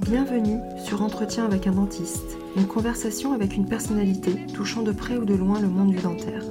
[0.00, 5.24] Bienvenue sur Entretien avec un dentiste, une conversation avec une personnalité touchant de près ou
[5.24, 6.44] de loin le monde du dentaire.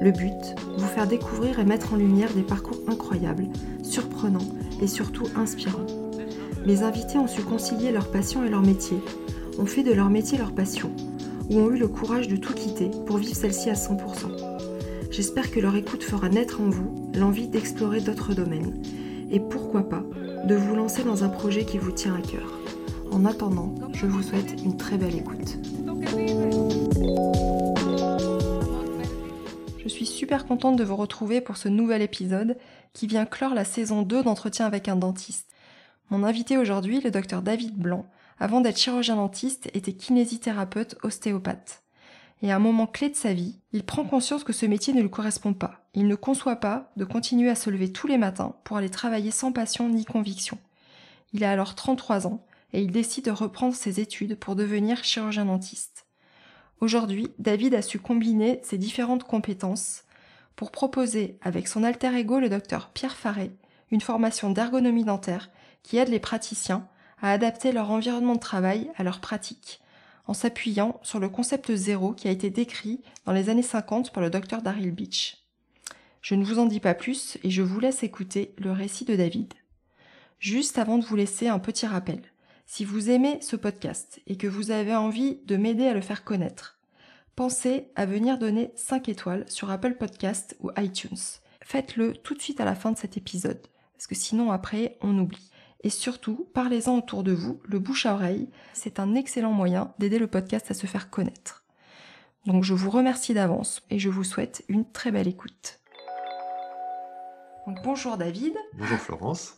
[0.00, 3.48] Le but, vous faire découvrir et mettre en lumière des parcours incroyables,
[3.82, 4.46] surprenants
[4.80, 5.86] et surtout inspirants.
[6.64, 8.98] Mes invités ont su concilier leur passion et leur métier,
[9.58, 10.92] ont fait de leur métier leur passion,
[11.50, 13.98] ou ont eu le courage de tout quitter pour vivre celle-ci à 100%.
[15.10, 18.80] J'espère que leur écoute fera naître en vous l'envie d'explorer d'autres domaines,
[19.32, 20.04] et pourquoi pas
[20.46, 22.55] de vous lancer dans un projet qui vous tient à cœur.
[23.16, 25.56] En attendant, je vous souhaite une très belle écoute.
[29.78, 32.58] Je suis super contente de vous retrouver pour ce nouvel épisode
[32.92, 35.48] qui vient clore la saison 2 d'entretien avec un dentiste.
[36.10, 38.04] Mon invité aujourd'hui, le docteur David Blanc,
[38.38, 41.84] avant d'être chirurgien dentiste, était kinésithérapeute ostéopathe.
[42.42, 45.00] Et à un moment clé de sa vie, il prend conscience que ce métier ne
[45.00, 45.88] lui correspond pas.
[45.94, 49.30] Il ne conçoit pas de continuer à se lever tous les matins pour aller travailler
[49.30, 50.58] sans passion ni conviction.
[51.32, 52.44] Il a alors 33 ans
[52.76, 56.04] et il décide de reprendre ses études pour devenir chirurgien dentiste.
[56.80, 60.04] Aujourd'hui, David a su combiner ses différentes compétences
[60.56, 63.50] pour proposer, avec son alter ego le docteur Pierre Faré,
[63.90, 65.48] une formation d'ergonomie dentaire
[65.82, 66.86] qui aide les praticiens
[67.22, 69.80] à adapter leur environnement de travail à leur pratique,
[70.26, 74.22] en s'appuyant sur le concept zéro qui a été décrit dans les années 50 par
[74.22, 75.46] le docteur Daryl Beach.
[76.20, 79.16] Je ne vous en dis pas plus et je vous laisse écouter le récit de
[79.16, 79.54] David.
[80.40, 82.20] Juste avant de vous laisser un petit rappel.
[82.68, 86.24] Si vous aimez ce podcast et que vous avez envie de m'aider à le faire
[86.24, 86.80] connaître,
[87.36, 91.16] pensez à venir donner 5 étoiles sur Apple Podcast ou iTunes.
[91.62, 95.16] Faites-le tout de suite à la fin de cet épisode, parce que sinon après on
[95.16, 95.52] oublie.
[95.84, 100.18] Et surtout, parlez-en autour de vous, le bouche à oreille, c'est un excellent moyen d'aider
[100.18, 101.64] le podcast à se faire connaître.
[102.46, 105.78] Donc je vous remercie d'avance et je vous souhaite une très belle écoute.
[107.84, 108.56] bonjour David.
[108.74, 109.54] Bonjour Florence.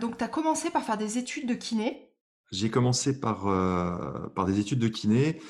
[0.00, 2.07] Donc tu as commencé par faire des études de kiné
[2.50, 5.40] j'ai commencé par, euh, par des études de kiné.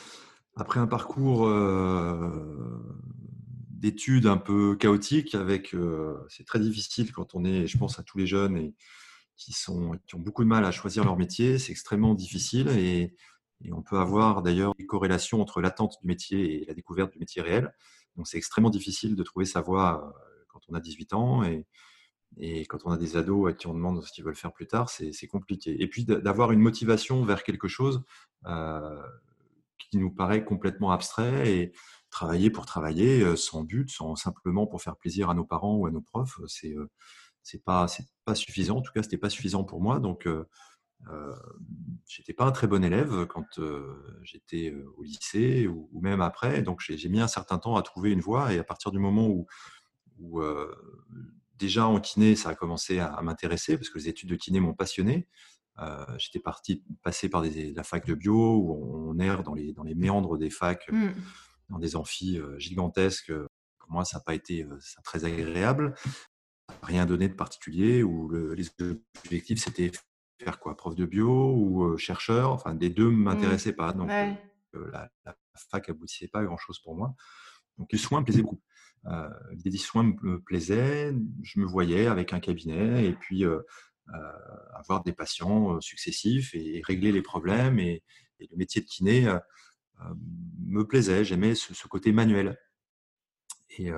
[0.56, 2.31] Après un parcours euh,
[3.70, 8.03] d'études un peu chaotique, avec, euh, c'est très difficile quand on est, je pense à
[8.03, 8.75] tous les jeunes et
[9.37, 13.14] qui, sont, qui ont beaucoup de mal à choisir leur métier, c'est extrêmement difficile et,
[13.62, 17.20] et on peut avoir d'ailleurs des corrélations entre l'attente du métier et la découverte du
[17.20, 17.72] métier réel.
[18.16, 20.12] Donc c'est extrêmement difficile de trouver sa voie
[20.48, 21.66] quand on a 18 ans et,
[22.37, 24.66] et quand on a des ados à qui on demande ce qu'ils veulent faire plus
[24.66, 25.83] tard, c'est compliqué.
[25.83, 28.05] Et puis d'avoir une motivation vers quelque chose
[28.47, 29.03] euh,
[29.91, 31.72] qui nous paraît complètement abstrait et
[32.11, 35.87] travailler pour travailler euh, sans but, sans simplement pour faire plaisir à nos parents ou
[35.87, 36.91] à nos profs, c'est euh,
[37.43, 38.78] c'est pas c'est pas suffisant.
[38.78, 40.00] En tout cas, c'était pas suffisant pour moi.
[40.00, 40.44] Donc euh,
[41.11, 41.34] euh,
[42.06, 43.61] j'étais pas un très bon élève quand
[44.22, 46.62] j'étais au lycée ou, même après.
[46.62, 49.28] Donc j'ai mis un certain temps à trouver une voie et à partir du moment
[49.28, 49.47] où
[51.58, 54.74] déjà en kiné, ça a commencé à, m'intéresser parce que les études de kiné m'ont
[54.74, 55.28] passionné.
[55.80, 59.84] Euh, j'étais parti passer par la fac de bio où on, erre dans les, dans
[59.84, 61.08] les méandres des facs, mmh.
[61.69, 63.32] dans des amphis euh, gigantesques.
[63.78, 65.94] Pour moi, ça n'a pas été euh, très agréable.
[66.82, 68.69] Rien donné de particulier où les
[69.25, 69.90] objectifs c'était
[70.42, 72.52] faire quoi, prof de bio ou chercheur?
[72.52, 73.22] Enfin, des deux ne mmh.
[73.22, 73.92] m'intéressaient pas.
[73.92, 75.36] Donc, la, la,
[75.70, 77.14] fac aboutissait pas à grand chose pour moi.
[77.78, 78.61] Donc, les soins me plaisaient beaucoup.
[79.06, 83.61] Euh, L'idée des soins me plaisait, je me voyais avec un cabinet et puis euh,
[84.15, 84.33] euh,
[84.75, 87.78] avoir des patients successifs et, régler les problèmes.
[87.78, 88.03] Et,
[88.41, 89.27] le métier de kiné
[90.65, 92.56] me plaisait, j'aimais ce, côté manuel.
[93.78, 93.91] Et,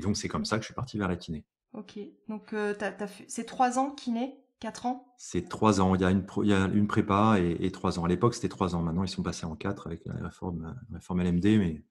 [0.00, 1.44] donc, c'est comme ça que je suis parti vers la kiné.
[1.74, 2.52] Ok, donc
[3.28, 4.36] c'est trois ans kiné?
[4.60, 5.14] Quatre ans?
[5.18, 5.94] C'est trois ans.
[5.94, 8.04] Il y a une, il y a une prépa et, trois ans.
[8.04, 8.82] À l'époque, c'était trois ans.
[8.82, 11.84] Maintenant, ils sont passés en quatre avec la réforme, la réforme LMD, mais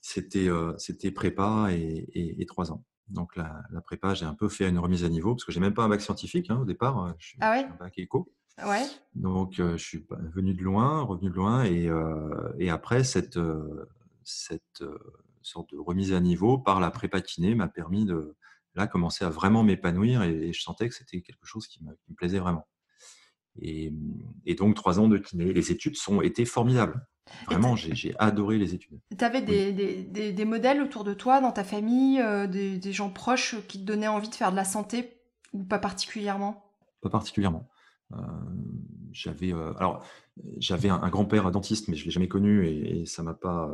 [0.00, 2.84] c'était euh, c'était prépa et, trois ans.
[3.08, 5.74] Donc la, prépa, j'ai un peu fait une remise à niveau parce que j'ai même
[5.74, 7.04] pas un bac scientifique hein, au départ.
[7.04, 7.64] Euh, je suis ah ouais?
[7.64, 8.32] un bac éco.
[8.64, 8.86] Ouais.
[9.14, 11.88] Donc euh, je suis venu de loin, revenu de loin et,
[12.58, 13.38] et après cette
[14.22, 14.84] cette
[15.42, 18.36] sorte de remise à niveau par la prépa kiné m'a permis de
[18.78, 22.10] là commencer à vraiment m'épanouir et, je sentais que c'était quelque chose qui me, qui
[22.10, 22.66] me plaisait vraiment.
[23.60, 23.92] Et,
[24.46, 25.52] et, donc trois ans de kiné.
[25.52, 27.06] Les études sont été formidables.
[27.46, 29.00] Vraiment, j'ai adoré les études.
[29.16, 33.10] Tu avais des, des, des, modèles autour de toi, dans ta famille, euh, des, gens
[33.10, 35.20] proches qui te donnaient envie de faire de la santé
[35.52, 36.72] ou pas particulièrement?
[37.00, 37.68] Pas particulièrement.
[38.12, 38.16] Euh,
[39.12, 40.02] j'avais euh, alors
[40.56, 43.70] j'avais un, grand-père dentiste, mais je l'ai jamais connu et, ça m'a pas,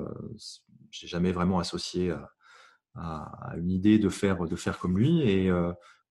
[0.91, 2.34] j'ai jamais vraiment associé à,
[2.95, 5.51] à, une idée de faire de faire comme lui et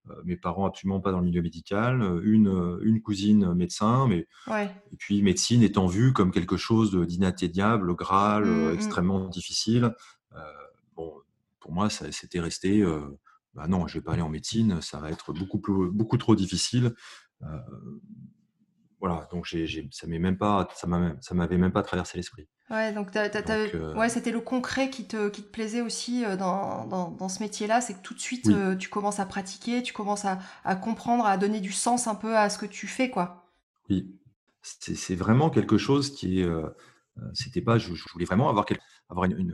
[0.09, 4.06] euh, mes parents absolument pas dans le milieu médical, euh, une, euh, une cousine médecin,
[4.07, 8.74] mais et puis médecine étant vue comme quelque chose d'inatteignable, graal, mmh, mmh.
[8.74, 9.95] extrêmement difficile.
[10.95, 11.13] bon,
[11.59, 12.83] pour moi, c'était resté.
[13.53, 16.35] bah non, je vais pas aller en médecine, ça va être beaucoup plus, beaucoup trop
[16.35, 16.94] difficile.
[19.03, 22.47] Voilà, donc j'ai ça m'est même pas ça m'avait même pas traversé l'esprit.
[22.69, 27.27] Ouais, donc euh ouais, c'était le concret qui te qui te plaisait aussi, dans dans
[27.27, 30.77] ce métier-là, c'est que tout de suite, tu commences à pratiquer, tu commences à à
[30.77, 33.51] comprendre, à donner du sens un peu à ce que tu fais, quoi?
[33.89, 34.15] Oui,
[34.61, 36.47] c'est vraiment quelque chose qui est,
[37.33, 38.65] c'était pas je voulais vraiment avoir
[39.09, 39.53] avoir une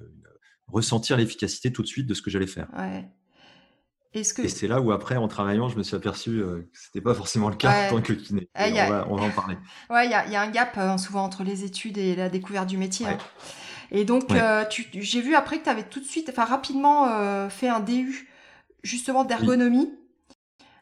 [0.67, 2.69] ressentir l'efficacité tout de suite de ce que j'allais faire.
[2.77, 3.09] Ouais.
[4.13, 7.13] Et c'est là où après, en travaillant, je me suis aperçu euh, que c'était pas
[7.13, 8.49] forcément le cas en tant que kiné.
[8.55, 9.55] on, va, en parler.
[9.89, 12.77] Ouais, il y a, un gap euh, souvent entre les études et la découverte du
[12.77, 13.05] métier.
[13.05, 13.17] Hein.
[13.91, 17.69] Et donc, euh, j'ai vu après que tu avais tout de suite, enfin rapidement fait
[17.69, 18.29] un DU
[18.83, 19.93] justement d'ergonomie.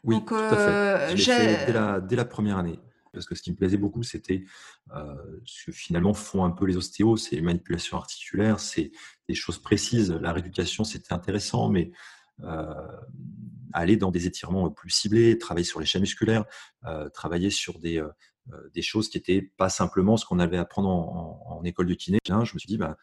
[0.03, 1.18] Oui, donc, tout à fait.
[1.18, 2.80] Fait dès, la, dès la première année
[3.13, 4.45] parce que ce qui me plaisait beaucoup, c'était
[5.44, 8.91] ce que finalement font un peu les ostéos, c'est les manipulations articulaires, c'est
[9.27, 10.12] des choses précises.
[10.12, 11.91] La rééducation, c'était intéressant, mais
[13.73, 16.45] aller dans des étirements plus ciblés, travailler sur les chaînes musculaires,
[17.13, 18.03] travailler sur des,
[18.73, 22.19] des choses qui n'étaient pas simplement ce qu'on avait à apprendre en, école de kiné.
[22.25, 22.97] je me suis dit, bah,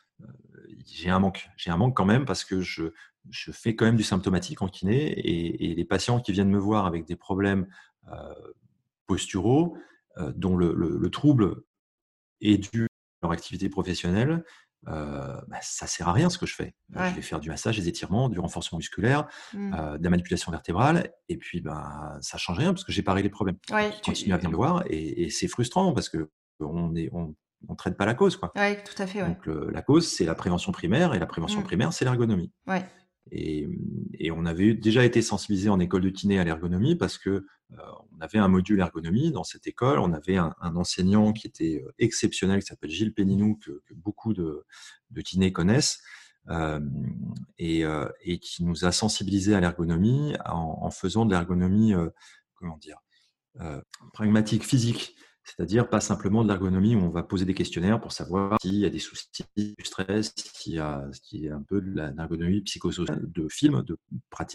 [0.87, 1.49] j'ai un manque.
[1.57, 2.91] J'ai un manque quand même parce que je,
[3.31, 7.05] fais quand même du symptomatique en kiné et, les patients qui viennent me voir avec
[7.05, 7.67] des problèmes
[9.07, 9.77] posturaux,
[10.35, 11.63] dont le, trouble
[12.41, 14.45] est dû à leur activité professionnelle,
[14.89, 16.75] euh, bah, ça sert à rien ce que je fais.
[16.95, 19.75] Je vais faire du massage, des étirements, du renforcement musculaire, mmh.
[19.75, 23.13] euh, de la manipulation vertébrale, et puis ben ça change rien parce que j'ai pas
[23.13, 23.57] réglé les problèmes.
[23.71, 27.35] Ouais, tu continues à venir me voir et, c'est frustrant parce que on est on,
[27.69, 28.53] on traite pas la cause quoi.
[28.57, 29.27] Ouais, tout à fait.
[29.27, 31.65] Donc la cause c'est la prévention primaire et la prévention mmh.
[31.65, 32.53] primaire c'est l'ergonomie.
[33.31, 33.69] Et,
[34.31, 37.77] on avait déjà été sensibilisé en école de kiné à l'ergonomie parce que euh,
[38.13, 39.99] on avait un module ergonomie dans cette école.
[39.99, 44.67] On avait un, enseignant qui était euh, exceptionnel, qui s'appelle Gilles Péninou, que, beaucoup de,
[45.11, 46.03] de kinés connaissent,
[46.51, 46.81] euh,
[47.59, 51.95] et, qui nous a sensibilisés à l'ergonomie en, faisant de l'ergonomie,
[52.55, 52.99] comment dire,
[54.13, 55.17] pragmatique, physique.
[55.45, 58.87] C'est-à-dire pas simplement de l'ergonomie où on va poser des questionnaires pour savoir s'il y
[58.87, 61.07] a des soucis, du stress, s'il y a,
[61.51, 63.99] un peu de l'ergonomie psychosociale, de films, de,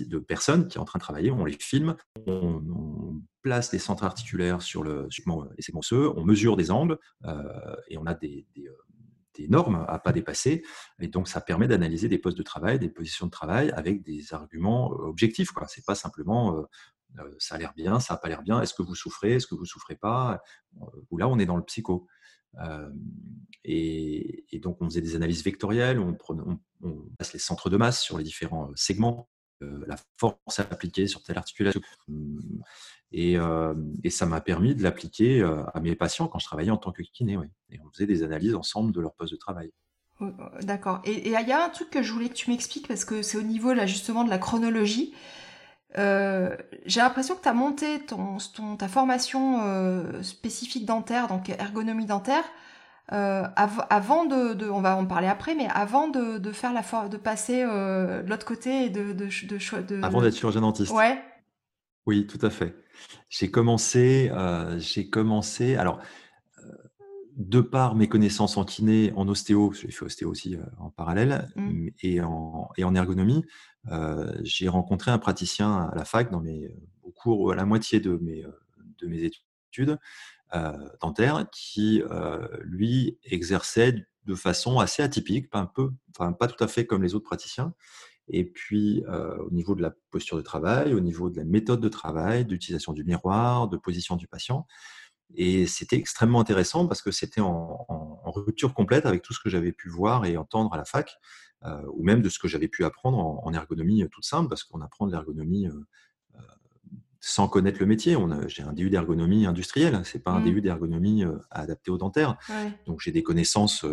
[0.06, 1.96] de personnes qui sont en train de travailler, on les filme,
[2.26, 5.08] on, place des centres articulaires sur le
[5.58, 8.72] les segments osseux, on mesure des angles euh, et on a des, euh,
[9.38, 10.64] des, normes à pas dépasser.
[11.00, 14.34] Et donc ça permet d'analyser des postes de travail, des positions de travail avec des
[14.34, 15.52] arguments euh, objectifs.
[15.56, 16.66] Ce n'est pas simplement
[17.38, 19.56] ça a l'air bien, ça n'a pas l'air bien, est-ce que vous souffrez, est-ce que
[19.56, 20.42] vous souffrez pas?
[20.82, 22.08] Euh, Ou là, on est dans le psycho.
[22.60, 22.90] Euh,
[23.64, 26.18] et, donc, on faisait des analyses vectorielles, on,
[27.18, 29.30] passe les centres de masse sur les différents segments,
[29.62, 31.82] la force appliquée sur telle articulation.
[33.12, 33.38] Et,
[34.10, 37.38] ça m'a permis de l'appliquer à mes patients quand je travaillais en tant que kiné.
[37.70, 39.72] Et on faisait des analyses ensemble de leur poste de travail.
[40.62, 41.02] D'accord.
[41.06, 43.38] Et il y a un truc que je voulais que tu m'expliques parce que c'est
[43.38, 45.14] au niveau là justement de la chronologie.
[45.98, 46.56] Euh,
[46.86, 48.38] j'ai l'impression que tu as monté ton,
[48.78, 52.44] ta formation euh, spécifique dentaire, donc ergonomie dentaire,
[53.12, 57.64] euh, avant de, on va en parler après, mais avant de, faire la de passer
[57.64, 60.92] de l'autre côté et de, de, Avant d'être chirurgien dentiste.
[60.92, 61.20] Ouais.
[62.06, 62.76] Oui, tout à fait.
[63.30, 64.32] J'ai commencé,
[64.78, 65.76] j'ai commencé.
[65.76, 66.00] Alors,
[67.36, 71.88] de par mes connaissances en kiné, en ostéo, j'ai fait ostéo aussi en parallèle, mmh.
[72.04, 73.44] et, en, et en ergonomie,
[74.42, 78.18] j'ai rencontré un praticien à la fac dans mes, au cours, à la moitié de
[78.22, 78.46] mes,
[79.02, 79.98] mes études
[80.56, 86.48] euh, dentaires qui, euh, lui, exerçait de façon assez atypique, pas, un peu, enfin, pas
[86.48, 87.74] tout à fait comme les autres praticiens.
[88.32, 91.90] Et puis, au niveau de la posture de travail, au niveau de la méthode de
[91.90, 94.68] travail, d'utilisation du miroir, de position du patient.
[95.36, 99.50] Et c'était extrêmement intéressant parce que c'était en, en, rupture complète avec tout ce que
[99.50, 101.20] j'avais pu voir et entendre à la fac.
[101.66, 104.64] Euh, ou même de ce que j'avais pu apprendre en, ergonomie euh, toute simple, parce
[104.64, 105.74] qu'on apprend de l'ergonomie euh,
[107.20, 108.16] sans connaître le métier.
[108.48, 110.52] J'ai un DU d'ergonomie industrielle, hein, c'est pas un mmh.
[110.52, 112.38] DU d'ergonomie adapté au dentaire.
[112.86, 113.86] Donc j'ai des connaissances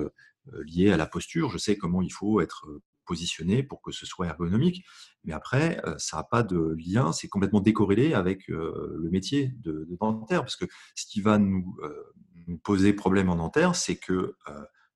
[0.65, 2.69] liées à la posture, je sais comment il faut être
[3.07, 4.85] positionné pour que ce soit ergonomique.
[5.25, 10.41] Mais après, ça n'a pas de lien, c'est complètement décorrélé avec le métier de, dentaire,
[10.41, 11.77] parce que ce qui va nous,
[12.47, 14.35] nous poser problème en dentaire, c'est que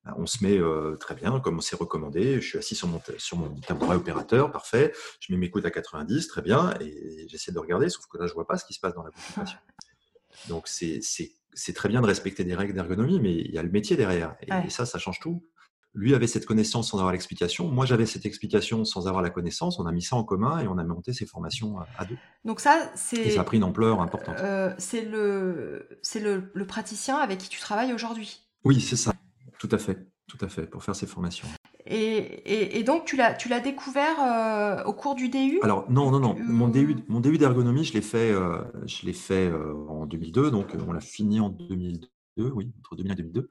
[0.04, 0.58] bah, on se met
[0.98, 2.40] très bien, comme on s'est recommandé.
[2.40, 4.92] Je suis assis sur mon, sur mon tabouret opérateur, parfait.
[5.20, 8.26] Je mets mes coudes à 90, très bien, et j'essaie de regarder, sauf que là,
[8.26, 9.58] je vois pas ce qui se passe dans la consultation.
[10.48, 13.96] Donc, c'est très bien de respecter des règles d'ergonomie, mais il y a le métier
[13.96, 14.36] derrière.
[14.40, 15.46] Et, ça, ça change tout.
[15.94, 17.68] Lui avait cette connaissance sans avoir l'explication.
[17.68, 19.78] Moi, j'avais cette explication sans avoir la connaissance.
[19.78, 22.16] On a mis ça en commun et on a monté ces formations à deux.
[22.44, 23.16] Donc ça, c'est...
[23.16, 24.36] Et ça a pris une ampleur importante.
[24.78, 29.12] c'est le, le, le praticien avec qui tu travailles aujourd'hui Oui, c'est ça.
[29.58, 31.48] Tout à fait, tout à fait, pour faire ces formations.
[31.86, 36.20] Et, donc, tu l'as, tu l'as découvert euh, au cours du DU Alors, non, non,
[36.20, 36.36] non.
[36.38, 40.50] Mon DU, mon DU d'ergonomie, je l'ai fait, euh, je l'ai fait euh, en 2002.
[40.50, 43.50] Donc, on l'a fini en 2002, oui, entre 2001 et 2002.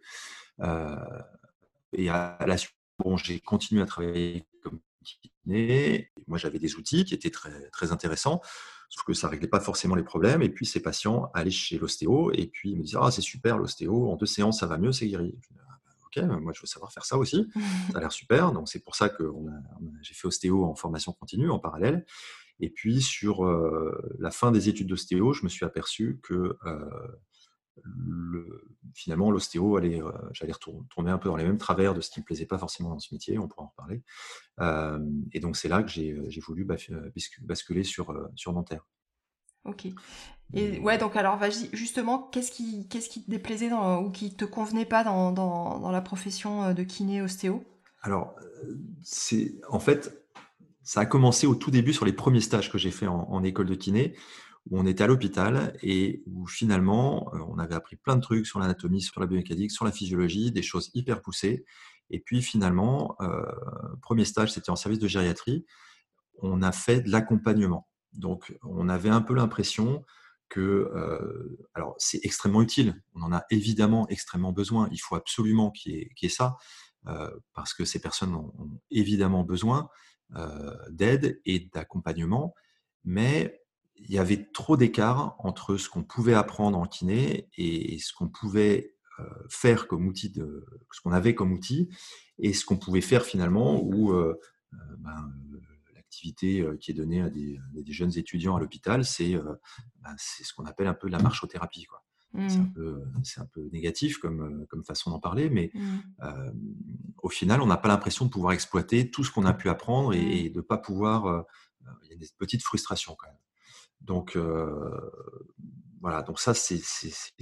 [1.94, 6.12] Et à la suite, bon, j'ai continué à travailler comme kiné.
[6.28, 8.42] Moi, j'avais des outils qui étaient très, très intéressants,
[8.90, 10.42] sauf que ça ne réglait pas forcément les problèmes.
[10.42, 13.58] Et puis, ces patients allaient chez l'ostéo et puis ils me disaient Ah, c'est super,
[13.58, 15.36] l'ostéo, en deux séances, ça va mieux, c'est guéri.
[16.06, 17.48] OK, moi je veux savoir faire ça aussi.
[17.92, 18.52] Ça a l'air super.
[18.52, 19.32] Donc c'est pour ça que
[20.02, 22.04] j'ai fait ostéo en formation continue en parallèle.
[22.60, 23.46] Et puis sur
[24.18, 26.58] la fin des études d'ostéo, je me suis aperçu que
[28.94, 32.26] finalement l'ostéo allait, j'allais retourner un peu dans les mêmes travers de ce qui me
[32.26, 33.38] plaisait pas forcément dans ce métier.
[33.38, 34.04] On pourra en reparler.
[35.32, 36.66] et donc c'est là que j'ai voulu
[37.42, 38.86] basculer sur sur dentaire.
[39.66, 39.88] Ok.
[40.54, 41.40] Et ouais, donc alors
[41.74, 46.02] justement, qu'est-ce qui, qu'est-ce qui te déplaisait ou qui te convenait pas dans, dans, la
[46.02, 47.64] profession euh, de kiné ostéo?
[48.02, 50.26] Alors, euh, c'est en fait,
[50.82, 53.68] ça a commencé au tout début sur les premiers stages que j'ai fait en, école
[53.68, 54.16] de kiné,
[54.70, 58.46] où on était à l'hôpital et où finalement, euh, on avait appris plein de trucs
[58.46, 61.66] sur l'anatomie, sur la biomécanique, sur la physiologie, des choses hyper poussées.
[62.12, 63.16] Et puis finalement,
[64.02, 65.64] premier stage, c'était en service de gériatrie,
[66.42, 67.88] on a fait de l'accompagnement.
[68.14, 70.04] Donc, on avait un peu l'impression
[70.50, 75.70] que, euh, alors c'est extrêmement utile, on en a évidemment extrêmement besoin, il faut absolument
[75.70, 76.58] qu'il y, ait ça,
[77.08, 78.52] euh, parce que ces personnes ont,
[78.90, 79.90] évidemment besoin
[80.36, 82.56] euh, d'aide et d'accompagnement,
[83.04, 83.62] mais
[84.08, 88.28] il y avait trop d'écart entre ce qu'on pouvait apprendre en kiné et ce qu'on
[88.28, 88.96] pouvait
[89.50, 91.90] faire comme outil, de, ce qu'on avait comme outil,
[92.38, 94.14] et ce qu'on pouvait faire finalement, où
[94.72, 95.34] ben,
[95.98, 100.88] activité qui est donnée à des, jeunes étudiants à l'hôpital, bah, c'est ce qu'on appelle
[100.88, 101.86] un peu la marchothérapie.
[101.86, 102.04] Quoi.
[102.34, 103.12] C'est un, mmh.
[103.38, 106.00] un, peu négatif comme, comme façon d'en parler, mais mmh.
[107.24, 110.14] au final, on n'a pas l'impression de pouvoir exploiter tout ce qu'on a pu apprendre
[110.14, 110.54] et, mmh.
[110.54, 111.46] de ne pas pouvoir.
[112.04, 113.38] Il y a des petites frustrations quand même.
[114.10, 114.36] Donc,
[116.02, 116.82] voilà, donc ça, c'est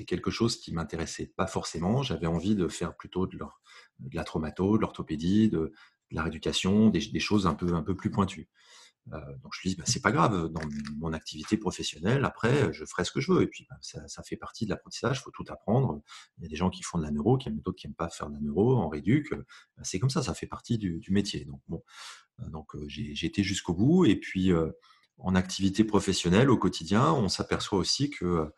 [0.06, 2.04] quelque chose qui m'intéressait pas forcément.
[2.04, 3.40] J'avais envie de faire plutôt de,
[4.12, 5.72] la traumato, de l'orthopédie, de,
[6.12, 8.50] la rééducation, des, choses un peu, un peu plus pointues.
[9.06, 10.60] Donc je me dis, bah, c'est pas grave, dans
[10.98, 13.44] mon activité professionnelle, après, je ferai ce que je veux.
[13.44, 16.02] Et puis, bah, ça, fait partie de l'apprentissage, il faut tout apprendre.
[16.38, 17.96] Il y a des gens qui font de la neuro, qui aiment d'autres qui n'aiment
[17.96, 19.34] pas faire de la neuro en réduc.
[19.34, 21.46] Bah, c'est comme ça, ça fait partie du, métier.
[21.46, 21.82] Donc, bon,
[22.50, 24.04] donc j'ai été jusqu'au bout.
[24.04, 24.52] Et puis,
[25.20, 28.52] en activité professionnelle, au quotidien, on s'aperçoit aussi que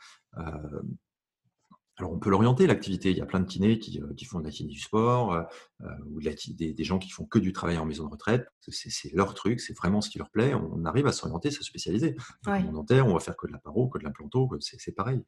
[1.99, 3.11] alors, on peut l'orienter, l'activité.
[3.11, 5.43] Il y a plein de kinés qui, euh, font de la kiné du sport euh,
[5.81, 8.47] euh, ou des, des, gens qui font que du travail en maison de retraite.
[8.69, 10.53] C'est leur truc, c'est vraiment ce qui leur plaît.
[10.53, 12.15] On arrive à s'orienter, se spécialiser.
[12.45, 15.21] En dentaire, on va faire que de la paro, que de l'implanto, c'est pareil.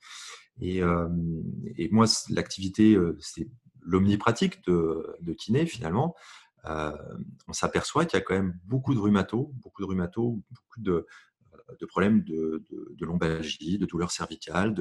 [0.62, 0.82] Et,
[1.78, 3.50] et moi, l'activité, c'est
[3.82, 6.16] l'omnipratique de, de kiné finalement.
[6.63, 11.06] On s'aperçoit qu'il y a quand même beaucoup de rhumato, beaucoup de rhumato, beaucoup de,
[11.80, 12.65] de problèmes de,
[13.00, 14.75] lombalgie, de douleurs cervicales,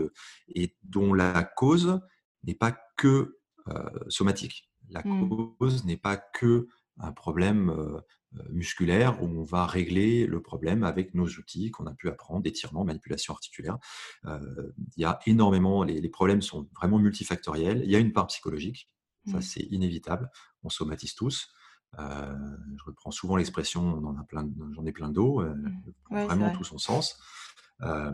[0.54, 2.00] et dont la cause
[2.44, 4.70] n'est pas que euh, somatique.
[4.88, 5.54] La mmh.
[5.58, 6.68] cause n'est pas que
[6.98, 8.00] un problème euh,
[8.36, 12.42] euh, musculaire où on va régler le problème avec nos outils qu'on a pu apprendre,
[12.42, 13.78] d'étirement, manipulation articulaire.
[14.24, 17.82] il y a énormément, les, problèmes sont vraiment multifactoriels.
[17.84, 18.90] Il y a une part psychologique,
[19.26, 19.42] ça mmh.
[19.42, 20.30] c'est inévitable,
[20.62, 21.52] on somatise tous.
[21.98, 22.36] Euh,
[22.76, 26.24] je reprends souvent l'expression, j'en ai plein d'eau, euh, mmh.
[26.24, 27.18] vraiment tout son sens.
[27.82, 28.12] Euh,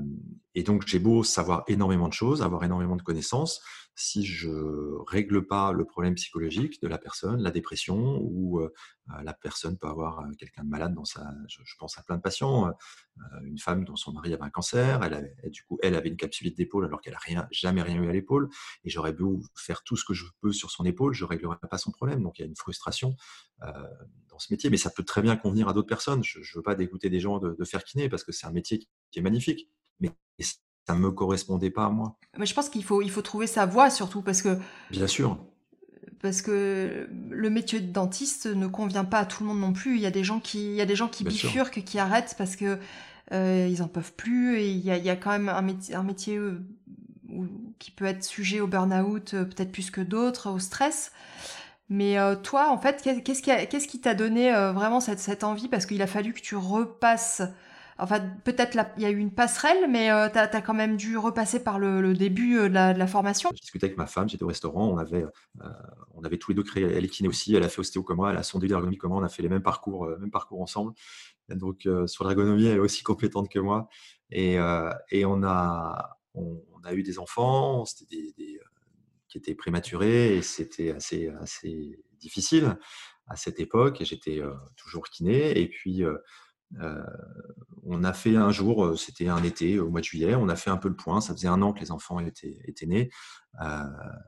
[0.55, 3.61] et donc, j'ai beau savoir énormément de choses, avoir énormément de connaissances,
[3.97, 4.51] si je
[5.07, 8.61] règle pas le problème psychologique de la personne, la dépression, ou
[9.23, 11.33] la personne peut avoir quelqu'un de malade dans sa.
[11.49, 12.71] Je, pense à plein de patients.
[13.43, 16.17] une femme dont son mari avait un cancer, elle avait, du coup, elle avait une
[16.17, 18.51] capsulite d'épaule alors qu'elle a rien, jamais rien eu à l'épaule,
[18.85, 21.79] et j'aurais beau faire tout ce que je peux sur son épaule, je réglerai pas
[21.79, 22.23] son problème.
[22.23, 23.17] Donc, il y a une frustration
[23.61, 26.23] dans ce métier, mais ça peut très bien convenir à d'autres personnes.
[26.23, 28.53] Je, ne veux pas dégoûter des gens de, de faire kiné parce que c'est un
[28.53, 28.79] métier
[29.11, 30.11] qui est magnifique, mais
[30.87, 32.17] ça me correspondait pas à moi.
[32.39, 34.59] Mais je pense qu'il faut, il faut trouver sa voie surtout parce que.
[34.91, 35.39] Bien sûr.
[36.23, 39.97] Parce que le métier de dentiste ne convient pas à tout le monde non plus.
[39.97, 42.35] Il y a des gens qui, il y a des gens qui bifurquent, qui arrêtent
[42.39, 42.79] parce que
[43.33, 44.59] euh, ils en peuvent plus.
[44.59, 46.59] Et il y a, il y a quand même un métier, un métier euh,
[47.79, 51.13] qui peut être sujet au burn-out, euh, peut-être plus que d'autres, au stress.
[51.89, 55.69] Mais toi, en fait, qu'est-ce qui, qu'est-ce qui t'a donné vraiment cette, cette envie?
[55.69, 57.43] Parce qu'il a fallu que tu repasses
[57.99, 61.17] Enfin, peut-être il y a eu une passerelle, mais euh, tu as, quand même dû
[61.17, 63.49] repasser par le, début euh, de, la, formation.
[63.55, 65.69] Je discutais avec ma femme, j'étais au restaurant, on avait, euh,
[66.15, 68.19] on avait tous les deux créé, elle est kiné aussi, elle a fait ostéo comme
[68.19, 70.61] moi, elle a sondé l'ergonomie comme moi, on a fait les mêmes parcours, même parcours
[70.61, 70.93] ensemble.
[71.49, 73.89] donc, sur l'ergonomie, elle est aussi compétente que moi.
[74.31, 74.57] Et,
[75.11, 78.61] et on, a, on, a eu des enfants, c'était des,
[79.29, 82.77] qui étaient prématurés et c'était assez, assez difficile.
[83.29, 84.43] à cette époque et j'étais
[84.77, 85.59] toujours kiné.
[85.59, 86.05] Et puis,
[87.83, 90.71] on a fait un jour, c'était un été au mois de juillet, on a fait
[90.71, 91.21] un peu le point.
[91.21, 93.11] Ça faisait un an que les enfants étaient, étaient nés.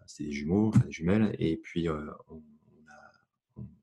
[0.07, 1.35] C'était des jumeaux, des jumelles.
[1.39, 2.43] Et puis, on,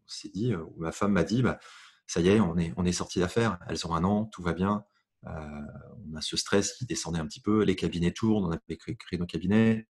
[0.07, 1.59] s'est dit, ma femme m'a dit, bah,
[2.07, 3.59] ça y est, on est, on est sorti d'affaires.
[3.67, 4.85] Elles ont un an, tout va bien.
[5.24, 7.63] on a ce stress qui descendait un petit peu.
[7.63, 9.88] Les cabinets tournent, on a créé nos cabinets.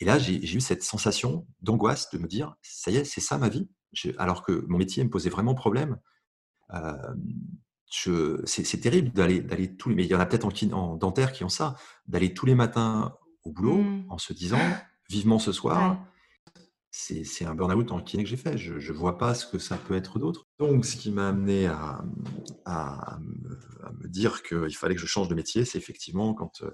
[0.00, 3.38] Et là, j'ai eu cette sensation d'angoisse de me dire, ça y est, c'est ça
[3.38, 3.68] ma vie.
[4.18, 5.98] alors que mon métier me posait vraiment problème.
[7.90, 11.44] C'est terrible d'aller tous les, mais il y en a peut-être en, en, dentaire qui
[11.44, 11.76] ont ça,
[12.06, 13.14] d'aller tous les matins
[13.44, 14.06] au boulot mmh.
[14.08, 14.60] en se disant,
[15.08, 16.04] vivement ce soir.
[16.90, 18.58] C'est un burn-out en kiné que j'ai fait.
[18.58, 20.46] Je ne vois pas ce que ça peut être d'autre.
[20.58, 22.02] Donc, ce qui m'a amené à,
[22.64, 26.64] à, me, dire qu'il fallait que je change de métier, c'est effectivement quand,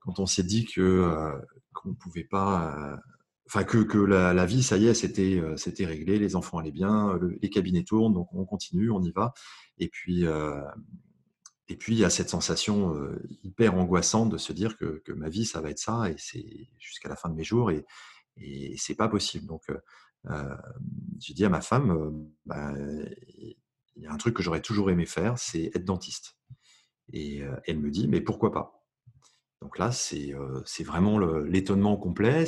[0.00, 1.30] quand on s'est dit que
[1.74, 2.98] qu'on ne pouvait pas,
[3.46, 7.16] enfin que, que la, vie, ça y est, c'était c'était réglé, les enfants allaient bien,
[7.40, 9.32] les cabinets tournent, donc on continue, on y va.
[9.78, 10.24] Et puis
[11.68, 12.94] et puis il y a cette sensation
[13.42, 17.08] hyper angoissante de se dire que, ma vie, ça va être ça, et c'est jusqu'à
[17.08, 17.86] la fin de mes jours, et,
[18.36, 19.46] et c'est pas possible.
[19.46, 19.62] Donc
[21.18, 22.74] j'ai dit à ma femme, bah,
[23.96, 26.36] il y a un truc que j'aurais toujours aimé faire, c'est être dentiste.
[27.12, 28.82] Et elle me dit, mais pourquoi pas?
[29.60, 30.34] Donc là, c'est
[30.84, 32.44] vraiment l'étonnement complet.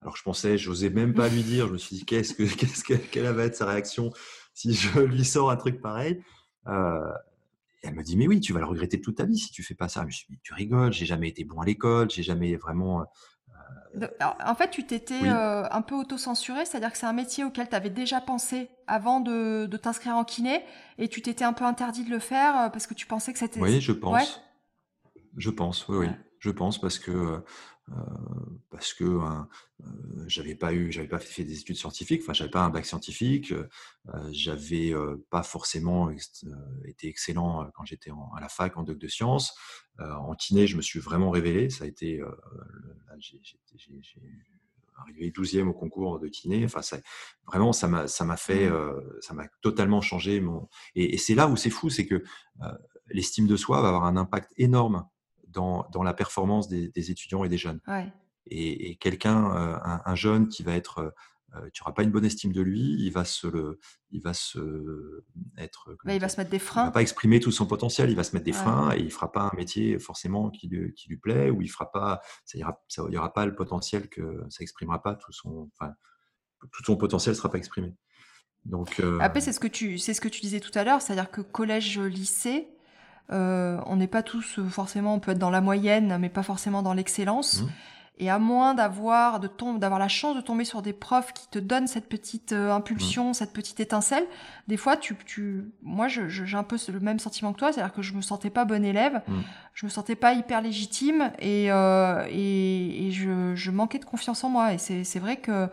[0.00, 1.68] Alors je pensais, j'osais même pas lui dire.
[1.68, 4.12] Je me suis dit, qu'est-ce que, qu'est-ce que, quelle va être sa réaction?
[4.54, 6.22] Si je lui sors un truc pareil
[6.66, 9.74] Elle me dit, mais oui, tu vas le regretter toute ta vie si tu fais
[9.74, 10.02] pas ça.
[10.02, 10.92] Je me suis dit, tu rigoles.
[10.92, 12.10] J'ai jamais été bon à l'école.
[12.10, 13.04] J'ai jamais vraiment.
[14.20, 17.90] en fait, tu t'étais un peu auto-censuré, c'est-à-dire que c'est un métier auquel tu avais
[17.90, 20.64] déjà pensé avant de, t'inscrire en kiné
[20.98, 23.60] et tu t'étais un peu interdit de le faire parce que tu pensais que c'était.
[23.60, 24.40] Oui, je pense.
[25.36, 26.08] Je pense, oui, oui.
[26.42, 27.40] Je pense parce que
[28.68, 29.20] parce que
[30.26, 33.54] j'avais pas eu, j'avais pas fait des études scientifiques, enfin j'avais pas un bac scientifique,
[34.32, 34.92] j'avais
[35.30, 36.10] pas forcément
[36.84, 39.54] été excellent quand j'étais à la fac en doc de sciences.
[40.00, 41.70] en kiné, je me suis vraiment révélé.
[41.70, 42.20] Ça a été,
[43.20, 43.40] j'ai
[44.96, 46.64] arrivé 12e au concours de kiné.
[46.64, 46.98] Enfin, ça,
[47.46, 49.00] vraiment, ça m'a, ça m'a fait, mmh.
[49.20, 50.40] ça m'a totalement changé.
[50.40, 50.68] Mon...
[50.96, 52.24] Et, et c'est là où c'est fou, c'est que
[53.10, 55.06] l'estime de soi va avoir un impact énorme
[55.52, 57.80] dans, dans la performance des, des, étudiants et des jeunes.
[58.46, 61.14] Et, et quelqu'un, euh, un, un, jeune qui va être,
[61.54, 63.78] euh, tu n'auras pas une bonne estime de lui, il va se, le,
[64.10, 65.22] il va se
[65.58, 66.84] être, il va se mettre des freins.
[66.84, 69.12] Il va pas exprimer tout son potentiel, il va se mettre des freins et il
[69.12, 72.58] fera pas un métier forcément qui lui, qui lui plaît ou il fera pas, ça
[72.58, 75.92] ira, ça y aura pas le potentiel que ça exprimera pas tout son, enfin,
[76.72, 77.94] tout son potentiel sera pas exprimé.
[78.64, 79.18] Donc, euh...
[79.20, 81.40] Après, c'est ce que tu, c'est ce que tu disais tout à l'heure, c'est-à-dire que
[81.40, 82.68] collège, lycée,
[83.32, 86.42] euh, on n'est pas tous euh, forcément, on peut être dans la moyenne, mais pas
[86.42, 87.62] forcément dans l'excellence.
[87.62, 87.66] Mmh.
[88.18, 91.58] Et à moins d'avoir de d'avoir la chance de tomber sur des profs qui te
[91.58, 93.34] donnent cette petite euh, impulsion, mmh.
[93.34, 94.24] cette petite étincelle,
[94.68, 98.02] des fois, tu, tu, moi, j'ai un peu le même sentiment que toi, c'est-à-dire que
[98.02, 99.32] je me sentais pas bon élève, mmh.
[99.74, 104.74] je me sentais pas hyper légitime et, et, je, je, manquais de confiance en moi.
[104.74, 105.68] Et c'est vrai que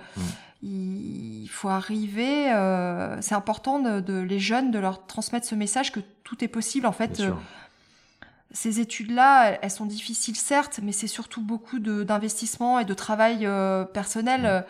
[0.62, 2.52] il faut arriver.
[2.52, 6.86] Euh, c'est important de, les jeunes de leur transmettre ce message que tout est possible.
[6.86, 7.32] En fait, euh,
[8.52, 13.86] ces études-là, elles sont difficiles certes, mais c'est surtout beaucoup d'investissement et de travail euh,
[13.86, 14.66] personnel.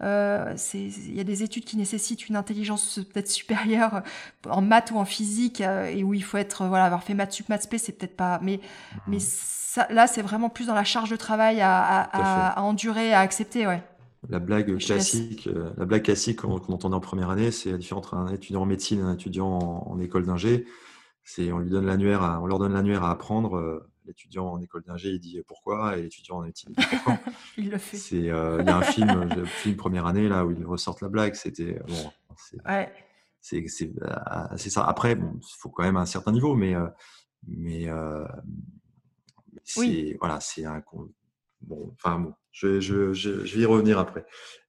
[0.00, 4.02] Il y a des études qui nécessitent une intelligence peut-être supérieure
[4.48, 7.48] en maths ou en physique et où il faut être voilà avoir fait maths sup
[7.48, 9.00] maths spé c'est peut-être pas mais mhm.
[9.06, 13.14] mais ça, là c'est vraiment plus dans la charge de travail à, à, à endurer
[13.14, 13.82] à accepter ouais
[14.28, 18.06] la blague classique, euh, la blague classique qu'on entendait en première année, c'est la différence
[18.06, 20.66] entre un étudiant en médecine et un étudiant en, école d'ingé.
[21.24, 23.56] C'est on lui donne l'annuaire, on leur donne l'annuaire à apprendre.
[23.56, 27.18] Euh, l'étudiant en école d'ingé, il dit pourquoi, et l'étudiant en médecine, il dit pourquoi?
[27.56, 27.96] il le fait.
[27.96, 31.00] C'est, euh, il y a un film, le film première année là où ils ressortent
[31.00, 31.34] la blague.
[31.34, 32.12] C'était bon.
[33.40, 34.84] C'est, c'est, ça.
[34.84, 36.74] Après, bon, il faut quand même un certain niveau, mais
[37.46, 37.88] mais
[39.62, 40.82] c'est voilà, c'est un
[41.66, 44.24] bon, enfin bon, je, je, je, vais y revenir après.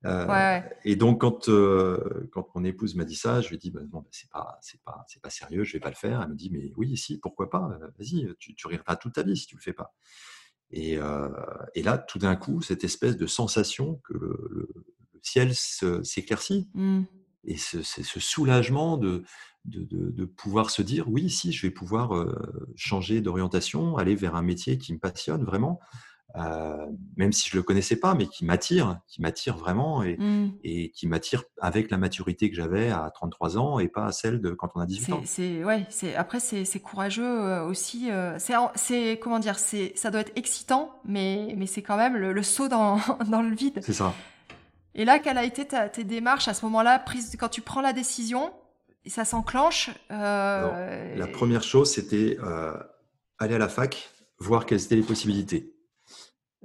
[0.05, 3.69] Euh, et donc, quand, euh, quand mon épouse m'a dit ça, je lui ai dit,
[3.69, 6.21] bah, non, bah, c'est pas, c'est pas, c'est pas sérieux, je vais pas le faire.
[6.21, 9.13] Elle me dit, mais oui, si, pourquoi pas euh, Vas-y, tu, tu riras pas toute
[9.13, 9.93] ta vie si tu le fais pas.
[10.71, 10.97] Et,
[11.75, 14.67] et là, tout d'un coup, cette espèce de sensation que le, le,
[15.21, 16.69] ciel s'éclaircit.
[16.73, 17.03] Mmh.
[17.45, 19.23] Et ce, ce soulagement de,
[19.65, 22.27] de, de, de, pouvoir se dire, oui, si, je vais pouvoir
[22.75, 25.79] changer d'orientation, aller vers un métier qui me passionne vraiment.
[26.37, 30.53] Euh, même si je le connaissais pas, mais qui m'attire, qui m'attire vraiment et, mmh.
[30.63, 34.41] et qui m'attire avec la maturité que j'avais à 33 ans et pas à celle
[34.41, 35.21] de quand on a 18 ans.
[35.23, 38.11] C'est ouais, c'est après c'est courageux euh, aussi.
[38.11, 38.37] Euh,
[38.75, 42.67] c'est comment dire, c'est ça doit être excitant, mais mais c'est quand même le, saut
[42.67, 43.79] dans, dans le vide.
[43.81, 44.13] C'est ça.
[44.93, 47.81] Et là, quelle a été ta, tes démarches à ce moment-là, prise quand tu prends
[47.81, 48.51] la décision
[49.05, 52.37] et ça s'enclenche euh, La première chose, c'était
[53.37, 55.74] aller à la fac, voir quelles étaient les possibilités.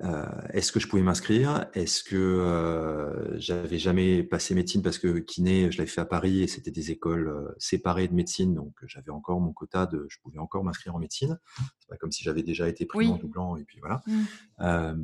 [0.03, 1.67] Euh, est-ce que je pouvais m'inscrire?
[1.75, 6.43] Est-ce que euh, j'avais jamais passé médecine parce que kiné, je l'avais fait à Paris
[6.43, 10.19] et c'était des écoles euh, séparées de médecine, donc j'avais encore mon quota de, je
[10.23, 11.39] pouvais encore m'inscrire en médecine.
[11.79, 14.03] C'est pas comme si j'avais déjà été pris en doublant et puis voilà.
[14.07, 14.95] Mmh.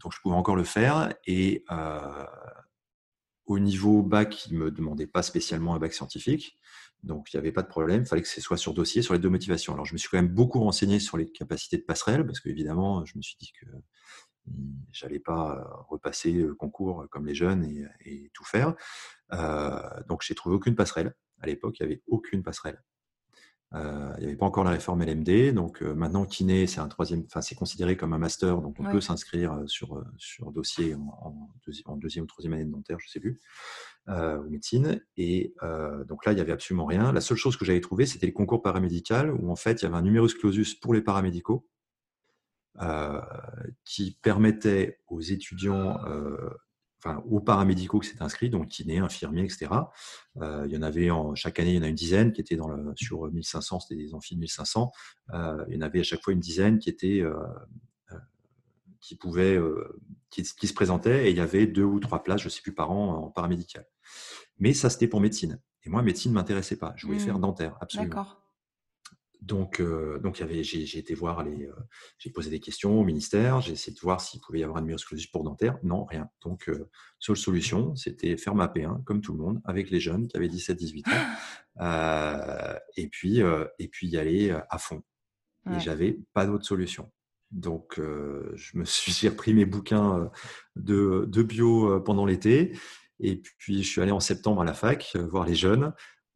[0.00, 1.64] donc je pouvais encore le faire et
[3.46, 6.58] au niveau bac, il me demandait pas spécialement un bac scientifique.
[7.02, 8.02] Donc, il n'y avait pas de problème.
[8.02, 9.72] Il fallait que ce soit sur dossier, sur les deux motivations.
[9.72, 13.04] Alors, je me suis quand même beaucoup renseigné sur les capacités de passerelle, parce qu'évidemment,
[13.06, 13.66] je me suis dit que
[14.92, 17.64] j'allais pas repasser le concours comme les jeunes
[18.04, 18.74] et, tout faire.
[19.32, 21.14] Euh, donc, j'ai trouvé aucune passerelle.
[21.40, 22.82] À l'époque, il n'y avait aucune passerelle.
[23.74, 26.88] Euh, il n'y avait pas encore la réforme LMD, donc euh, maintenant kiné, c'est un
[26.88, 31.50] troisième, enfin c'est considéré comme un master, donc on peut s'inscrire sur sur dossier en,
[31.96, 33.38] deuxième ou troisième année de dentaire, je sais plus,
[34.06, 35.04] ou médecine.
[35.18, 35.54] Et
[36.08, 37.12] donc là, il y avait absolument rien.
[37.12, 39.86] La seule chose que j'avais trouvé, c'était le concours paramédical, où en fait il y
[39.86, 41.77] avait un numerus clausus pour les paramédicaux, euh,
[43.84, 46.36] qui permettait aux étudiants, euh,
[46.98, 49.68] enfin aux paramédicaux qui s'étaient inscrits, donc kinés, infirmiers, etc.
[50.40, 52.40] Euh, il y en avait en, chaque année, il y en a une dizaine qui
[52.40, 54.92] étaient dans le, sur 1500, c'était des amphis 1500.
[55.32, 57.22] il y en avait à chaque fois une dizaine qui étaient
[59.00, 59.58] qui pouvaient,
[60.30, 62.74] qui, se présentaient et il y avait deux ou trois places, je ne sais plus
[62.74, 63.86] par an, en paramédical.
[64.58, 65.60] Mais ça, c'était pour médecine.
[65.84, 66.92] Et moi, médecine ne m'intéressait pas.
[66.96, 67.42] Je voulais faire mmh.
[67.42, 68.26] dentaire, absolument.
[69.40, 71.74] Donc, euh, donc j'ai été voir, les, euh,
[72.18, 74.86] j'ai posé des questions au ministère, j'ai essayé de voir s'il pouvait y avoir une
[74.86, 75.78] numerus pour dentaire.
[75.84, 76.28] Non, rien.
[76.42, 80.26] Donc, euh, seule solution, c'était faire ma P1, comme tout le monde, avec les jeunes
[80.26, 83.40] qui avaient 17-18 ans, et, puis,
[83.78, 85.02] et puis y aller à fond.
[85.70, 87.12] Et j'avais pas d'autre solution.
[87.50, 90.30] Donc, je me suis repris mes bouquins
[90.74, 92.76] de, de bio pendant l'été.
[93.20, 95.92] Et puis, je suis allé en septembre à la fac voir les jeunes.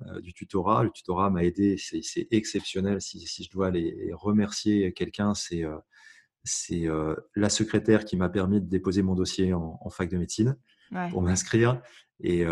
[0.09, 0.85] Euh, du tutorat.
[0.85, 3.01] Le tutorat m'a aidé, c'est exceptionnel.
[3.01, 5.77] Si, je dois les remercier quelqu'un, c'est euh,
[6.73, 10.57] euh, la secrétaire qui m'a permis de déposer mon dossier en, fac de médecine
[11.11, 11.81] pour m'inscrire
[12.21, 12.45] et,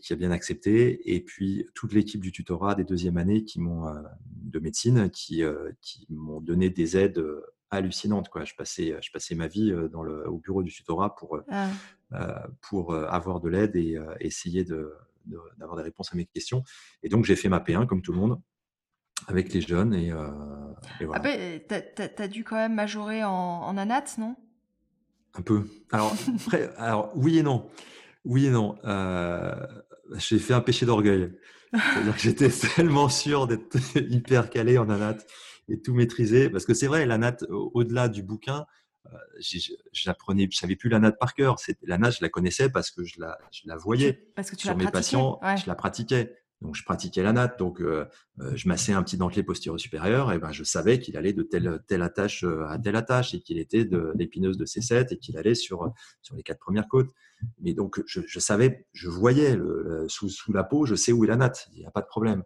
[0.00, 1.14] qui a bien accepté.
[1.14, 3.84] Et puis toute l'équipe du tutorat des deuxième années qui m'ont
[4.26, 5.42] de médecine qui,
[6.08, 7.22] m'ont donné des aides
[7.70, 8.28] hallucinantes.
[8.28, 8.44] Quoi.
[8.44, 12.46] Je, passais, je passais ma vie dans le, au bureau du tutorat pour, ah.
[12.60, 14.92] pour avoir de l'aide et essayer de,
[15.58, 16.62] d'avoir des réponses à mes questions.
[17.02, 18.40] Et donc, j'ai fait ma P1 comme tout le monde
[19.26, 19.94] avec les jeunes.
[19.94, 20.28] Et, euh,
[21.00, 21.20] voilà.
[21.20, 24.36] tu as, dû quand même majorer en, en ANAT, non?
[25.34, 25.64] Un peu.
[25.92, 26.14] Alors,
[26.76, 27.68] alors, oui et non.
[28.24, 28.76] Oui et non.
[28.84, 29.54] Euh,
[30.16, 31.32] j'ai fait un péché d'orgueil.
[31.72, 35.18] C'est-à-dire que j'étais tellement sûr d'être hyper calé en ANAT
[35.68, 36.50] et tout maîtriser.
[36.50, 38.66] Parce que c'est vrai, l'ANAT, au-delà du bouquin,
[39.92, 41.56] j'apprenais, je savais plus la natte par cœur.
[41.82, 44.66] La natte, je la connaissais parce que je la, je la voyais parce que tu
[44.66, 45.40] sur mes patients.
[45.56, 46.36] Je la pratiquais.
[46.60, 47.58] Donc, je pratiquais la natte.
[47.58, 48.06] Donc, euh,
[48.40, 50.30] euh, je massais un petit dentelé postérieur supérieur.
[50.32, 53.58] Et ben, je savais qu'il allait de telle, telle attache à telle attache et qu'il
[53.58, 57.10] était de l'épineuse de C7 et qu'il allait sur, sur les quatre premières côtes.
[57.60, 61.24] Mais donc, je, je savais, je voyais le, sous, sous, la peau, je sais où
[61.24, 61.68] est la natte.
[61.72, 62.42] Il n'y a pas de problème.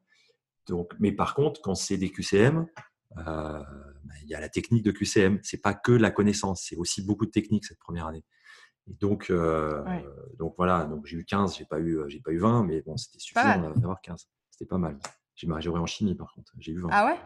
[0.68, 2.66] Donc, mais par contre, quand c'est des QCM,
[3.18, 5.38] euh, bah, il y a la technique de QCM.
[5.42, 8.24] C'est pas que la connaissance, c'est aussi beaucoup de technique cette première année.
[8.86, 9.82] Et donc, euh,
[10.38, 12.96] donc voilà, donc j'ai eu 15, j'ai pas eu, j'ai pas eu 20, mais bon,
[12.96, 14.28] c'était suffisant d'avoir 15.
[14.50, 14.98] C'était pas mal.
[15.34, 16.52] J'ai majoré en chimie par contre.
[16.58, 16.88] J'ai eu 20.
[16.92, 17.18] Ah ouais?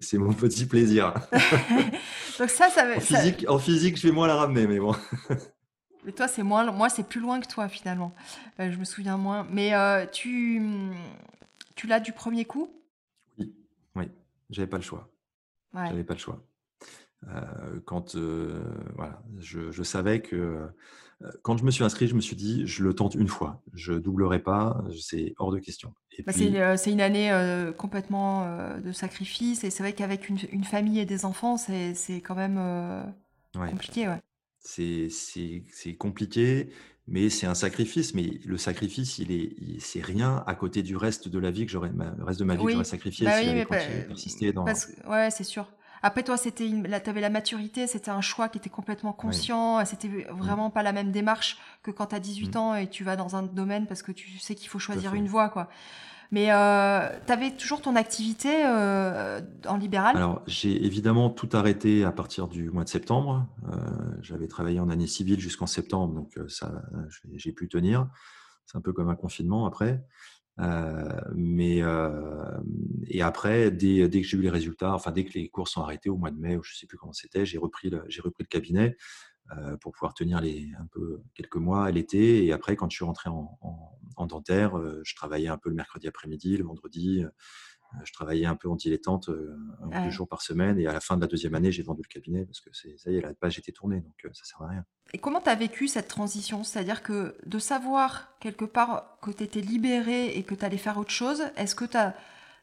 [0.00, 1.12] C'est mon petit plaisir.
[2.38, 4.94] donc ça, ça, en, physique, en physique, je vais moins la ramener, mais bon.
[6.04, 8.14] mais toi, c'est moins, moi, c'est plus loin que toi finalement.
[8.60, 9.46] Euh, je me souviens moins.
[9.50, 9.72] Mais
[10.12, 10.62] tu,
[11.74, 12.70] tu l'as du premier coup?
[14.52, 15.10] J'avais pas le choix.
[15.74, 16.44] J'avais pas le choix.
[17.28, 18.62] Euh, quand euh,
[18.96, 22.82] voilà, je, savais que euh, quand je me suis inscrit, je me suis dit, je
[22.82, 25.94] le tente une fois, je doublerai pas, c'est hors de question.
[26.26, 27.30] Bah, c'est une année
[27.78, 32.60] complètement de sacrifice et c'est vrai qu'avec une, famille et des enfants, c'est quand même
[33.54, 34.08] compliqué.
[34.08, 34.20] Ouais.
[34.58, 36.70] C'est compliqué
[37.08, 38.14] mais c'est un sacrifice.
[38.14, 41.72] Mais le sacrifice, il est, c'est rien à côté du reste de la vie que
[41.72, 44.64] j'aurais, le reste de ma vie que j'aurais sacrifié bah si j'avais persisté dans.
[44.64, 45.66] ouais, c'est sûr.
[46.04, 50.08] Après toi, c'était, tu avais la maturité, c'était un choix qui était complètement conscient, c'était
[50.08, 50.24] mmh.
[50.32, 53.36] vraiment pas la même démarche que quand tu as 18 ans et tu vas dans
[53.36, 55.68] un domaine parce que tu sais qu'il faut choisir une voie, quoi.
[56.32, 60.16] Mais euh, tu avais toujours ton activité euh, en libéral?
[60.16, 63.46] Alors, j'ai évidemment tout arrêté à partir du mois de septembre.
[63.68, 63.76] Euh,
[64.22, 66.82] j'avais travaillé en année civile jusqu'en septembre, donc euh, ça,
[67.34, 68.08] j'ai pu tenir.
[68.64, 70.02] C'est un peu comme un confinement après.
[71.34, 71.82] Mais
[73.08, 75.82] et après, dès, dès que j'ai eu les résultats, enfin dès que les cours sont
[75.82, 78.48] arrêtés au mois de mai, ou je sais plus comment c'était, j'ai repris repris le
[78.48, 78.96] cabinet.
[79.80, 82.44] Pour pouvoir tenir les, un peu quelques mois l'été.
[82.44, 83.58] Et après, quand je suis rentré en,
[84.16, 87.24] en dentaire, je travaillais un peu le mercredi après-midi, le vendredi.
[87.94, 89.56] Euh, je travaillais un peu en dilettante, euh,
[89.92, 90.78] un deux jours par semaine.
[90.78, 93.10] Et à la fin de la deuxième année, j'ai vendu le cabinet parce que ça
[93.10, 94.84] y est, la page était tournée, donc euh, ça sert à rien.
[95.12, 96.64] Et comment tu as vécu cette transition?
[96.64, 100.98] C'est-à-dire que de savoir quelque part que tu étais libéré et que tu allais faire
[100.98, 101.84] autre chose, est-ce que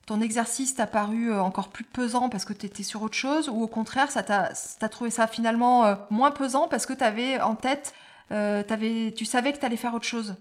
[0.09, 3.61] ton exercice t'a paru encore plus pesant parce que tu étais sur autre chose ou
[3.61, 7.93] au contraire, ça t'a trouvé ça finalement moins pesant parce que tu avais en tête,
[8.31, 10.35] avais, tu savais que tu allais faire autre chose?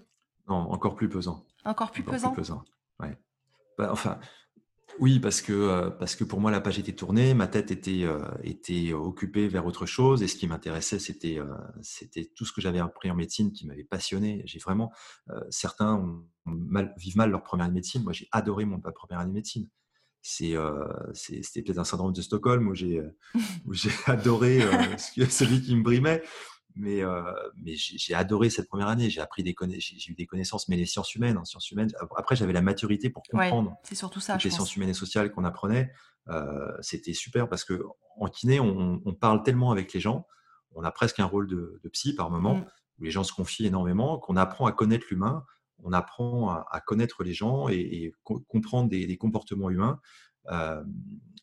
[0.47, 1.45] Non, encore plus pesant.
[1.65, 2.63] Encore plus pesant plus pesant,
[2.99, 3.15] ouais.
[3.77, 4.17] Bah, enfin,
[4.99, 8.03] oui, parce que, euh, parce que pour moi, la page était tournée, ma tête était,
[8.03, 11.45] euh, était occupée vers autre chose, et ce qui m'intéressait, c'était, euh,
[11.81, 14.41] c'était tout ce que j'avais appris en médecine qui m'avait passionné.
[14.45, 14.91] J'ai vraiment,
[15.49, 16.21] certains
[16.97, 18.03] vivent mal leur première année de médecine.
[18.03, 19.69] Moi, j'ai adoré mon première année de médecine.
[20.21, 20.55] C'est,
[21.13, 23.01] c'était peut-être un syndrome de Stockholm où j'ai
[24.05, 24.61] adoré
[24.97, 26.23] celui qui me brimait
[26.75, 27.23] mais, euh,
[27.55, 29.09] mais j'ai adoré cette première année.
[29.09, 31.91] J'ai appris des j'ai eu des connaissances, mais les sciences humaines, hein, sciences humaines.
[32.15, 33.75] Après, j'avais la maturité pour comprendre.
[33.83, 34.37] c'est surtout ça.
[34.43, 35.91] les sciences humaines et sociales qu'on apprenait,
[36.29, 37.83] euh, c'était super parce que
[38.17, 40.25] en kiné, on, parle tellement avec les gens,
[40.73, 42.65] on a presque un rôle de, psy par moment mmh.
[42.99, 45.45] où les gens se confient énormément, qu'on apprend à connaître l'humain,
[45.83, 49.99] on apprend à, connaître les gens et, comprendre des, comportements humains.
[50.51, 50.83] Euh,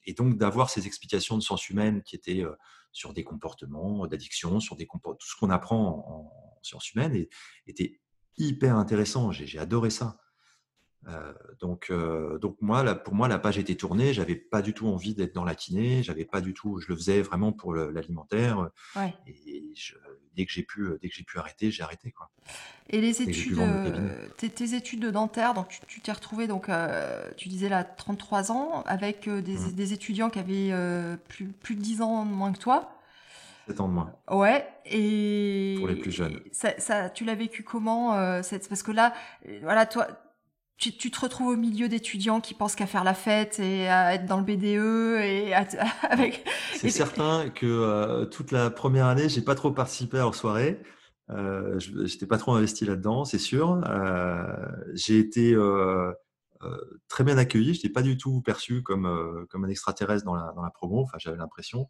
[0.05, 2.45] et donc d'avoir ces explications de sciences humaines qui étaient
[2.97, 7.27] sur des comportements d'addiction, sur des tout ce qu'on apprend en, sciences humaines
[7.67, 8.01] était
[8.39, 9.33] hyper intéressant.
[9.33, 10.19] J'ai adoré ça.
[11.09, 14.13] Euh, donc, euh, donc moi, là, pour moi, la page était tournée.
[14.13, 16.03] J'avais pas du tout envie d'être dans la kiné.
[16.03, 16.81] J'avais pas du tout.
[16.81, 18.71] Je le faisais vraiment pour l'alimentaire.
[19.27, 19.63] Et
[20.35, 22.31] dès que j'ai pu, dès que j'ai pu arrêter, j'ai arrêté quoi.
[22.91, 26.71] Et les études, euh, tes, études de dentaire, donc tu t'es retrouvé donc,
[27.37, 29.73] tu disais là 33 ans avec des, mmh.
[29.73, 32.93] des, étudiants qui avaient plus, plus de 10 ans moins que toi.
[33.69, 34.13] 7 ans de moins.
[34.31, 35.77] Ouais, et.
[35.79, 36.41] Pour les plus jeunes.
[36.53, 39.15] Ça, ça tu l'as vécu comment Parce que là,
[39.63, 40.07] voilà, toi,
[40.79, 44.27] tu, te retrouves au milieu d'étudiants qui pensent qu'à faire la fête et à être
[44.27, 45.55] dans le BDE et
[46.03, 46.45] avec.
[46.75, 50.83] C'est certain que euh, toute la première année, j'ai pas trop participé aux soirées.
[51.31, 53.83] Euh, je n'étais pas trop investi là-dedans, c'est sûr.
[53.89, 54.47] Euh,
[54.95, 56.13] j'ai été euh,
[57.09, 57.75] très bien accueilli.
[57.75, 61.03] Je n'étais pas du tout perçu comme, comme un extraterrestre dans la, dans la promo.
[61.03, 61.89] Enfin, j'avais l'impression.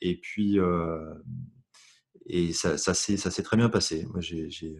[0.00, 0.58] et puis,
[2.26, 4.06] et ça, ça s'est très bien passé.
[4.10, 4.78] Moi, j'ai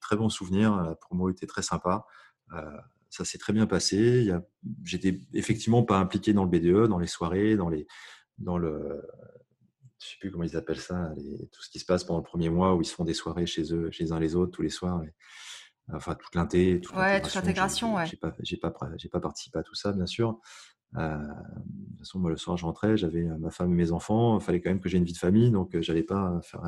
[0.00, 0.76] très bons souvenirs.
[0.76, 2.06] La promo était très sympa.
[2.52, 2.76] Euh,
[3.10, 4.30] ça s'est très bien passé.
[4.84, 7.86] J'étais effectivement pas impliqué dans le BDE, dans les soirées, dans, les,
[8.38, 9.02] dans le.
[10.00, 11.12] Je sais plus comment ils appellent ça,
[11.50, 13.46] tout ce qui se passe pendant le premier mois où ils se font des soirées
[13.46, 15.02] chez eux, chez les uns les autres, tous les soirs.
[15.92, 17.96] enfin, toute l'inté, toute l'intégration.
[17.96, 20.38] Ouais, J'ai pas, pas, pas, participé à tout ça, bien sûr.
[20.96, 23.92] Euh, de toute façon, moi, le soir, je rentrais, j'avais euh, ma femme et mes
[23.92, 24.38] enfants.
[24.38, 26.62] Il fallait quand même que j'ai une vie de famille, donc je j'allais pas faire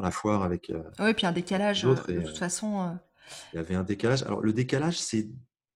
[0.00, 0.72] la, foire avec.
[0.98, 2.98] oui, puis un décalage, de toute façon.
[3.52, 4.22] Il y avait un décalage.
[4.22, 5.28] Alors, le décalage, c'est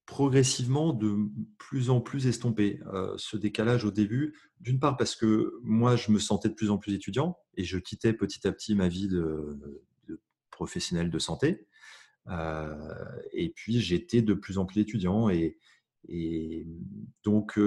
[0.07, 1.17] progressivement de
[1.59, 2.81] plus en plus estompé.
[3.17, 6.79] ce décalage au début, d'une part parce que moi, je me sentais de plus en
[6.79, 9.59] plus étudiant et je quittais petit à petit ma vie de,
[10.09, 11.67] de professionnel de santé.
[13.33, 15.59] et puis, j'étais de plus en plus étudiant et,
[16.09, 16.67] et
[17.25, 17.59] donc,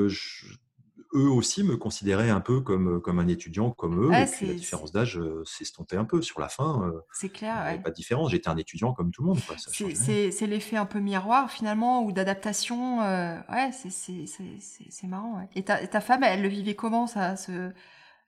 [1.15, 4.13] eux aussi me considéraient un peu comme, comme un étudiant, comme eux.
[4.13, 6.21] et puis la différence d'âge s'estompait un peu.
[6.21, 7.71] Sur la fin, c'est clair.
[7.71, 8.31] N'y pas de différence.
[8.31, 9.39] J'étais un étudiant comme tout le monde.
[9.67, 12.99] C'est l'effet un peu miroir finalement ou d'adaptation.
[12.99, 15.47] ouais, c'est marrant.
[15.55, 17.35] Et ta, ta, femme, elle le vivait comment ça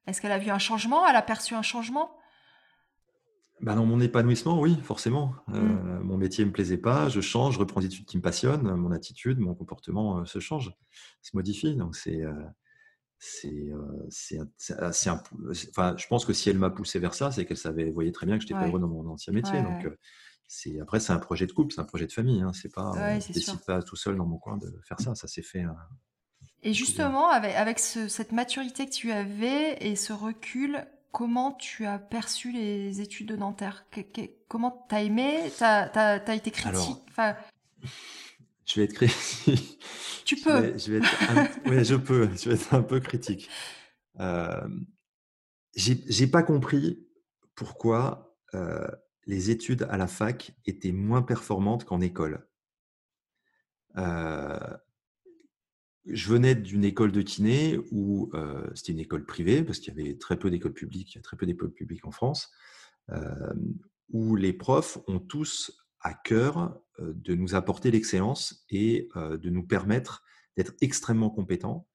[0.07, 1.07] Est-ce qu'elle a vu un changement?
[1.07, 2.11] Elle a perçu un changement?
[3.61, 5.33] Bah, dans mon épanouissement, oui, forcément.
[5.49, 6.03] Euh, mmh.
[6.03, 8.75] mon métier ne me plaisait pas, je change, je reprends des études qui me passionnent,
[8.75, 10.71] mon attitude, mon comportement euh, se change,
[11.23, 11.75] se modifie.
[11.75, 12.33] Donc c'est, euh,
[13.19, 13.71] c'est,
[14.09, 14.39] c'est,
[14.81, 18.25] enfin, je pense que si elle m'a poussé vers ça, c'est qu'elle savait, voyait très
[18.25, 19.61] bien que je n'étais pas heureux dans mon ancien métier.
[19.61, 19.87] Donc
[20.47, 22.41] c'est après c'est un projet de couple, c'est un projet de famille.
[22.41, 25.15] Hein, c'est pas, ouais, je décide pas tout seul dans mon coin de faire ça.
[25.15, 25.65] Ça s'est fait.
[26.63, 31.97] et justement, avec, avec cette maturité que tu avais et ce recul, comment tu as
[31.97, 33.85] perçu les études de dentaire?
[34.47, 36.97] Comment tu as aimé Tu as, été critique?
[38.65, 39.76] Je vais être critique.
[40.27, 40.73] Tu peux.
[41.65, 42.29] oui, je peux.
[42.35, 43.49] Je vais être un peu critique.
[44.19, 44.67] Euh,
[45.73, 47.07] J'ai pas compris
[47.55, 48.87] pourquoi euh,
[49.25, 52.45] les études à la fac étaient moins performantes qu'en école.
[53.95, 54.59] Euh,
[56.05, 60.01] je venais d'une école de kiné où euh, c'était une école privée, parce qu'il y
[60.01, 62.51] avait très peu d'écoles publiques, il y a très peu d'écoles publiques en France,
[64.09, 70.23] où les profs ont tous à cœur de nous apporter l'excellence et de nous permettre
[70.55, 71.87] d'être extrêmement compétents.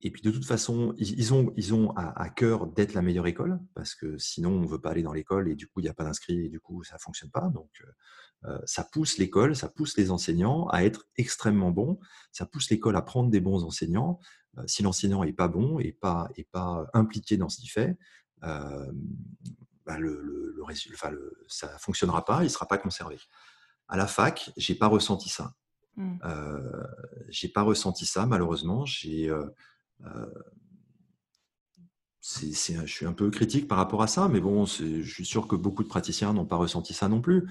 [0.00, 3.58] et puis de toute façon, ils, ont, ils ont à, cœur d'être la meilleure école,
[3.74, 5.88] parce que sinon on ne veut pas aller dans l'école et du coup il n'y
[5.88, 7.48] a pas d'inscrits et du coup ça ne fonctionne pas.
[7.48, 7.70] Donc
[8.44, 11.98] euh, ça pousse l'école, ça pousse les enseignants à être extrêmement bons,
[12.30, 14.20] ça pousse l'école à prendre des bons enseignants.
[14.58, 17.98] Euh, si l'enseignant n'est pas bon et pas, et pas impliqué dans ce qu'il fait,
[18.44, 18.92] euh,
[19.84, 23.18] bah le, le, le, ça ne fonctionnera pas, il ne sera pas conservé.
[23.88, 25.54] À la fac, j'ai pas ressenti ça.
[25.96, 26.18] Mmh.
[26.24, 26.84] Euh,
[27.28, 28.84] j'ai pas ressenti ça malheureusement.
[28.84, 29.30] J'ai
[32.20, 35.56] je suis un peu critique par rapport à ça, mais bon, je suis sûr que
[35.56, 37.48] beaucoup de praticiens n'ont pas ressenti ça non plus.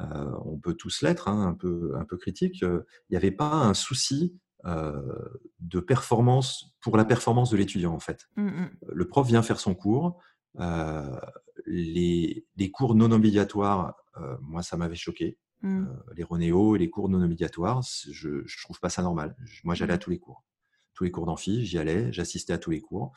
[0.00, 2.62] Euh, on peut tous l'être, hein, un, peu, un peu critique.
[2.62, 5.02] Il n'y avait pas un souci euh,
[5.60, 8.28] de performance pour la performance de l'étudiant, en fait.
[8.36, 8.70] Mmh, mmh.
[8.92, 10.20] Le prof vient faire son cours.
[10.60, 11.16] Euh,
[11.66, 13.94] les, les, cours non obligatoires,
[14.40, 15.38] moi, ça m'avait choqué.
[15.64, 15.86] Mmh.
[16.14, 19.34] les Ronéo et les cours non obligatoires, je ne trouve pas ça normal.
[19.64, 20.44] Moi, j'allais à tous les cours.
[20.92, 23.12] Tous les cours d'amphi, j'y allais, j'assistais à tous les cours.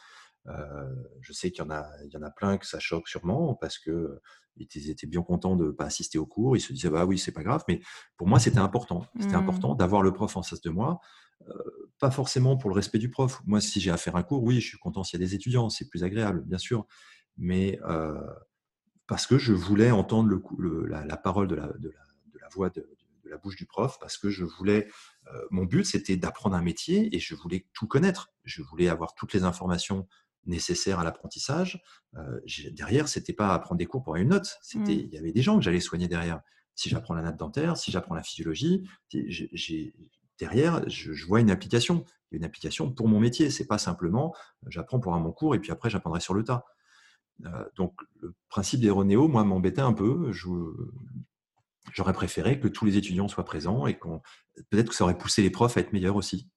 [1.19, 3.53] je sais qu'il y, en a, il y en a plein que ça choque sûrement
[3.55, 4.21] parce que
[4.55, 6.55] ils étaient bien contents de ne pas assister au cours.
[6.55, 7.65] Ils se disaient, bah oui, c'est pas grave.
[7.67, 7.81] Mais
[8.15, 9.05] pour moi, c'était important.
[9.19, 9.39] C'était mmh.
[9.39, 11.01] important d'avoir le prof en face de moi.
[11.99, 13.41] pas forcément pour le respect du prof.
[13.45, 15.35] Moi, si j'ai à faire un cours, oui, je suis content s'il y a des
[15.35, 15.69] étudiants.
[15.69, 16.87] C'est plus agréable, bien sûr.
[17.35, 17.77] Mais
[19.05, 22.06] parce que je voulais entendre le, la, parole de la, de la,
[22.53, 22.89] voix de,
[23.25, 24.87] la bouche du prof, parce que je voulais.
[25.51, 28.31] mon but, c'était d'apprendre un métier et je voulais tout connaître.
[28.45, 30.07] Je voulais avoir toutes les informations
[30.47, 31.81] nécessaire à l'apprentissage.
[32.15, 32.39] Euh,
[32.71, 34.57] derrière, c'était pas apprendre des cours pour une note.
[34.61, 35.07] C'était, mmh.
[35.07, 36.41] il y avait des gens que j'allais soigner derrière.
[36.73, 39.93] Si j'apprends la natte dentaire, si j'apprends la physiologie, j'ai,
[40.39, 42.05] derrière, je, vois une application.
[42.31, 43.49] Une application pour mon métier.
[43.49, 44.35] C'est pas simplement,
[44.67, 46.65] j'apprends pour un mon cours et puis après j'apprendrai sur le tas.
[47.45, 50.31] Euh, donc le principe des Ronéo, moi, m'embêtait un peu.
[51.93, 54.21] J'aurais préféré que tous les étudiants soient présents et qu'on
[54.69, 56.49] peut-être que ça aurait poussé les profs à être meilleurs aussi.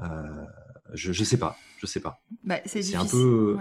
[0.00, 0.44] Euh,
[0.92, 2.20] je, ne sais pas, je sais pas.
[2.44, 3.56] Bah, c'est un peu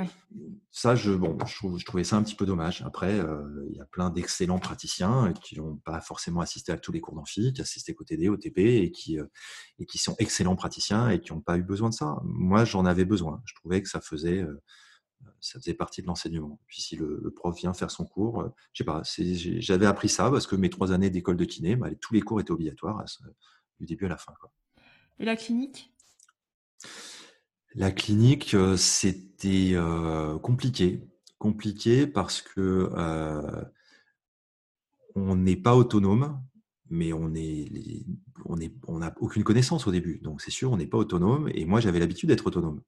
[0.70, 0.96] ça.
[0.96, 2.84] Je bon, je, trouvais ça un petit peu dommage.
[2.86, 6.92] Après, euh, il y a plein d'excellents praticiens qui n'ont pas forcément assisté à tous
[6.92, 9.26] les cours d'amphi, qui assisté au TD, au TP et qui euh,
[9.80, 12.18] et qui sont excellents praticiens et qui n'ont pas eu besoin de ça.
[12.24, 13.42] Moi, j'en avais besoin.
[13.46, 14.46] Je trouvais que ça faisait
[15.40, 16.60] ça faisait partie de l'enseignement.
[16.68, 20.48] Puis si le, prof vient faire son cours, je sais pas, j'avais appris ça parce
[20.48, 23.04] que mes trois années d'école de kiné, bah, tous les cours étaient obligatoires
[23.80, 24.34] du début à la fin.
[24.40, 24.52] Quoi.
[25.20, 25.94] Et la clinique?
[27.74, 31.04] La clinique, euh, c'était euh, compliqué.
[31.38, 33.64] Compliqué parce que euh,
[35.14, 36.42] on n'est pas autonome,
[36.90, 38.06] mais on est,
[38.46, 40.20] on est, on n'a aucune connaissance au début.
[40.20, 41.50] Donc c'est sûr, on n'est pas autonome.
[41.54, 42.82] Et moi, j'avais l'habitude d'être autonome.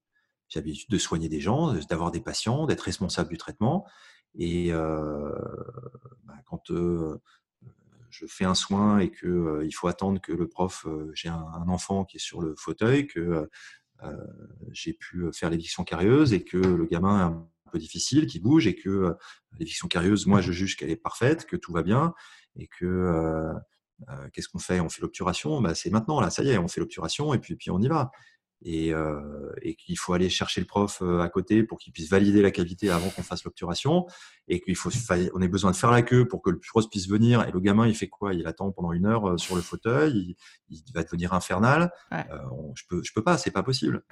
[0.49, 3.85] J'avais l'habitude de soigner des gens, d'avoir des patients, d'être responsable du traitement.
[4.35, 10.87] Et bah, quand je fais un soin et que il faut attendre que le prof,
[11.13, 13.49] j'ai un, enfant qui est sur le fauteuil, que
[14.71, 18.67] j'ai pu faire l'éviction carieuse et que le gamin est un peu difficile, qui bouge
[18.67, 19.15] et que
[19.59, 22.13] l'éviction carieuse, moi, je juge qu'elle est parfaite, que tout va bien
[22.55, 23.51] et que
[24.31, 24.79] qu'est-ce qu'on fait?
[24.79, 25.61] On fait l'obturation?
[25.61, 27.87] Bah, c'est maintenant, là, ça y est, on fait l'obturation et puis, puis on y
[27.87, 28.11] va
[28.63, 32.09] et, euh, et qu'il faut aller chercher le prof euh, à côté pour qu'il puisse
[32.09, 34.07] valider la cavité avant qu'on fasse l'obturation
[34.47, 34.89] et qu'il faut
[35.33, 37.59] on a besoin de faire la queue pour que le prof puisse venir et le
[37.59, 38.33] gamin il fait quoi?
[38.33, 40.35] Il attend pendant une heure euh, sur le fauteuil
[40.69, 41.91] il, va devenir infernal.
[42.13, 42.25] Euh,
[42.75, 44.03] je peux je peux pas c'est pas possible.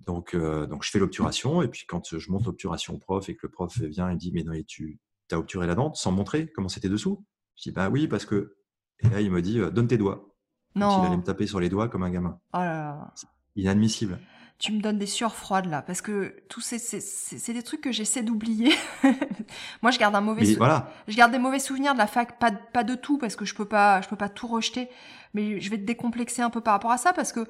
[0.00, 3.36] Donc euh, donc je fais l'obturation et puis quand je monte l'obturation au prof et
[3.36, 4.98] que le prof vient et dit mais non et tu
[5.30, 7.24] as obturé la dent sans montrer comment c'était dessous?
[7.56, 8.56] Je dis bah oui parce que
[8.98, 10.28] et là il me dit donne tes doigts.
[10.74, 11.02] Non.
[11.02, 12.40] il allait me taper sur les doigts comme un gamin.
[12.54, 13.14] Oh là là
[13.56, 14.18] inadmissible.
[14.58, 17.90] Tu me donnes des sueurs froides là, parce que tous ces, c'est des trucs que
[17.90, 18.72] j'essaie d'oublier.
[19.82, 22.84] Moi, je garde un mauvais, je garde des mauvais souvenirs de la fac, pas, pas
[22.84, 24.88] de tout, parce que je peux pas, je peux pas tout rejeter.
[25.34, 27.48] Mais je vais te décomplexer un peu par rapport à ça, parce que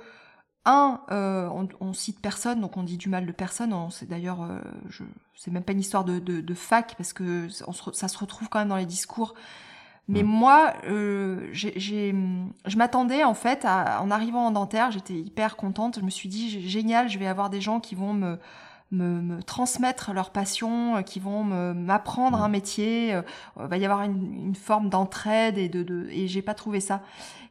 [0.64, 3.74] un, euh, on, cite personne, donc on dit du mal de personne.
[3.90, 4.58] C'est d'ailleurs, euh,
[5.34, 8.68] c'est même pas une histoire de, de, fac, parce que ça se retrouve quand même
[8.68, 9.34] dans les discours.
[10.08, 10.26] Mais mm.
[10.26, 15.98] moi, euh, j'ai, je m'attendais en fait, à, en arrivant en dentaire, j'étais hyper contente.
[16.00, 18.38] Je me suis dit, génial, je vais avoir des gens qui vont me,
[18.92, 23.14] me, me transmettre leur passion, euh, qui vont m'apprendre un métier.
[23.14, 23.22] Euh,
[23.60, 26.80] il va y avoir une, une forme d'entraide et de, de et j'ai pas trouvé
[26.80, 27.02] ça.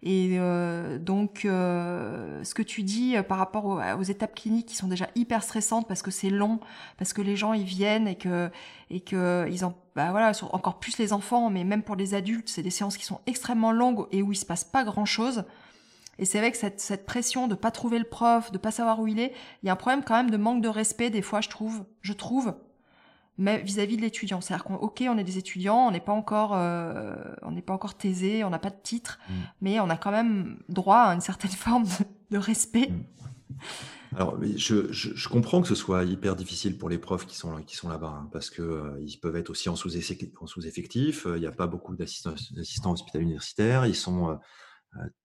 [0.03, 4.75] Et euh, donc, euh, ce que tu dis par rapport aux, aux, étapes cliniques qui
[4.75, 6.59] sont déjà hyper stressantes parce que c'est long,
[6.97, 8.49] parce que les gens ils viennent et que
[8.89, 12.49] et que ils ont bah voilà, encore plus les enfants, mais même pour les adultes,
[12.49, 15.43] c'est des séances qui sont extrêmement longues et où il se passe pas grand chose.
[16.21, 18.99] Et c'est vrai que cette, cette, pression de pas trouver le prof, de pas savoir
[18.99, 21.23] où il est, il y a un problème quand même de manque de respect des
[21.23, 22.53] fois, je trouve, je trouve,
[23.39, 24.39] mais vis-à-vis de l'étudiant.
[24.39, 27.73] C'est-à-dire qu'on, ok, on est des étudiants, on n'est pas encore, euh, on n'est pas
[27.73, 29.33] encore taisé, on n'a pas de titre, mm.
[29.61, 31.85] mais on a quand même droit à une certaine forme
[32.29, 32.89] de, respect.
[32.89, 33.03] Mm.
[34.15, 37.89] Alors, je, comprends que ce soit hyper difficile pour les profs qui sont, qui sont
[37.89, 41.25] là-bas, hein, parce qu'ils euh, peuvent être aussi en sous-effectif.
[41.25, 43.85] Euh, il n'y a pas beaucoup d'assistants hospitaliers universitaires.
[43.85, 44.35] Ils, sont, euh,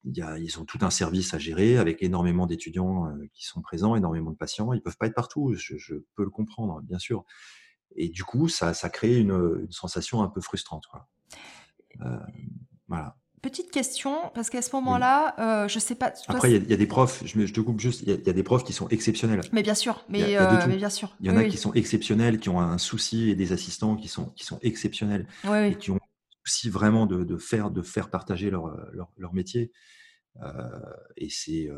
[0.04, 4.36] ils ont tout un service à gérer avec énormément d'étudiants qui sont présents, énormément de
[4.36, 4.72] patients.
[4.72, 5.54] Ils ne peuvent pas être partout.
[5.54, 7.24] Je, peux le comprendre, bien sûr.
[7.96, 10.84] Et du coup, ça, ça crée une, sensation un peu frustrante.
[12.88, 13.16] voilà.
[13.42, 16.12] Petite question, parce qu'à ce moment-là, euh, je sais pas.
[16.26, 18.64] Après, il y, a des profs, je, te coupe juste, il y, a des profs
[18.64, 19.40] qui sont exceptionnels.
[19.52, 21.14] Mais bien sûr, mais, euh, bien sûr.
[21.20, 24.08] Il y en a qui sont exceptionnels, qui ont un souci, et des assistants qui
[24.08, 26.00] sont, qui sont exceptionnels, et qui ont
[26.47, 28.74] aussi vraiment de, faire, de faire partager leur,
[29.16, 29.72] leur, métier.
[30.42, 30.80] Euh,
[31.16, 31.68] et c'est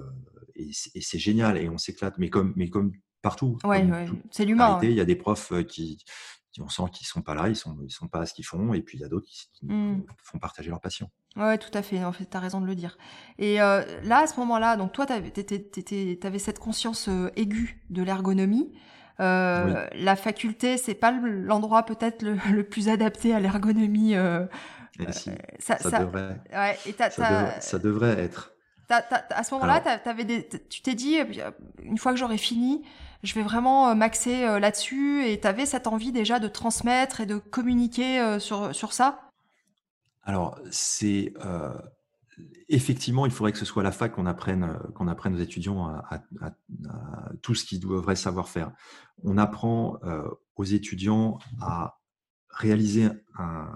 [1.01, 2.93] c'est génial, et on s'éclate, mais comme, mais comme
[3.23, 3.59] partout.
[3.65, 3.87] Ouais,
[4.31, 4.79] c'est l'humain.
[4.83, 5.99] Il y a des profs qui,
[6.61, 8.75] on sent qu'ils sont pas là, ils sont, ils sont pas à ce qu'ils font,
[8.75, 10.03] et puis il y a d'autres qui, mmh.
[10.23, 11.11] font partager leur passion.
[11.37, 12.05] Ouais, tout à fait.
[12.05, 12.99] En fait, tu as raison de le dire.
[13.39, 18.03] Et euh, là, à ce moment-là, donc toi, tu avais, cette conscience euh, aiguë de
[18.03, 18.73] l'ergonomie.
[19.21, 24.15] Euh, La faculté, c'est pas l'endroit peut-être le, plus adapté à l'ergonomie.
[24.17, 24.47] Euh,
[25.11, 26.41] si, ça, devrait.
[26.53, 26.95] Ouais, et
[27.61, 28.53] ça, devrait, être.
[28.89, 29.81] à ce moment-là,
[30.69, 31.19] tu t'es dit,
[31.83, 32.83] une fois que j'aurai fini,
[33.23, 35.25] je vais vraiment m'axer là-dessus.
[35.25, 39.29] Et tu avais cette envie déjà de transmettre et de communiquer sur, sur ça?
[40.29, 41.73] Alors, c'est euh,
[42.69, 45.87] effectivement, il faudrait que ce soit la fac qu'on apprenne, euh, qu'on apprenne aux étudiants
[45.89, 46.23] à,
[47.43, 48.73] tout ce qu'ils devraient savoir faire.
[49.23, 51.99] On apprend euh, aux étudiants à
[52.51, 53.09] réaliser
[53.39, 53.69] un,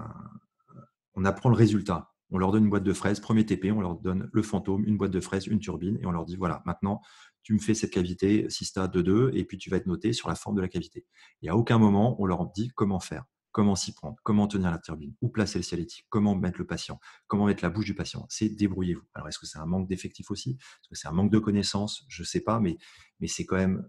[1.14, 2.10] on apprend le résultat.
[2.30, 4.96] On leur donne une boîte de fraises, premier TP, on leur donne le fantôme, une
[4.96, 7.02] boîte de fraises, une turbine, et on leur dit voilà, maintenant,
[7.42, 10.12] tu me fais cette cavité 6 stades de 2, et puis tu vas être noté
[10.14, 11.04] sur la forme de la cavité.
[11.42, 14.78] Et à aucun moment, on leur dit comment faire comment s'y prendre, comment tenir la
[14.78, 16.98] turbine, où placer le cialétique, comment mettre le patient,
[17.28, 18.26] comment mettre la bouche du patient.
[18.28, 19.05] C'est débrouillez-vous.
[19.14, 20.53] Alors, est-ce que c'est un manque d'effectifs aussi?
[20.53, 22.05] Est-ce que c'est un manque de connaissances?
[22.09, 22.78] Je ne sais pas, mais,
[23.26, 23.88] c'est quand même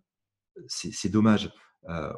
[0.68, 1.51] c'est dommage.
[1.89, 2.14] Euh,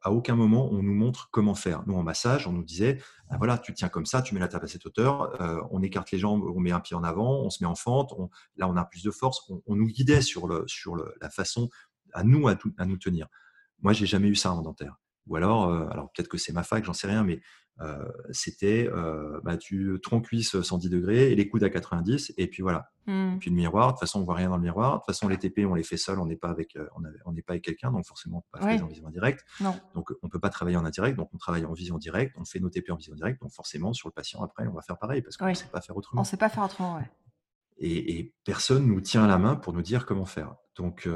[0.00, 1.82] à aucun moment on nous montre comment faire.
[1.86, 4.48] Nous en massage, on nous disait ah, voilà, tu tiens comme ça, tu mets la
[4.48, 7.42] table à cette hauteur, euh, on écarte les jambes, on met un pied en avant,
[7.42, 8.14] on se met en fente,
[8.56, 9.50] là on a plus de force.
[9.66, 11.68] On, nous guidait sur, la façon
[12.14, 13.26] à nous à, à nous tenir.
[13.82, 14.96] Moi, j'ai jamais eu ça en dentaire.
[15.26, 17.40] Ou alors, euh, alors peut-être que c'est ma fac, j'en sais rien, mais
[17.80, 22.46] euh, c'était euh, bah, tu tronc cuisse 110 degrés et les coudes à 90 et
[22.46, 22.90] puis voilà.
[23.06, 23.38] Et mmh.
[23.38, 24.92] puis le miroir, de toute façon on voit rien dans le miroir.
[24.92, 26.76] De toute façon les TP on les fait seuls, on n'est pas avec
[27.24, 29.46] on n'est pas avec quelqu'un donc forcément on peut pas faire en vision directe.
[29.94, 32.60] Donc on peut pas travailler en indirect donc on travaille en vision directe, on fait
[32.60, 35.22] nos TP en vision directe donc forcément sur le patient après on va faire pareil
[35.22, 36.20] parce qu'on ne sait pas faire autrement.
[36.20, 37.10] On sait pas faire autrement ouais.
[37.82, 40.54] Et, et, personne nous tient la main pour nous dire comment faire.
[40.76, 41.08] Donc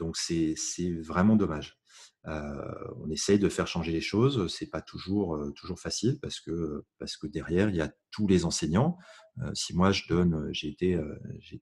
[0.00, 0.56] donc c'est
[1.02, 1.78] vraiment dommage.
[2.26, 4.52] Euh, on essaye de faire changer les choses.
[4.52, 6.84] C'est pas toujours euh, facile parce que
[7.24, 8.98] derrière il y a tous les enseignants.
[9.42, 10.98] Euh, si moi je donne, j'ai été
[11.38, 11.60] j'ai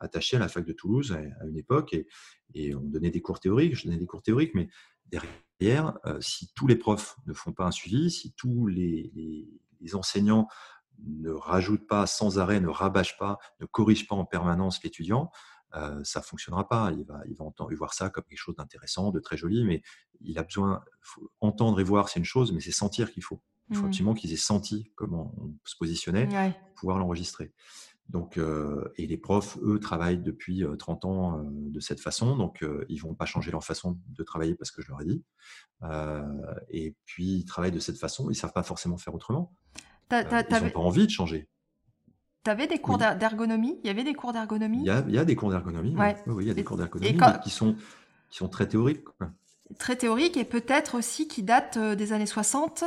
[0.00, 2.06] attaché à la fac de Toulouse à, une époque et,
[2.54, 3.76] et, on donnait des cours théoriques.
[3.76, 4.68] Je donnais des cours théoriques, mais
[5.06, 9.12] derrière, si tous les profs ne font pas un suivi, si tous les,
[9.80, 10.46] les enseignants
[11.04, 15.30] ne rajoutent pas sans arrêt, ne rabâchent pas, ne corrigent pas en permanence l'étudiant,
[15.74, 16.92] euh, ça fonctionnera pas.
[16.92, 19.82] Il va, il va entendre, voir ça comme quelque chose d'intéressant, de très joli, mais
[20.20, 20.82] il a besoin,
[21.40, 23.40] entendre et voir, c'est une chose, mais c'est sentir qu'il faut.
[23.70, 23.86] Il faut mmh.
[23.86, 27.52] absolument qu'ils aient senti comment on se positionnait pour pouvoir l'enregistrer.
[28.08, 32.64] Donc, euh, et les profs, eux, travaillent depuis 30 euh, ans de cette façon, donc
[32.88, 35.24] ils vont pas changer leur façon de travailler parce que je leur ai dit.
[36.68, 39.54] et puis, ils travaillent de cette façon, ils savent pas forcément faire autrement.
[40.60, 41.48] ils n'ont pas envie de changer.
[42.44, 43.78] Tu avais des cours d'ergonomie?
[43.84, 44.80] Il y avait des cours d'ergonomie?
[44.80, 45.94] Il, y a des cours d'ergonomie.
[45.96, 46.06] Oui.
[46.26, 47.76] oui, il y a des cours d'ergonomie qui, sont,
[48.30, 49.04] qui sont très théoriques.
[49.78, 52.84] Très théoriques et peut-être aussi qui datent euh, des années 60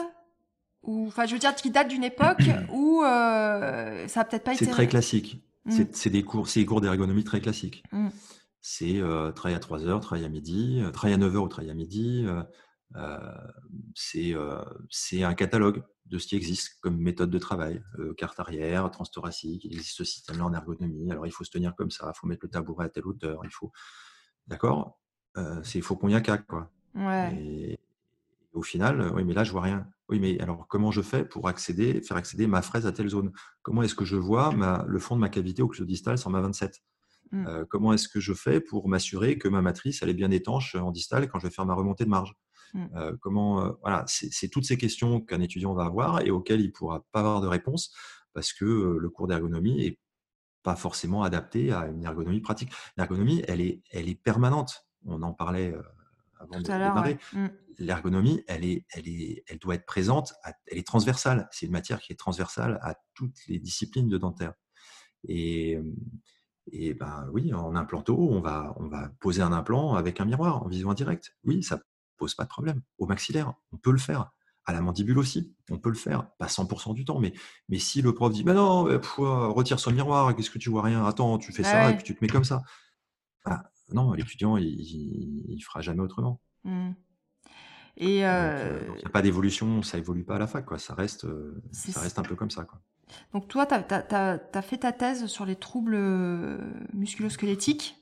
[0.83, 4.53] ou, Enfin, je veux dire, qui datent d'une époque où euh, ça n'a peut-être pas
[4.53, 4.65] été.
[4.65, 5.41] C'est très classique.
[5.65, 5.83] Mm.
[5.91, 7.83] C'est des cours, des cours d'ergonomie très classiques.
[7.91, 8.09] Mm.
[8.61, 11.47] C'est euh, travail à 3 heures, travail à midi, euh, travail à 9 heures ou
[11.47, 12.25] travail à midi.
[13.93, 17.81] c'est un catalogue de ce qui existe comme méthode de travail.
[17.99, 21.11] Euh, carte arrière, transthoracique, il existe ce système-là en ergonomie.
[21.11, 23.41] Alors, il faut se tenir comme ça, il faut mettre le tabouret à telle hauteur,
[23.43, 23.71] il faut...
[24.47, 24.99] D'accord
[25.37, 26.71] euh, Il faut qu'on y a qu'à, quoi.
[27.33, 27.79] Et,
[28.53, 29.87] au final, oui, mais là, je vois rien.
[30.07, 33.33] Oui, mais alors, comment je fais pour accéder, faire accéder ma fraise à telle zone?
[33.63, 36.81] Comment est-ce que je vois ma, le fond de ma cavité occlusodistale sur ma 27
[37.31, 37.47] mmh.
[37.47, 40.75] euh, Comment est-ce que je fais pour m'assurer que ma matrice, elle est bien étanche
[40.75, 42.33] en distal quand je vais faire ma remontée de marge?
[42.75, 42.87] Mmh.
[42.95, 46.67] Euh, comment, euh, voilà, c'est toutes ces questions qu'un étudiant va avoir et auxquelles il
[46.67, 47.93] ne pourra pas avoir de réponse
[48.33, 49.97] parce que euh, le cours d'ergonomie est
[50.61, 52.71] pas forcément adapté à une ergonomie pratique.
[52.97, 54.85] L'ergonomie, elle est, elle est permanente.
[55.05, 55.73] On en parlait
[56.37, 57.17] avant de démarrer.
[57.31, 57.45] Mmh.
[57.77, 60.33] L'ergonomie, elle, est, elle, est, elle doit être présente,
[60.65, 61.47] elle est transversale.
[61.51, 64.53] C'est une matière qui est transversale à toutes les disciplines de dentaire.
[65.27, 65.79] Et,
[66.71, 70.63] Et ben oui, en implanto, on va, on va poser un implant avec un miroir
[70.63, 71.35] en vision indirecte.
[71.43, 71.79] Oui, ça
[72.17, 72.81] pose pas de problème.
[72.97, 74.31] Au maxillaire, on peut le faire.
[74.67, 76.27] À la mandibule aussi, on peut le faire.
[76.39, 77.33] Pas 100% du temps, mais,
[77.69, 81.05] mais si le prof dit Mais non, retire son miroir, qu'est-ce que tu vois rien
[81.05, 82.63] Attends, tu fais ça et puis tu te mets comme ça.
[83.93, 86.41] Non, l'étudiant, il, il, fera jamais autrement.
[86.63, 86.91] Mmh.
[87.97, 90.79] Et Donc, heu, il n'y a pas d'évolution, ça évolue pas à la fac, quoi.
[90.79, 92.81] Ça reste, euh, ça reste un peu comme ça, quoi.
[93.31, 95.95] donc toi, tu as fait ta thèse sur les troubles,
[96.93, 97.95] musculo-squelettiques?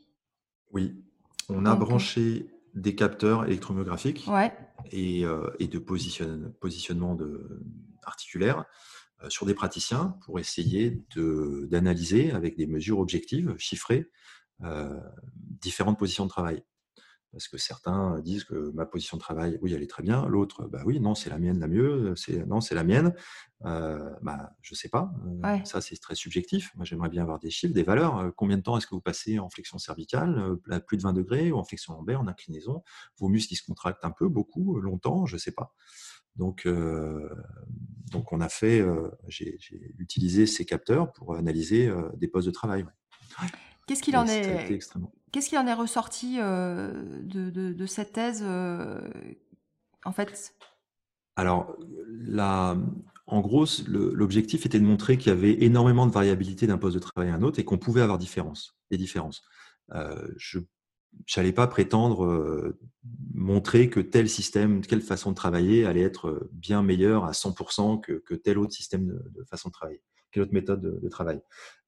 [0.71, 1.03] Oui,
[1.49, 4.51] on a Donc branché des capteurs électromyographiques ouais.
[4.91, 7.61] et, euh, et de positionne- positionnement de,
[8.03, 8.65] articulaire
[9.23, 14.09] euh, sur des praticiens pour essayer de- d'analyser avec des mesures objectives, chiffrées,
[14.63, 14.99] euh,
[15.61, 16.63] différentes positions de travail.
[17.33, 20.25] Parce que certains disent que ma position de travail, oui, elle est très bien.
[20.27, 22.13] L'autre, bah oui, non, c'est la mienne la mieux.
[22.15, 23.13] C'est non, c'est la mienne.
[23.65, 25.11] Euh, bah, je sais pas.
[25.25, 25.65] Euh, Ouais.
[25.65, 26.71] ça, c'est très subjectif.
[26.75, 28.17] Moi, j'aimerais bien avoir des chiffres, des valeurs.
[28.19, 31.01] Euh, combien de temps est-ce que vous passez en flexion cervicale, euh, à plus de
[31.01, 32.83] 20 degrés, ou en flexion lombaire, en inclinaison?
[33.17, 35.73] Vos muscles, ils se contractent un peu, beaucoup, longtemps, je sais pas.
[36.35, 37.29] Donc, euh,
[38.11, 39.57] donc on a fait, euh, j'ai
[39.97, 42.83] utilisé ces capteurs pour analyser euh, des postes de travail.
[43.41, 43.47] ouais.
[43.85, 45.13] Qu'est-ce qu'il en est extrêmement.
[45.31, 49.01] qu'est-ce qu'il en est ressorti, heu, de de de cette thèse, heu,
[50.05, 50.55] en fait?
[51.35, 51.75] Alors,
[52.07, 52.77] la,
[53.25, 56.99] en gros, l'objectif était de montrer qu'il y avait énormément de variabilité d'un poste de
[56.99, 59.41] travail à un autre et qu'on pouvait avoir différence, des différences.
[59.93, 60.59] Euh, je
[61.35, 62.79] n'allais pas prétendre euh,
[63.33, 68.13] montrer que tel système, telle façon de travailler allait être bien meilleure à 100% que,
[68.13, 70.03] que tel autre système de, de façon de travailler,
[70.33, 71.41] quelle autre méthode de, de travail.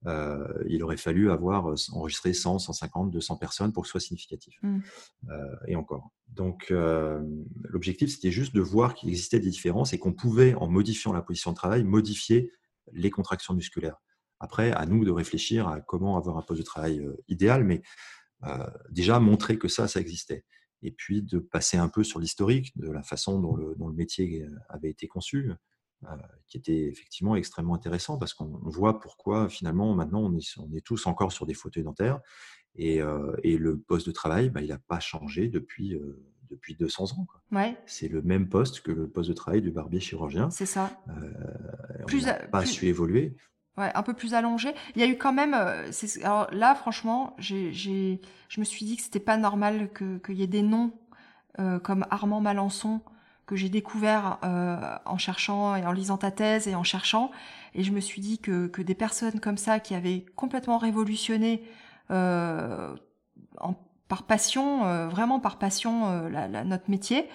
[0.06, 4.00] Euh, il aurait fallu avoir euh, enregistré 100, 150, 200 personnes pour que ce soit
[4.00, 4.56] significatif.
[4.62, 4.80] Mmh.
[5.30, 6.12] Euh, et encore.
[6.28, 7.22] Donc, euh,
[7.64, 11.22] l'objectif, c'était juste de voir qu'il existait des différences et qu'on pouvait, en modifiant la
[11.22, 12.52] position de travail, modifier
[12.94, 13.98] les contractions musculaires.
[14.40, 17.82] Après, à nous de réfléchir à comment avoir un poste de travail idéal, mais
[18.92, 20.44] déjà montrer que ça, ça existait.
[20.84, 23.96] Et puis de passer un peu sur l'historique de la façon dont le, dont le
[23.96, 25.52] métier avait été conçu,
[26.48, 30.86] qui était effectivement extrêmement intéressant parce qu'on voit pourquoi finalement maintenant on est, on est
[30.86, 32.20] tous encore sur des fauteuils dentaires
[32.76, 36.22] et, euh, et le poste de travail, bah, il n'a pas changé depuis, euh,
[36.52, 37.26] depuis 200 ans.
[37.26, 37.42] quoi.
[37.52, 40.50] Ouais, C'est le même poste que le poste de travail du barbier chirurgien.
[40.50, 40.92] c'est ça.
[41.10, 41.32] Euh,
[42.02, 43.36] on Plus n'a a pas plus su évoluer.
[43.78, 44.74] ouais, un peu plus allongé.
[44.96, 45.54] Il y a eu quand même,
[46.22, 48.20] alors là, franchement, j'ai j'ai
[48.50, 50.92] je me suis dit que c'était pas normal que qu'il y ait des noms,
[51.84, 53.02] comme Armand Malençon
[53.46, 57.32] que j'ai découvert, heu, en cherchant et en lisant ta thèse et en cherchant.
[57.74, 61.64] Et je me suis dit que que des personnes comme ça qui avaient complètement révolutionné,
[62.12, 62.96] heu,
[63.60, 63.76] en
[64.08, 67.28] par passion, heu, vraiment par passion, heu, la la notre métier,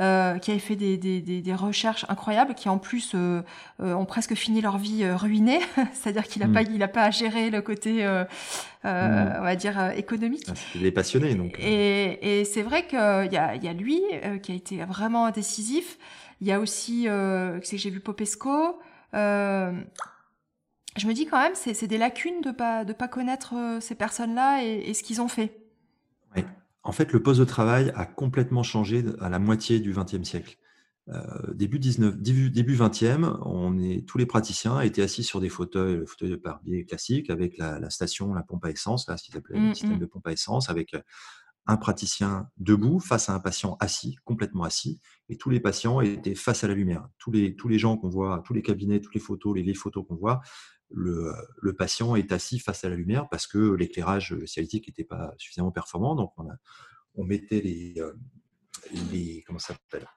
[0.00, 3.44] heu, qui avaient fait des des des des recherches incroyables, qui en plus, heu
[3.80, 5.60] heu, ont presque fini leur vie, heu, ruinée.
[5.94, 6.52] C'est-à-dire qu'il a Mm.
[6.52, 8.24] pas il a pas à gérer le côté, heu
[8.84, 9.34] heu, Mm.
[9.38, 10.44] on va dire, économique.
[10.48, 11.34] Ah, C'était des passionnés.
[11.34, 14.52] Donc, euh, Et, et c'est vrai qu'il y a, il y a lui euh, qui
[14.52, 15.98] a été vraiment décisif.
[16.40, 18.78] Il y a aussi, euh, c'est que j'ai vu Popesco.
[19.14, 19.72] Euh,
[20.96, 23.94] je me dis quand même, c'est des lacunes de pas de pas connaître euh, ces
[23.94, 25.52] personnes-là et, et ce qu'ils ont fait.
[26.82, 30.56] En fait, le poste de travail a complètement changé à la moitié du XXe siècle.
[31.10, 35.48] Euh, début, 19, début, début 20e, on est, tous les praticiens étaient assis sur des
[35.48, 39.16] fauteuils, le fauteuil de barbier classique, avec la, la station, la pompe à essence, là,
[39.16, 40.00] ce qu'ils appelaient Mm, le système mm.
[40.00, 41.00] de pompe à essence, avec euh,
[41.66, 46.34] un praticien debout face à un patient assis, complètement assis, et tous les patients étaient
[46.34, 47.08] face à la lumière.
[47.18, 49.74] Tous les, tous les gens qu'on voit, tous les cabinets, toutes les photos, les vieilles
[49.74, 50.40] photos qu'on voit,
[50.90, 55.34] le, le, patient est assis face à la lumière parce que l'éclairage cialytique n'était pas
[55.36, 56.14] suffisamment performant.
[56.14, 56.32] Donc,
[57.14, 58.12] on, mettait les, euh,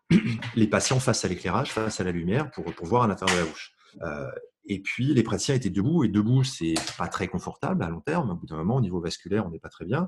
[0.56, 3.42] les, patients face à l'éclairage, face à la lumière pour, pour voir à l'intérieur de
[3.42, 3.74] la bouche.
[4.02, 4.32] Euh,
[4.66, 8.30] et puis, les praticiens étaient debout, et debout, c'est pas très confortable à long terme.
[8.30, 10.06] Au bout d'un moment, au niveau vasculaire, on n'est pas très bien.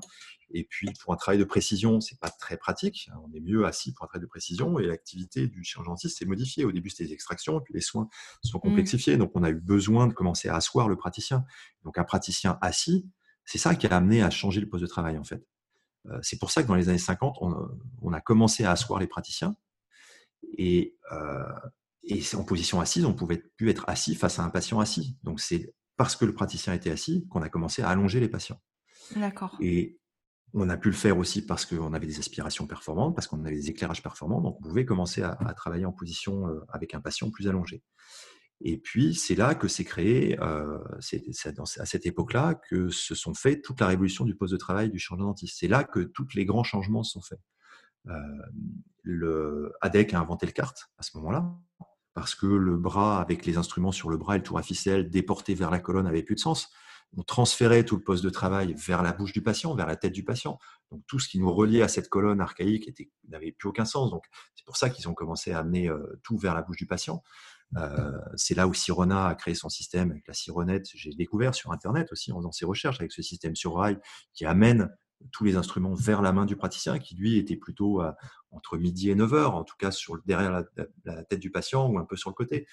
[0.50, 3.10] Et puis, pour un travail de précision, c'est pas très pratique.
[3.24, 6.64] On est mieux assis pour un travail de précision, et l'activité du chirurgien-dentiste s'est modifiée.
[6.64, 8.08] Au début, c'était les extractions, et puis les soins
[8.44, 9.16] sont complexifiés.
[9.16, 9.20] Mmh.
[9.20, 11.44] Donc, on a eu besoin de commencer à asseoir le praticien.
[11.82, 13.08] Donc, un praticien assis,
[13.44, 15.44] c'est ça qui a amené à changer le poste de travail, en fait.
[16.06, 17.68] Euh, c'est pour ça que dans les années 50, on,
[18.02, 19.56] on a commencé à asseoir les praticiens.
[20.58, 21.42] Et, euh,
[22.06, 25.16] et en position assise, on ne pouvait plus être assis face à un patient assis.
[25.22, 28.60] Donc c'est parce que le praticien était assis qu'on a commencé à allonger les patients.
[29.16, 29.56] D'accord.
[29.60, 29.98] Et
[30.52, 33.56] on a pu le faire aussi parce qu'on avait des aspirations performantes, parce qu'on avait
[33.56, 37.00] des éclairages performants, donc on pouvait commencer à, à travailler en position euh, avec un
[37.00, 37.82] patient plus allongé.
[38.60, 41.22] Et puis c'est là que s'est créé, euh, c'est
[41.58, 44.98] à cette époque-là que se sont faits toute la révolution du poste de travail du
[44.98, 45.56] chirurgien dentiste.
[45.58, 47.40] C'est là que tous les grands changements se sont faits.
[48.08, 48.12] Euh,
[49.02, 51.54] le ADEC a inventé le CART à ce moment-là.
[52.14, 55.10] Parce que le bras, avec les instruments sur le bras et le tour à ficelle
[55.10, 56.70] déporté vers la colonne, avait plus de sens.
[57.16, 60.12] On transférait tout le poste de travail vers la bouche du patient, vers la tête
[60.12, 60.58] du patient.
[60.90, 62.90] Donc tout ce qui nous reliait à cette colonne archaïque
[63.28, 64.10] n'avait plus aucun sens.
[64.10, 66.86] Donc c'est pour ça qu'ils ont commencé à amener euh, tout vers la bouche du
[66.86, 67.22] patient.
[67.76, 70.86] Euh, c'est là où Sirona a créé son système avec la Sironette.
[70.94, 73.98] J'ai découvert sur Internet aussi en faisant ses recherches avec ce système sur rail
[74.32, 74.90] qui amène
[75.32, 78.02] tous les instruments vers la main du praticien, qui lui était plutôt
[78.54, 80.64] entre midi et 9 heures, en tout cas sur, derrière
[81.04, 82.66] la, tête du patient ou un peu sur le côté,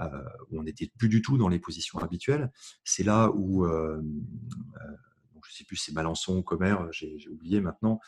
[0.00, 0.06] euh,
[0.50, 2.50] où on n'était plus du tout dans les positions habituelles.
[2.84, 4.96] C'est là où, euh, euh,
[5.42, 8.00] je ne sais plus, c'est Malençon ou Comer, j'ai oublié maintenant,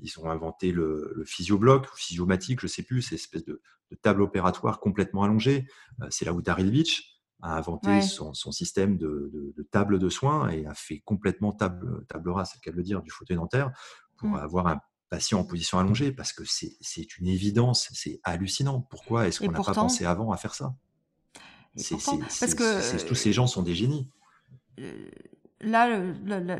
[0.00, 3.60] ils ont inventé le, le physiobloc ou physiomatique, je ne sais plus, c'est espèce de,
[4.00, 5.66] table opératoire complètement allongée.
[6.08, 11.00] c'est là où Darilevich a inventé son, système de, table de soins et a fait
[11.00, 13.72] complètement table, table rase, c'est qu'elle veut dire, du fauteuil dentaire
[14.16, 14.36] pour mmh.
[14.36, 14.80] avoir un
[15.10, 18.80] patient en position allongée parce que c'est une évidence, c'est hallucinant.
[18.80, 20.74] Pourquoi est-ce qu'on n'a pas pensé avant à faire ça?
[21.74, 24.08] Parce que tous ces gens sont des génies.
[24.78, 25.10] Euh,
[25.62, 25.88] là,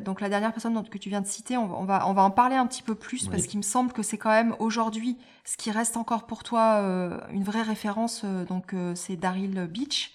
[0.01, 2.57] donc la dernière personne que tu viens de citer, on, va, on va en parler
[2.57, 5.71] un petit peu plus parce qu'il me semble que c'est quand même aujourd'hui ce qui
[5.71, 8.23] reste encore pour toi euh, une vraie référence.
[8.25, 10.13] Euh, donc c'est Daryl Beach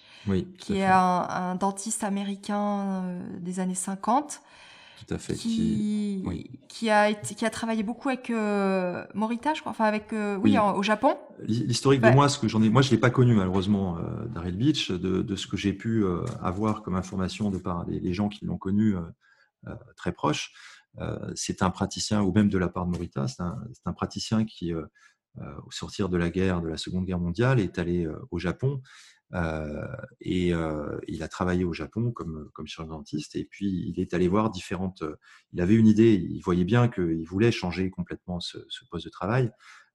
[0.58, 4.42] qui est un, dentiste américain euh, des années 50.
[4.98, 5.36] Tout à fait.
[5.36, 6.24] Qui,
[6.68, 10.36] qui, a, été, qui a travaillé beaucoup avec euh, Morita, je crois, enfin avec, euh,
[10.38, 11.18] oui, au Japon.
[11.44, 13.98] L'historique de moi, ce que j'en ai, moi je l'ai pas connu malheureusement,
[14.34, 16.04] Daryl Beach, de, de, ce que j'ai pu
[16.42, 18.96] avoir comme information de par les, gens qui l'ont connu
[19.96, 20.52] très proche.
[21.36, 24.74] c'est un praticien, ou même de la part de Morita, c'est un, un, praticien qui,
[24.74, 28.82] au sortir de la guerre, de la Seconde Guerre mondiale, est allé au Japon euh,
[30.22, 33.36] et euh, il a travaillé au Japon comme, comme chirurgien dentiste.
[33.36, 35.02] Et puis, il est allé voir différentes.
[35.02, 35.18] Euh,
[35.54, 38.58] il avait une idée, il voyait bien qu'il voulait changer complètement ce,
[38.90, 39.52] poste de travail.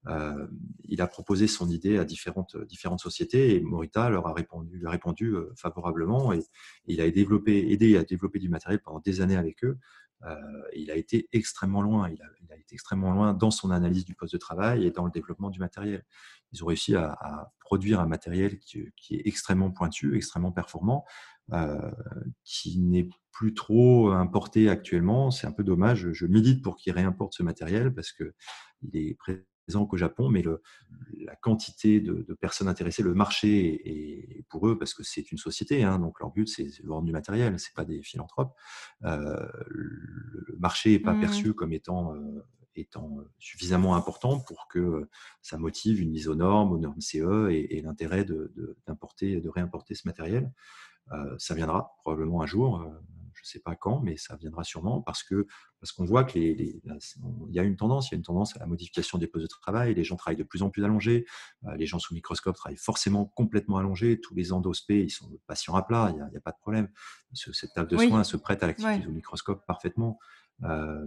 [0.08, 0.48] Euh,
[0.84, 4.90] il a proposé son idée à différentes, différentes sociétés et Morita leur a répondu, a
[4.90, 6.40] répondu favorablement et,
[6.86, 9.78] il a développé, aidé à développer du matériel pendant des années avec eux.
[10.24, 10.36] Euh,
[10.74, 12.08] il a été extrêmement loin.
[12.08, 15.04] Il a, il été extrêmement loin dans son analyse du poste de travail et dans
[15.04, 16.04] le développement du matériel
[16.52, 21.06] ils ont réussi à, produire un matériel qui, est extrêmement pointu, extrêmement performant,
[21.52, 21.90] euh,
[22.44, 25.30] qui n'est plus trop importé actuellement.
[25.30, 26.12] C'est un peu dommage.
[26.12, 28.26] Je milite pour qu'ils réimportent ce matériel parce qu'il
[28.92, 29.16] est
[29.72, 30.60] présent qu'au Japon, mais le,
[31.18, 35.82] la quantité de, personnes intéressées, le marché est, pour eux, parce que c'est une société,
[35.82, 38.54] hein, donc leur but c'est de vendre du matériel, c'est pas des philanthropes.
[39.04, 41.20] Euh, le marché n'est pas mmh.
[41.20, 42.44] perçu comme étant euh,
[42.74, 45.08] étant euh, suffisamment important pour que
[45.40, 48.52] ça motive une mise aux normes, aux normes CE et, l'intérêt de,
[48.86, 50.52] d'importer, de, réimporter ce matériel.
[51.12, 52.86] Euh, ça viendra probablement un jour,
[53.42, 55.46] je ne sais pas quand, mais ça viendra sûrement parce que
[55.80, 58.54] parce qu'on voit que les, il y a une tendance, il y a une tendance
[58.56, 59.94] à la modification des postes de travail.
[59.94, 61.26] Les gens travaillent de plus en plus allongés.
[61.76, 64.20] les gens sous microscope travaillent forcément complètement allongés.
[64.20, 66.10] Tous les endospés, ils sont patients à plat.
[66.10, 66.88] Il n'y a, pas de problème.
[67.32, 70.20] cette table de soins se prête à l'activité au microscope parfaitement.
[70.64, 71.06] Euh,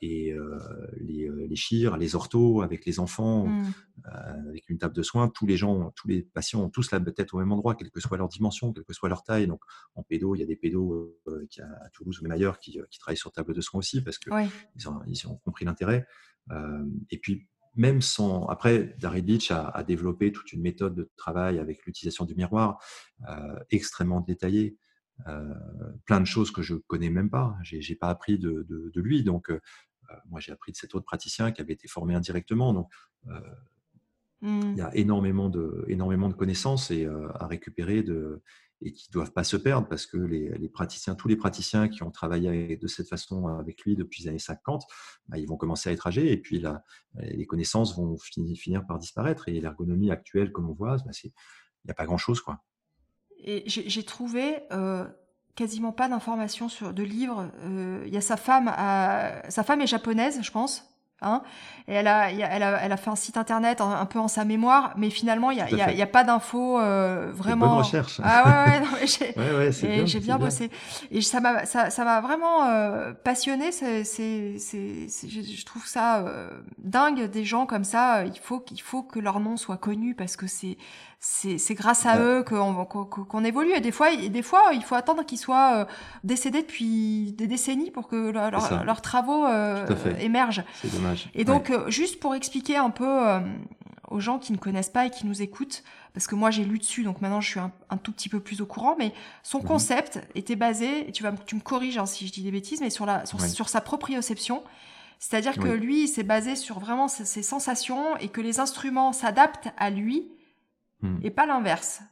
[0.00, 0.58] et euh,
[0.96, 3.72] les, euh, les chires, les orthos avec les enfants, mmh.
[4.04, 7.34] avec une table de soins, tous les gens, tous les patients ont tous la tête
[7.34, 9.46] au même endroit, quelle que soit leur dimension, quelle que soit leur taille.
[9.46, 9.60] Donc
[9.94, 11.18] en pédo, il y a des pédos
[11.50, 14.18] qui à Toulouse ou même ailleurs qui, qui, travaillent sur table de soins aussi parce
[14.18, 14.32] qu'ils
[14.76, 16.06] ils ont, ils ont compris l'intérêt.
[17.10, 18.46] et puis même sans.
[18.46, 22.78] Après, Daryl Beach a, a, développé toute une méthode de travail avec l'utilisation du miroir
[23.70, 24.78] extrêmement détaillée.
[25.28, 25.54] Euh,
[26.06, 27.56] plein de choses que je connais même pas.
[27.62, 29.22] J'ai pas appris de, lui.
[29.22, 29.60] Donc, euh,
[30.10, 32.72] euh, moi, j'ai appris de cet autre praticien qui avait été formé indirectement.
[32.74, 32.90] Donc,
[34.42, 34.92] il y a mmh.
[34.94, 38.42] énormément de, énormément de connaissances et, à récupérer de,
[38.82, 42.02] et qui ne doivent pas se perdre parce que les, praticiens, tous les praticiens qui
[42.02, 44.84] ont travaillé de cette façon avec lui depuis les années 50,
[45.28, 46.62] bah, ils vont commencer à être âgés et puis
[47.14, 51.32] les connaissances vont finir, par disparaître et l'ergonomie actuelle que l'on voit, bah, il
[51.86, 52.42] n'y a pas grand-chose.
[52.42, 52.60] quoi.
[53.44, 55.04] Et j'ai trouvé euh,
[55.54, 57.50] quasiment pas d'informations sur de livres.
[57.64, 58.72] Euh, il y a sa femme,
[59.48, 60.94] sa femme est japonaise, je pense.
[61.24, 61.42] Hein
[61.86, 64.44] et elle a, elle, a, elle a fait un site internet un, peu en sa
[64.44, 67.68] mémoire, mais finalement, il n'y a, y a, y a, pas d'infos euh, vraiment.
[67.68, 68.20] Bonne recherche.
[68.22, 70.70] Ah ouais, ouais, j'ai ouais, ouais, bien, bossé.
[71.10, 73.70] Et ça m'a ça, ça m'a vraiment euh, passionné.
[73.70, 78.24] C'est, c'est, c'est, je, trouve ça euh, dingue des gens comme ça.
[78.24, 80.78] Il faut qu'il faut que leur nom soit connu parce que c'est
[81.26, 83.72] c'est grâce à eux qu'on qu'on évolue.
[83.72, 85.84] Et des fois, et des fois, il faut attendre qu'ils soient euh,
[86.22, 89.86] décédés depuis des décennies pour que leurs travaux euh,
[90.20, 90.64] émergent.
[90.82, 91.30] C'est dommage.
[91.34, 93.40] Et donc, euh, juste pour expliquer un peu
[94.10, 96.78] aux gens qui ne connaissent pas et qui nous écoutent, parce que moi j'ai lu
[96.78, 99.12] dessus, donc maintenant je suis un, tout petit peu plus au courant, mais
[99.42, 99.64] son mhm.
[99.64, 102.82] concept était basé, et tu, vas, tu me corriges hein, si je dis des bêtises,
[102.82, 104.62] mais sur, la, sur, sur sa proprioception.
[105.18, 109.68] C'est-à-dire que lui, il s'est basé sur vraiment ses sensations et que les instruments s'adaptent
[109.78, 110.28] à lui
[111.02, 111.18] mmh.
[111.22, 112.02] et pas l'inverse.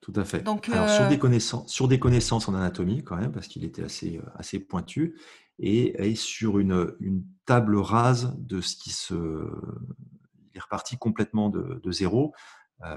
[0.00, 0.40] Tout à fait.
[0.40, 3.82] Donc, Alors, sur, des connaissances, sur des connaissances en anatomie, quand même, parce qu'il était
[3.82, 5.14] assez, assez pointu,
[5.58, 9.14] et, sur une, une, table rase de ce qui se.
[9.14, 12.32] Il est reparti complètement de, de zéro.
[12.82, 12.96] Euh,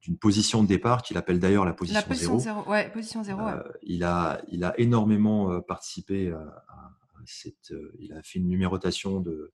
[0.00, 2.62] d'une position de départ qu'il appelle d'ailleurs la position, la position zéro.
[2.68, 6.90] Ouais, position zéro euh, il, a, il a énormément euh, participé à,
[7.26, 7.72] cette.
[7.98, 9.52] il a fait une numérotation de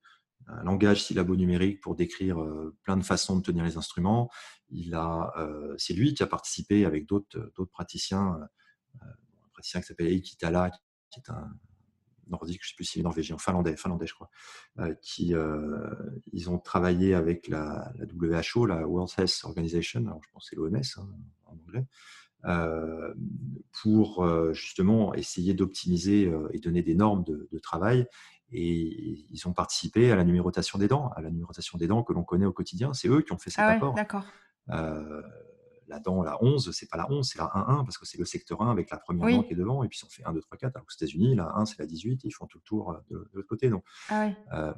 [0.49, 2.39] un langage syllabo-numérique pour décrire
[2.83, 4.31] plein de façons de tenir les instruments.
[4.71, 5.33] Il a,
[5.77, 8.41] c'est lui qui a participé avec d'autres, d'autres praticiens,
[9.01, 10.71] un praticien qui s'appelle Eiki Tala,
[11.11, 11.51] qui est un,
[12.31, 14.31] nordique, je ne sais plus s'il est norvégien, finlandais, finlandais je crois,
[14.79, 15.91] euh, qui euh,
[16.33, 20.57] ils ont travaillé avec la, WHO, la World Health Organization, alors je pense que c'est
[20.57, 21.09] l'OMS hein,
[21.47, 21.87] en anglais,
[22.45, 23.15] euh,
[23.83, 28.07] pour justement essayer d'optimiser et donner des normes de, travail.
[28.51, 32.13] Et ils ont participé à la numérotation des dents, à la numérotation des dents que
[32.13, 32.95] l'on connaît au quotidien.
[32.95, 33.95] C'est eux qui ont fait cet ah apport.
[33.95, 34.25] D'accord
[35.89, 38.25] la dent, la 11, c'est pas la 11, c'est la 1-1, parce que c'est le
[38.25, 40.33] secteur 1 avec la première dent qui est devant, et puis ils ont fait 1,
[40.33, 40.77] 2, 3, 4.
[40.77, 43.29] Alors aux États-Unis, la 1, c'est la 18, ils font tout le tour euh, de,
[43.33, 43.71] l'autre côté.
[43.71, 44.73] Donc, ah euh,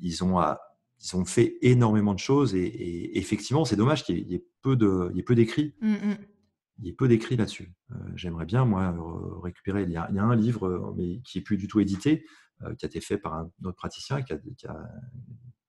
[0.00, 0.40] ils, ont,
[1.00, 4.76] ils ont fait énormément de choses, et, effectivement, c'est dommage qu'il y ait peu
[5.34, 5.74] d'écrits.
[5.80, 6.16] Mmh, mmh.
[6.78, 7.72] Il y ait peu d'écrits là-dessus.
[7.92, 8.94] Euh, j'aimerais bien, moi,
[9.42, 9.82] récupérer.
[9.82, 12.24] Il y, a, un livre, mais qui n'est plus du tout édité,
[12.78, 14.38] qui a été fait par un autre praticien, qui a,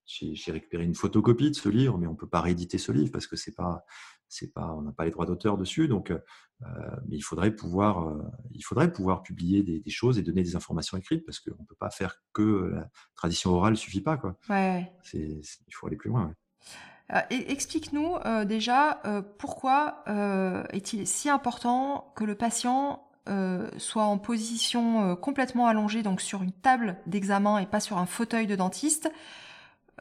[0.05, 3.11] j'ai récupéré une photocopie de ce livre, mais on ne peut pas rééditer ce livre
[3.11, 3.85] parce que c'est pas,
[4.53, 5.87] pas, on n'a pas les droits d'auteur dessus.
[5.87, 6.19] Donc, euh,
[7.07, 10.97] mais il faudrait pouvoir, euh, il faudrait pouvoir publier des, choses et donner des informations
[10.97, 14.37] écrites parce qu'on ne peut pas faire que la tradition orale suffit pas quoi.
[14.49, 14.91] Ouais.
[15.13, 16.29] il faut aller plus loin.
[16.29, 16.33] Euh,
[17.29, 19.01] explique-nous déjà
[19.37, 20.03] pourquoi
[20.71, 23.07] est-il si important que le patient
[23.77, 28.47] soit en position complètement allongée, donc sur une table d'examen et pas sur un fauteuil
[28.47, 29.11] de dentiste.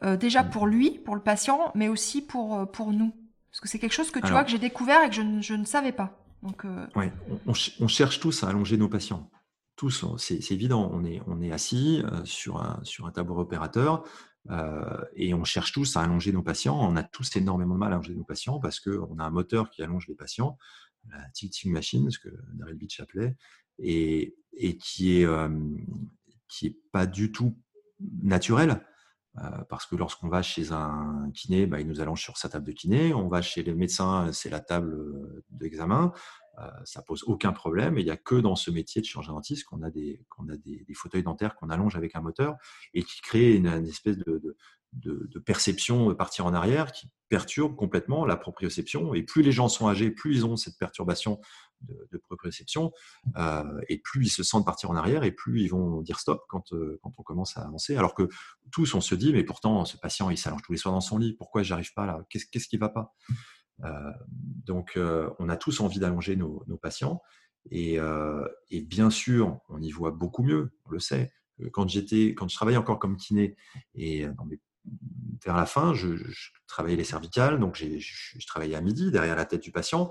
[0.03, 3.13] Euh, déjà pour lui, pour le patient, mais aussi pour, euh, pour nous?
[3.51, 5.53] Parce que c'est quelque chose que tu vois que j'ai découvert et que je, je,
[5.53, 6.19] ne savais pas.
[6.41, 6.87] Donc, euh...
[7.45, 9.29] on, on, cherche tous à allonger nos patients.
[9.75, 10.89] Tous, c'est évident.
[10.91, 14.03] On est, on est assis euh, sur, un, sur un tableau opérateur
[15.15, 16.77] et on cherche tous à allonger nos patients.
[16.79, 19.69] On a tous énormément de mal à allonger nos patients parce qu'on a un moteur
[19.69, 20.57] qui allonge les patients,
[21.09, 23.35] la tilting machine, ce que Daryl Beach appelait,
[23.79, 24.35] et,
[24.79, 25.27] qui est,
[26.47, 27.57] qui est pas du tout
[28.21, 28.81] naturel.
[29.39, 32.67] Euh, parce que lorsqu'on va chez un kiné, bah, il nous allonge sur sa table
[32.67, 33.13] de kiné.
[33.13, 36.13] On va chez le médecin, c'est la table euh, d'examen.
[36.59, 37.97] Euh, ça pose aucun problème.
[37.97, 40.57] Il n'y a que dans ce métier de chirurgien dentiste qu'on a, des, qu'on a
[40.57, 42.57] des, fauteuils dentaires qu'on allonge avec un moteur
[42.93, 44.55] et qui crée une, espèce de,
[44.93, 49.15] de, perception de partir en arrière qui perturbe complètement la proprioception.
[49.15, 51.41] Et plus les gens sont âgés, plus ils ont cette perturbation
[51.83, 52.91] de, proprioception,
[53.37, 56.43] euh, et plus ils se sentent partir en arrière, et plus ils vont dire stop
[56.47, 57.95] quand, euh, quand on commence à avancer.
[57.95, 58.27] Alors que
[58.71, 61.17] tous, on se dit, mais pourtant, ce patient, il s'allonge tous les soirs dans son
[61.17, 62.25] lit, pourquoi j'arrive pas là?
[62.29, 63.13] Qu'est-ce qui ne va pas?
[63.83, 64.11] Euh,
[64.65, 64.97] Donc,
[65.39, 67.21] on a tous envie d'allonger nos, patients,
[67.71, 67.97] et,
[68.69, 71.31] et, bien sûr, on y voit beaucoup mieux, on le sait.
[71.71, 73.55] Quand, j'étais, quand je travaillais encore comme kiné,
[73.95, 74.25] et
[75.45, 76.15] vers la fin, je,
[76.67, 80.09] travaillais les cervicales, donc je, je travaillais à midi derrière la tête du patient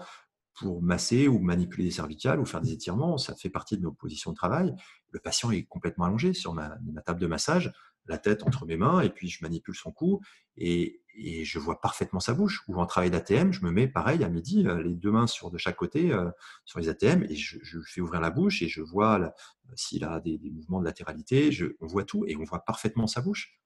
[0.54, 3.18] pour masser ou manipuler des cervicales ou faire des étirements.
[3.18, 4.74] Ça fait partie de nos positions de travail.
[5.10, 7.72] Le patient est complètement allongé sur ma, table de massage,
[8.06, 10.20] la tête entre mes mains, et puis je manipule son cou
[10.56, 12.62] et, je vois parfaitement sa bouche.
[12.68, 15.50] Ou en travail d'ATM, je me mets pareil à midi, euh, les deux mains sur
[15.50, 16.30] de chaque côté euh,
[16.64, 19.34] sur les ATM, et je, fais ouvrir la bouche et je vois
[19.74, 21.52] s'il a des, mouvements de latéralité.
[21.52, 23.60] Je, on voit tout et on voit parfaitement sa bouche.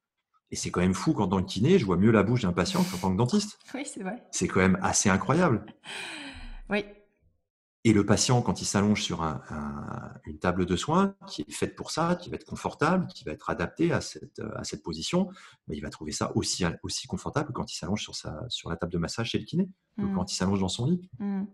[0.50, 2.52] Et c'est quand même fou quand dans le kiné, je vois mieux la bouche d'un
[2.52, 3.58] patient qu'en tant que dentiste.
[3.74, 4.22] Oui, c'est vrai.
[4.30, 5.64] C'est quand même assez incroyable.
[6.70, 6.84] Oui.
[7.84, 9.22] Et le patient, quand il s'allonge sur
[10.24, 13.30] une table de soins qui est faite pour ça, qui va être confortable, qui va
[13.30, 15.28] être adaptée à cette, à cette position,
[15.68, 18.16] bah, il va trouver ça aussi, aussi confortable quand il s'allonge sur,
[18.48, 20.14] sur la table de massage chez le kiné, mmh.
[20.16, 21.08] quand il s'allonge dans son lit.
[21.20, 21.44] Mmh.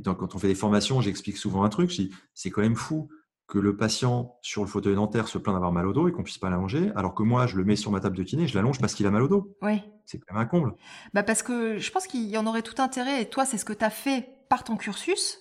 [0.00, 1.92] donc, quand on fait des formations, j'explique souvent un truc,
[2.34, 3.08] c'est quand même fou
[3.46, 6.24] que le patient sur le fauteuil dentaire se plaint d'avoir mal au dos et qu'on
[6.24, 8.56] puisse pas l'allonger, alors que moi, je le mets sur ma table de kiné, je
[8.56, 9.56] l'allonge parce qu'il a mal au dos.
[9.62, 9.82] Oui.
[10.04, 10.74] C'est quand même un comble.
[11.14, 13.64] Bah parce que je pense qu'il y en aurait tout intérêt, et toi, c'est ce
[13.64, 15.38] que tu as fait par ton cursus,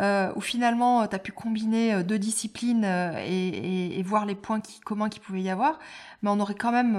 [0.00, 4.60] euh, où finalement, tu as pu combiner euh, deux disciplines euh, et, voir les points
[4.60, 5.78] qui, communs qu'il pouvait y avoir,
[6.22, 6.96] mais on aurait quand même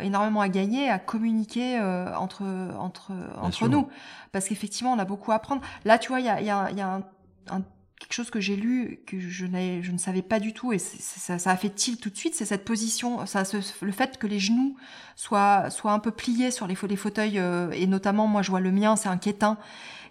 [0.00, 1.78] énormément à gagner à communiquer
[2.16, 2.44] entre,
[2.78, 3.88] entre, entre nous.
[4.32, 5.60] Parce qu'effectivement, on a beaucoup à apprendre.
[5.84, 7.02] Là, tu vois, il y a, y a
[7.50, 7.62] un
[8.00, 11.56] quelque chose que j'ai lu que je, ne savais pas du tout et ça, a
[11.56, 13.44] fait tilt tout de suite, c'est cette position, ça,
[13.82, 14.76] le fait que les genoux
[15.16, 18.72] soient, soient un peu pliés sur les, fauteuils euh, et notamment moi je vois le
[18.72, 19.18] mien, c'est un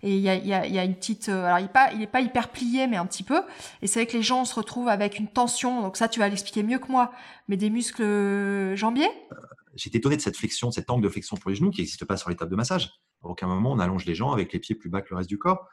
[0.06, 2.02] et il y a, y, y a, une petite, euh, alors il est pas, il
[2.02, 3.42] est pas hyper plié mais un petit peu
[3.82, 6.30] et c'est vrai que les gens se retrouvent avec une tension, donc ça tu vas
[6.30, 7.12] l'expliquer mieux que moi,
[7.48, 9.12] mais des muscles euh, jambiers?
[9.76, 12.18] J'étais étonné de cette flexion, cet angle de flexion pour les genoux qui n'existe pas
[12.18, 12.92] sur les tables de massage.
[13.24, 15.30] À aucun moment, on allonge les gens avec les pieds plus bas que le reste
[15.30, 15.68] du corps.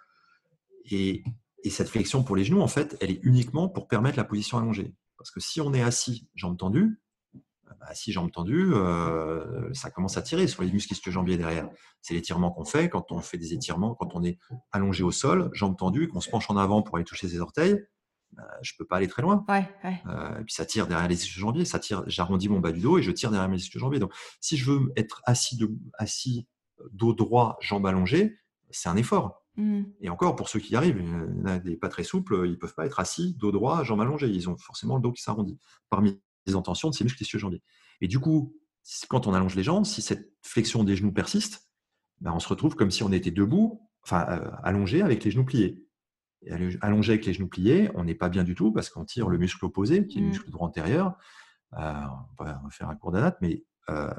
[0.91, 1.23] Et,
[1.69, 4.95] cette flexion pour les genoux, en fait, elle est uniquement pour permettre la position allongée.
[5.19, 6.99] Parce que si on est assis, jambes tendues,
[7.79, 11.69] bah, assis, jambes tendues, euh, ça commence à tirer sur les muscles ischio-jambiers derrière.
[12.01, 14.39] C'est l'étirement qu'on fait quand on fait des étirements, quand on est
[14.73, 17.85] allongé au sol, jambes tendues, qu'on se penche en avant pour aller toucher ses orteils.
[18.33, 19.45] Bah, je ne peux pas aller très loin.
[20.07, 22.99] Euh, et puis ça tire derrière les ischio-jambiers, ça tire, j'arrondis mon bas du dos
[22.99, 23.99] et je tire derrière mes ischio-jambiers.
[23.99, 26.47] Donc, si je veux être assis, de, assis
[26.93, 28.39] dos droit, jambes allongées,
[28.71, 29.45] c'est un effort.
[29.61, 29.85] Mmh.
[30.01, 32.43] Et encore, pour ceux qui y arrivent, il y en a des pas très souples,
[32.45, 34.29] ils ne peuvent pas être assis, dos droit, jambes allongées.
[34.29, 35.59] Ils ont forcément le dos qui s'arrondit
[35.91, 37.63] parmi les intentions de ces muscles ischio-jambiers.
[38.01, 38.57] Et du coup,
[39.09, 41.69] quand on allonge les jambes, si cette flexion des genoux persiste,
[42.21, 45.45] ben on se retrouve comme si on était debout, enfin euh, allongé avec les genoux
[45.45, 45.85] pliés.
[46.43, 49.29] Et allongé avec les genoux pliés, on n'est pas bien du tout parce qu'on tire
[49.29, 50.31] le muscle opposé, qui est le mmh.
[50.31, 51.17] muscle droit antérieur.
[51.75, 52.03] Euh,
[52.39, 54.11] on, va, faire un cours d'anat, mais euh,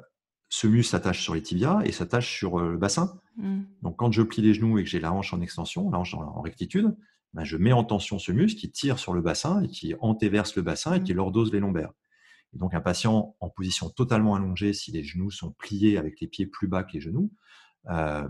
[0.52, 3.18] ce muscle s'attache sur les tibias et s'attache sur le bassin.
[3.38, 3.62] Mmh.
[3.84, 6.14] Donc, quand je plie les genoux et que j'ai la hanche en extension, la hanche
[6.14, 6.93] en, rectitude,
[7.34, 10.58] ben, je mets en tension ce muscle qui tire sur le bassin et qui antéverse
[10.58, 11.04] le bassin et mmh.
[11.06, 11.93] qui lordose les lombaires.
[12.54, 16.28] Et donc, un patient en position totalement allongée, si les genoux sont pliés avec les
[16.28, 17.32] pieds plus bas que les genoux,
[17.89, 18.28] euh,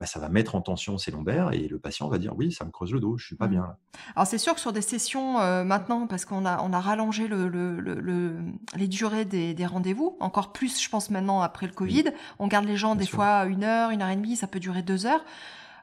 [0.00, 2.64] bah, ça va mettre en tension ses lombaires et le patient va dire oui, ça
[2.64, 3.50] me creuse le dos, je suis pas mmh.
[3.50, 3.76] bien.
[4.16, 7.28] Alors c'est sûr que sur des sessions euh, maintenant, parce qu'on a, on a rallongé
[7.28, 8.38] le,
[8.76, 12.04] les durées des, rendez-vous, encore plus je pense maintenant après le Covid,
[12.38, 14.80] on garde les gens des fois une heure, une heure et demie, ça peut durer
[14.80, 15.22] deux heures.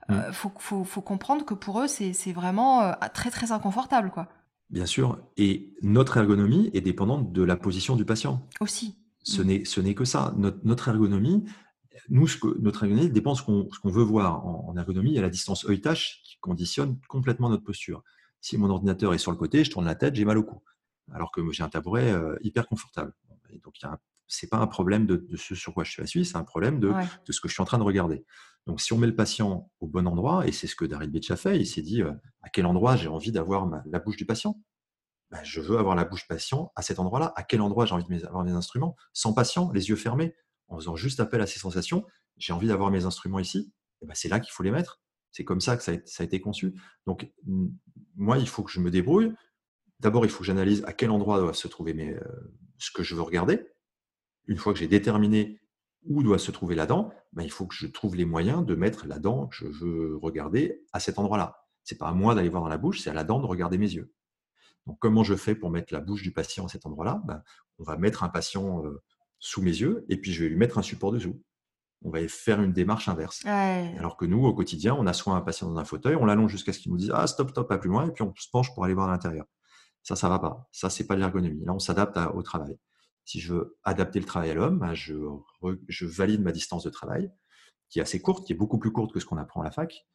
[0.09, 0.19] Il mmh.
[0.19, 4.09] euh, faut, faut, faut, comprendre que pour eux, c'est, vraiment très très inconfortable.
[4.09, 4.27] quoi.
[4.71, 8.41] Bien sûr, et notre ergonomie est dépendante de la position du patient.
[8.61, 8.97] Aussi.
[9.21, 9.45] Ce mmh.
[9.45, 10.33] n'est, ce n'est que ça.
[10.37, 11.43] Notre, notre ergonomie,
[12.09, 14.45] nous, ce que, notre ergonomie dépend de ce qu'on, veut voir.
[14.45, 18.03] En, ergonomie, il y a la distance œil-tâche qui conditionne complètement notre posture.
[18.41, 20.61] Si mon ordinateur est sur le côté, je tourne la tête, j'ai mal au cou.
[21.11, 23.13] Alors que j'ai un tabouret euh, hyper confortable.
[23.63, 23.75] donc,
[24.27, 26.79] ce n'est pas un problème de, ce sur quoi je suis assis, c'est un problème
[26.79, 26.93] de,
[27.25, 28.25] de, ce que je suis en train de regarder.
[28.65, 31.31] Donc, si on met le patient au bon endroit, et c'est ce que Daryl Beach
[31.31, 34.25] a fait, il s'est dit euh, à quel endroit j'ai envie d'avoir la bouche du
[34.25, 34.61] patient?
[35.31, 37.33] Ben, je veux avoir la bouche patient à cet endroit-là.
[37.35, 38.95] À quel endroit j'ai envie d'avoir mes instruments?
[39.13, 40.35] Sans patient, les yeux fermés,
[40.67, 42.05] en faisant juste appel à ces sensations.
[42.37, 43.71] J'ai envie d'avoir mes instruments ici.
[44.01, 45.01] Ben, c'est là qu'il faut les mettre.
[45.31, 46.73] C'est comme ça que ça a, été conçu.
[47.05, 47.31] Donc,
[48.15, 49.33] moi, il faut que je me débrouille.
[49.99, 52.19] D'abord, il faut que j'analyse à quel endroit doit se trouver euh,
[52.77, 53.67] ce que je veux regarder.
[54.45, 55.59] Une fois que j'ai déterminé
[56.05, 58.75] où doit se trouver la dent, ben, il faut que je trouve les moyens de
[58.75, 61.57] mettre la dent que je veux regarder à cet endroit-là.
[61.83, 63.45] Ce n'est pas à moi d'aller voir dans la bouche, c'est à la dent de
[63.45, 64.13] regarder mes yeux.
[64.85, 67.21] Donc, comment je fais pour mettre la bouche du patient à cet endroit-là?
[67.25, 67.43] Ben,
[67.77, 69.03] On va mettre un patient euh,
[69.39, 71.41] sous mes yeux et puis je vais lui mettre un support dessous.
[72.03, 73.43] On va faire une démarche inverse.
[73.97, 76.51] Alors que nous, au quotidien, on a soit un patient dans un fauteuil, on l'allonge
[76.51, 78.49] jusqu'à ce qu'il nous dise Ah, stop, stop, pas plus loin, et puis on se
[78.51, 79.45] penche pour aller voir à l'intérieur.
[80.03, 80.67] Ça, ça va pas.
[80.71, 81.65] Ça, c'est pas de l'ergonomie.
[81.65, 82.77] Là, on s'adapte au travail.
[83.25, 85.13] Si je veux adapter le travail à l'homme, ben, je,
[86.05, 87.31] valide ma distance de travail,
[87.89, 89.71] qui est assez courte, qui est beaucoup plus courte que ce qu'on apprend à la
[89.71, 90.05] fac.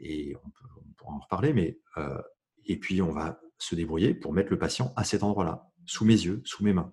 [0.00, 0.64] Et on, peut,
[0.96, 2.20] pourra en reparler, mais euh,
[2.66, 6.12] et puis on va se débrouiller pour mettre le patient à cet endroit-là, sous mes
[6.12, 6.92] yeux, sous mes mains.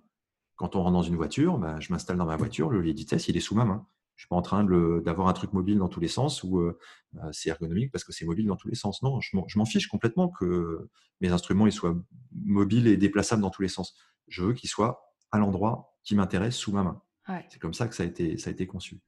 [0.60, 2.98] Quand on rentre dans une voiture, ben, je m'installe dans ma voiture, le lit de
[2.98, 3.86] vitesse, il est sous ma main.
[4.16, 4.62] Je ne suis pas en train
[5.00, 6.78] d'avoir un truc mobile dans tous les sens ou euh,
[7.14, 9.02] euh, c'est ergonomique parce que c'est mobile dans tous les sens.
[9.02, 10.86] Non, je m'en fiche complètement que
[11.22, 11.96] mes instruments ils soient
[12.44, 13.94] mobiles et déplaçables dans tous les sens.
[14.28, 15.00] Je veux qu'ils soient
[15.32, 17.00] à l'endroit qui m'intéresse sous ma main.
[17.48, 19.00] C'est comme ça que ça a été, ça a été conçu.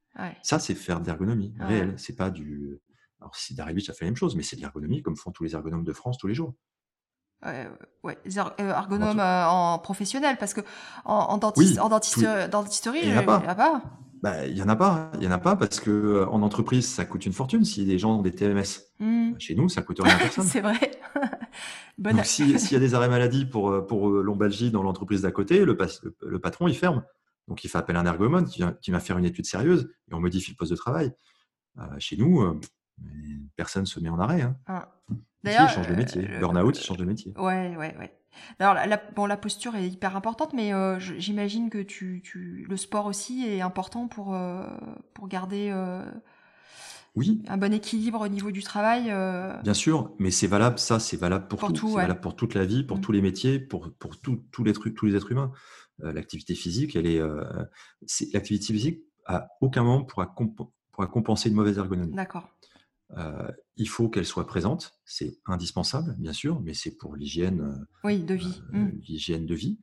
[0.42, 1.98] Ça, c'est faire de l'ergonomie réelle.
[1.98, 2.80] C'est pas du.
[3.20, 5.44] Alors, si Darevich a fait la même chose, mais c'est de l'ergonomie comme font tous
[5.44, 6.54] les ergonomes de France tous les jours.
[7.44, 7.68] Ouais,
[8.04, 10.60] ouais, euh, ergonomes euh, en professionnel, parce que
[11.04, 13.82] en, dentiste, en dentisterie, il n'y en a pas.
[14.22, 15.10] Bah, il n'y en a pas.
[15.18, 17.84] Il y en a pas parce que euh, en entreprise, ça coûte une fortune si
[17.84, 18.62] les gens ont des TMS.
[19.00, 19.32] Mmh.
[19.40, 20.44] Chez nous, ça coûte rien à personne.
[20.46, 20.92] c'est vrai.
[21.98, 25.76] Donc, s'il y a des arrêts maladie pour, pour lombalgie dans l'entreprise d'à côté, le,
[26.20, 27.02] le, patron, il ferme.
[27.48, 30.14] Donc, il fait appel à un ergomone qui, qui va faire une étude sérieuse et
[30.14, 31.12] on modifie le poste de travail.
[31.98, 32.60] chez nous,
[33.56, 34.42] personne ne se met en arrêt.
[34.42, 34.56] Hein.
[34.66, 34.88] Ah.
[35.44, 36.28] D'ailleurs, il change de métier.
[36.30, 37.32] Euh, Burnout, il change de métier.
[37.36, 38.18] Ouais, ouais, ouais.
[38.58, 42.76] Alors, la, bon, la posture est hyper importante, mais euh, j'imagine que tu, tu, le
[42.76, 44.66] sport aussi est important pour, euh,
[45.14, 45.72] pour garder
[47.14, 47.42] oui.
[47.48, 49.04] un bon équilibre au niveau du travail.
[49.62, 51.88] Bien sûr, mais c'est valable, ça, c'est valable pour, tout.
[51.88, 53.02] c'est valable pour toute la vie, pour mmh.
[53.02, 55.52] tous les métiers, pour, pour tous les tous les êtres humains.
[55.98, 57.20] l'activité physique, elle est,
[58.32, 60.34] l'activité physique, à aucun moment pourra,
[60.92, 62.14] pourra compenser une mauvaise ergonomie.
[62.14, 62.48] D'accord.
[63.16, 67.84] Euh, il faut qu'elle soit présente, c'est indispensable, bien sûr, mais c'est pour l'hygiène euh,
[68.04, 68.62] oui, de vie.
[68.74, 69.00] Euh, mmh.
[69.02, 69.78] l'hygiène de vie.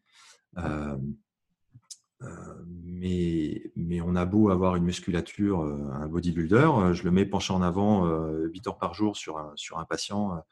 [2.67, 7.61] mais, mais on a beau avoir une musculature, un bodybuilder, je le mets penché en
[7.61, 10.43] avant 8 heures par jour sur un, sur un patient,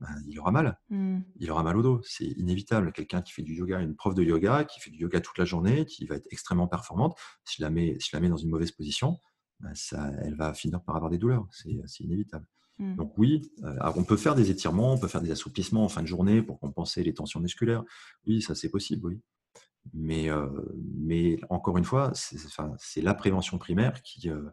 [0.00, 0.78] ben, il aura mal.
[0.90, 1.20] Mmh.
[1.36, 2.92] Il aura mal au dos, c'est inévitable.
[2.92, 5.44] Quelqu'un qui fait du yoga, une prof de yoga, qui fait du yoga toute la
[5.44, 8.36] journée, qui va être extrêmement performante, si je la mets, si je la mets dans
[8.36, 9.18] une mauvaise position,
[9.62, 11.46] bah, ça, elle va finir par avoir des douleurs.
[11.50, 12.46] C'est inévitable.
[12.78, 12.96] Mmh.
[12.96, 16.02] Donc oui, euh, on peut faire des étirements, on peut faire des assouplissements en fin
[16.02, 17.84] de journée pour compenser les tensions musculaires.
[18.26, 19.20] Oui, ça c'est possible, oui.
[19.94, 20.48] Mais, euh,
[20.96, 24.50] mais encore une fois, c'est la prévention primaire qui, euh,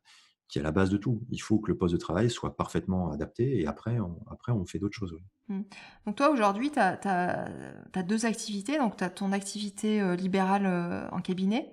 [0.48, 1.22] qui est à la base de tout.
[1.30, 4.66] Il faut que le poste de travail soit parfaitement adapté et après, on, après, on
[4.66, 5.16] fait d'autres choses.
[5.48, 5.62] Mmh.
[6.08, 8.78] Donc toi, aujourd'hui, tu as, deux activités.
[8.80, 11.72] Donc tu as ton activité libérale en cabinet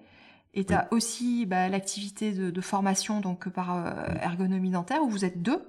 [0.57, 3.77] et tu as aussi bah, l'activité de, formation donc par
[4.21, 5.63] ergonomie dentaire où vous êtes deux.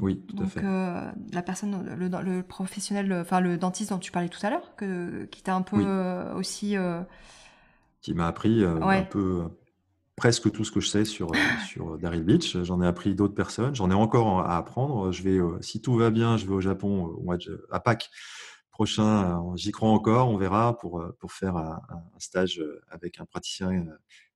[0.00, 0.60] Oui, tout à fait.
[0.62, 4.74] Euh, la personne, le, professionnel, enfin le dentiste dont tu parlais tout à l'heure,
[5.30, 6.76] qui t'a un peu euh, aussi.
[6.76, 7.00] Euh,
[8.00, 9.44] qui m'a appris un peu
[10.16, 11.30] presque tout ce que je sais sur,
[11.66, 12.62] sur Daryl Beach.
[12.62, 13.74] J'en ai appris d'autres personnes.
[13.74, 15.10] J'en ai encore à apprendre.
[15.10, 17.18] Je vais, si tout va bien, je vais au Japon
[17.70, 18.10] à Pâques
[18.78, 19.42] prochain.
[19.56, 20.28] J'y crois encore.
[20.28, 21.80] On verra pour, pour faire un,
[22.18, 23.84] stage avec un praticien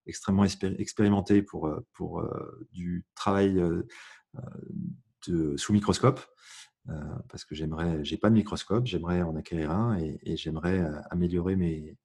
[0.06, 2.28] extrêmement expérimenté pour, pour
[2.72, 3.62] du travail
[5.56, 6.20] sous microscope,
[6.88, 6.94] euh,
[7.28, 11.54] parce que j'aimerais, j'ai pas de microscope, j'aimerais en acquérir un et, j'aimerais euh, améliorer
[11.54, 11.96] mes,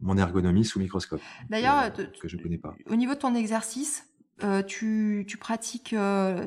[0.00, 1.20] mon ergonomie sous microscope.
[1.48, 2.74] D'ailleurs, que, je connais pas.
[2.90, 4.04] Au niveau de ton exercice,
[4.42, 5.94] euh, tu, tu, pratiques,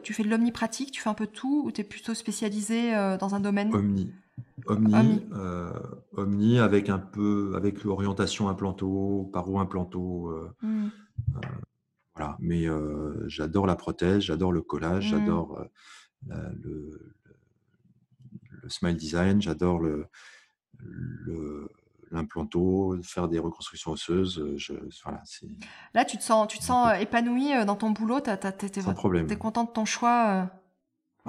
[0.04, 3.34] tu fais de l'omnipratique, tu fais un peu tout ou tu es plutôt spécialisé dans
[3.34, 3.74] un domaine?
[3.74, 4.12] Omni.
[4.66, 5.28] Omni,
[6.14, 6.60] omni.
[6.60, 10.34] avec un peu avec l'orientation implanto, paro implanto.
[10.62, 10.88] Mmh.
[12.16, 12.38] voilà.
[12.40, 12.66] Mais
[13.28, 15.18] j'adore la prothèse, j'adore le collage, mmh.
[15.18, 15.66] j'adore
[16.28, 17.12] le,
[18.64, 20.08] le, smile design, j'adore le,
[22.12, 24.56] l'implanto, faire des reconstructions osseuses.
[24.58, 24.74] Je,
[25.04, 25.24] voilà,
[25.94, 29.72] Là, tu te sens, tu te sens épanoui dans ton boulot, tu es content de
[29.72, 30.50] ton choix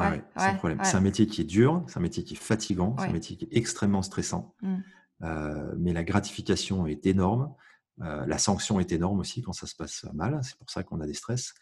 [0.00, 0.78] ouais, sans problème.
[0.82, 3.36] C'est un métier qui est dur, c'est un métier qui est fatigant, c'est un métier
[3.36, 4.76] qui est extrêmement stressant, mmh.
[5.78, 7.54] mais la gratification est énorme.
[7.98, 11.06] la sanction est énorme aussi quand ça se passe mal, c'est pour ça qu'on a
[11.06, 11.54] des stress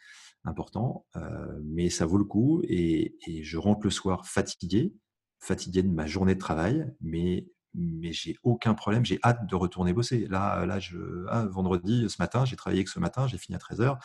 [0.44, 4.94] important, euh, mais ça vaut le coup et, je rentre le soir fatigué,
[5.38, 9.92] fatigué de ma journée de travail, mais mais j'ai aucun problème, j'ai hâte de retourner
[9.92, 10.26] bosser.
[10.28, 10.96] Là, là je,
[11.28, 13.98] ah, vendredi, ce matin, j'ai travaillé que ce matin, j'ai fini à 13h.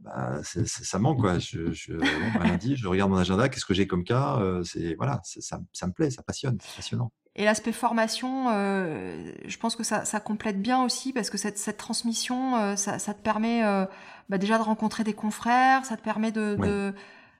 [0.00, 1.38] Bah, ça manque quoi.
[1.38, 4.94] Je, je, bon, lundi, je regarde mon agenda, qu'est-ce que j'ai comme cas euh, C'est
[4.94, 7.12] voilà, ça, ça, me plaît, ça passionne, c'est passionnant.
[7.38, 11.58] Et l'aspect formation, euh, je pense que ça, ça, complète bien aussi parce que cette,
[11.58, 13.84] cette transmission, euh, ça, ça, te permet euh,
[14.30, 16.94] bah déjà de rencontrer des confrères, ça te permet de, de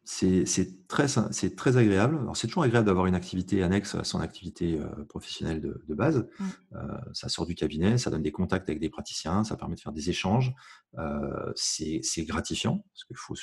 [0.06, 1.06] c'est très,
[1.56, 2.20] très agréable.
[2.34, 6.28] C'est toujours agréable d'avoir une activité annexe à son activité euh, professionnelle de, base.
[6.38, 6.44] Mmh.
[6.74, 6.78] Euh,
[7.12, 9.92] ça sort du cabinet, ça donne des contacts avec des praticiens, ça permet de faire
[9.92, 10.54] des échanges.
[10.98, 13.34] Euh, c'est gratifiant, parce qu'il ne faut,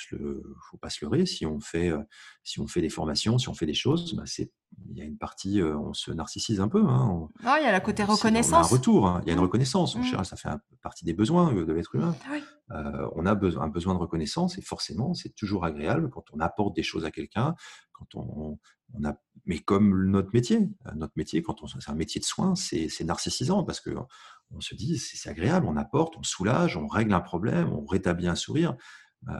[0.70, 1.26] faut pas se leurrer.
[1.26, 1.92] Si on, fait,
[2.44, 4.24] si on fait des formations, si on fait des choses, bah,
[4.88, 6.82] il y a une partie, on se narcissise un peu.
[6.82, 7.28] Hein.
[7.42, 8.72] il y a la côté reconnaissance.
[8.72, 9.20] un retour, hein.
[9.22, 9.42] il y a une mmh.
[9.42, 9.96] reconnaissance.
[9.96, 10.24] Mmh.
[10.24, 10.48] ça fait
[10.82, 12.16] partie des besoins de l'être humain.
[12.32, 12.42] Oui.
[12.70, 16.40] Euh, on a besoin, un besoin de reconnaissance et forcément, c'est toujours agréable quand on
[16.40, 17.54] apporte des choses à quelqu'un,
[17.92, 18.58] quand on,
[19.04, 22.54] a, mais comme notre métier, euh, notre métier, quand on, c'est un métier de soins,
[22.54, 23.90] c'est, narcissisant parce que
[24.50, 28.28] on se dit c'est, agréable, on apporte, on soulage, on règle un problème, on rétablit
[28.28, 28.76] un sourire.
[29.28, 29.32] Euh,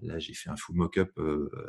[0.00, 1.12] là, j'ai fait un full mock-up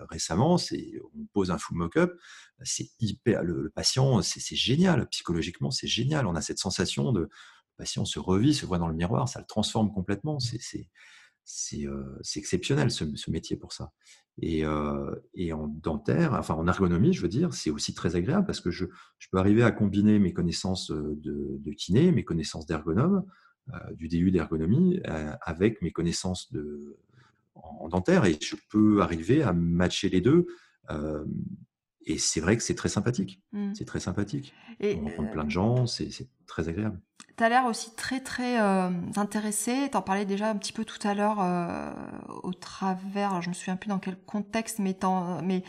[0.09, 0.57] récemment.
[0.57, 2.17] C'est, on pose un full mock-up.
[2.63, 3.43] C'est hyper.
[3.43, 5.07] Le, patient, c'est génial.
[5.09, 6.27] Psychologiquement, c'est génial.
[6.27, 7.29] On a cette sensation de
[7.77, 10.39] patient se revit, se voit dans le miroir, ça le transforme complètement.
[10.39, 13.91] C'est euh, exceptionnel ce, métier pour ça.
[14.39, 18.45] Et, euh, et, en dentaire, enfin en ergonomie, je veux dire, c'est aussi très agréable
[18.45, 18.85] parce que je,
[19.17, 23.25] je, peux arriver à combiner mes connaissances de, de kiné, mes connaissances d'ergonome,
[23.73, 24.99] euh, du DU d'ergonomie,
[25.41, 26.97] avec mes connaissances de,
[27.55, 30.47] en, dentaire et je peux arriver à matcher les deux
[32.07, 33.41] et c'est vrai que c'est très sympathique.
[33.51, 33.73] Mmh.
[33.75, 34.53] C'est très sympathique.
[34.79, 36.09] Et on rencontre plein de gens, c'est
[36.47, 36.99] très agréable.
[37.37, 39.89] Tu as l'air aussi très très euh, intéressé.
[39.91, 41.91] Tu en parlais déjà un petit peu tout à l'heure euh,
[42.41, 44.97] au travers, je me souviens plus dans quel contexte, mais,
[45.43, 45.63] mais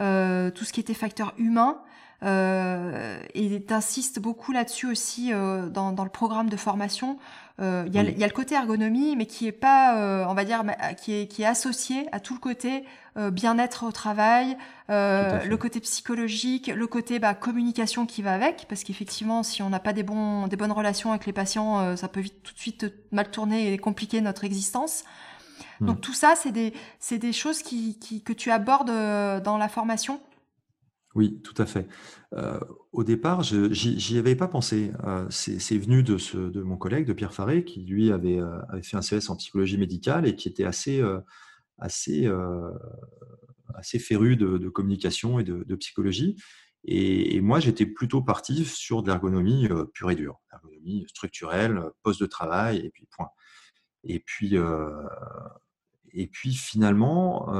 [0.00, 1.80] euh, tout ce qui était facteur humain.
[2.24, 7.18] Euh, et tu insistes beaucoup là-dessus aussi euh, dans, dans, le programme de formation.
[7.60, 10.62] Euh, il y, y, a le côté ergonomie, mais qui est pas, on va dire,
[10.96, 12.84] qui est, qui est associé à tout le côté
[13.16, 14.56] bien-être au travail,
[14.88, 19.80] le côté psychologique, le côté bah, communication qui va avec, parce qu'effectivement, si on n'a
[19.80, 22.86] pas des, bons, des bonnes relations avec les patients, ça peut vite tout de suite
[23.10, 25.02] mal tourner et compliquer notre existence.
[25.80, 25.86] Hmm.
[25.86, 26.72] Donc tout ça, c'est des,
[27.10, 28.92] des choses qui, qui, que tu abordes
[29.42, 30.20] dans la formation
[31.18, 31.88] oui, tout à fait.
[32.32, 32.60] Euh,
[32.92, 34.92] au départ, je j'y avais pas pensé.
[35.02, 39.00] Euh, c'est venu de mon collègue, de Pierre Faré, qui lui avait, euh, fait un
[39.00, 41.02] CS en psychologie médicale et qui était assez,
[41.78, 42.30] assez,
[43.74, 46.36] assez féru de communication et de psychologie
[46.84, 52.26] et moi, j'étais plutôt parti sur de l'ergonomie, pure et dure, l'ergonomie structurelle, poste de
[52.26, 53.28] travail et puis point.
[54.04, 54.56] Et puis,
[56.12, 57.52] et puis finalement,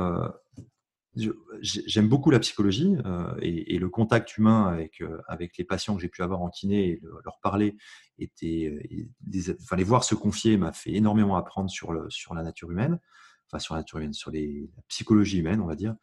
[1.60, 2.96] j'aime beaucoup la psychologie
[3.40, 7.02] et, le contact humain avec, avec les patients que j'ai pu avoir en kiné et
[7.24, 7.76] leur parler
[8.18, 8.78] était,
[9.26, 12.98] les voir se confier m'a fait énormément apprendre sur, le, sur la nature humaine,
[13.46, 15.96] enfin sur la nature humaine, sur les, la psychologie humaine, on va dire.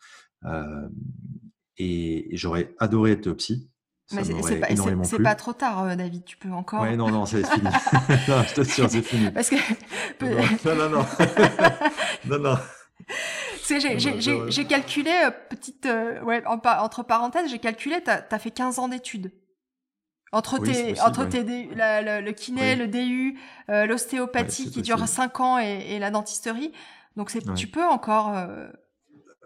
[1.78, 3.70] et, j'aurais adoré être psy.
[4.12, 6.24] Mais c'est pas, pas, trop tard, David.
[6.26, 6.84] Tu peux encore.
[6.84, 7.64] Ouais, non, non, c'est fini.
[8.28, 9.32] non, je t'assure, c'est fini.
[9.32, 9.56] Parce que.
[10.66, 11.06] Non, non, non.
[12.26, 12.58] non, non.
[13.68, 18.88] J'ai calculé, euh, petite, euh, ouais, entre parenthèses, j'ai calculé, tu as, fait 15 ans
[18.88, 19.32] d'études.
[20.32, 23.40] Entre, tes, entre tes, le kiné, le DU,
[23.70, 26.74] euh, l'ostéopathie qui dure 5 ans et, la dentisterie.
[27.16, 28.34] Donc tu peux encore.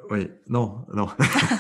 [0.09, 1.07] Oui, non, non.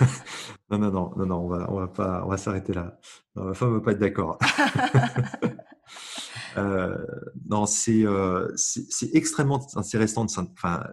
[0.71, 2.97] non, non, non, non, non, on va, on va pas, on va s'arrêter là.
[3.35, 4.39] Non, ma femme ne va pas être d'accord.
[7.47, 8.05] non, c'est
[8.55, 10.83] c'est extrêmement intéressant de, enfin,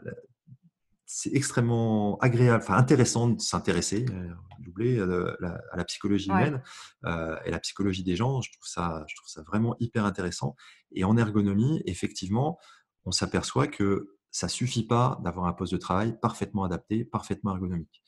[1.19, 4.05] c'est extrêmement agréable, enfin intéressant de s'intéresser,
[4.79, 5.35] euh,
[5.73, 6.63] à la psychologie humaine
[7.07, 8.43] euh, et la psychologie des gens.
[8.43, 10.57] Je trouve ça, je trouve ça vraiment hyper intéressant.
[10.93, 12.59] Et en ergonomie, effectivement,
[13.07, 18.03] on s'aperçoit que ça suffit pas d'avoir un poste de travail parfaitement adapté, parfaitement ergonomique.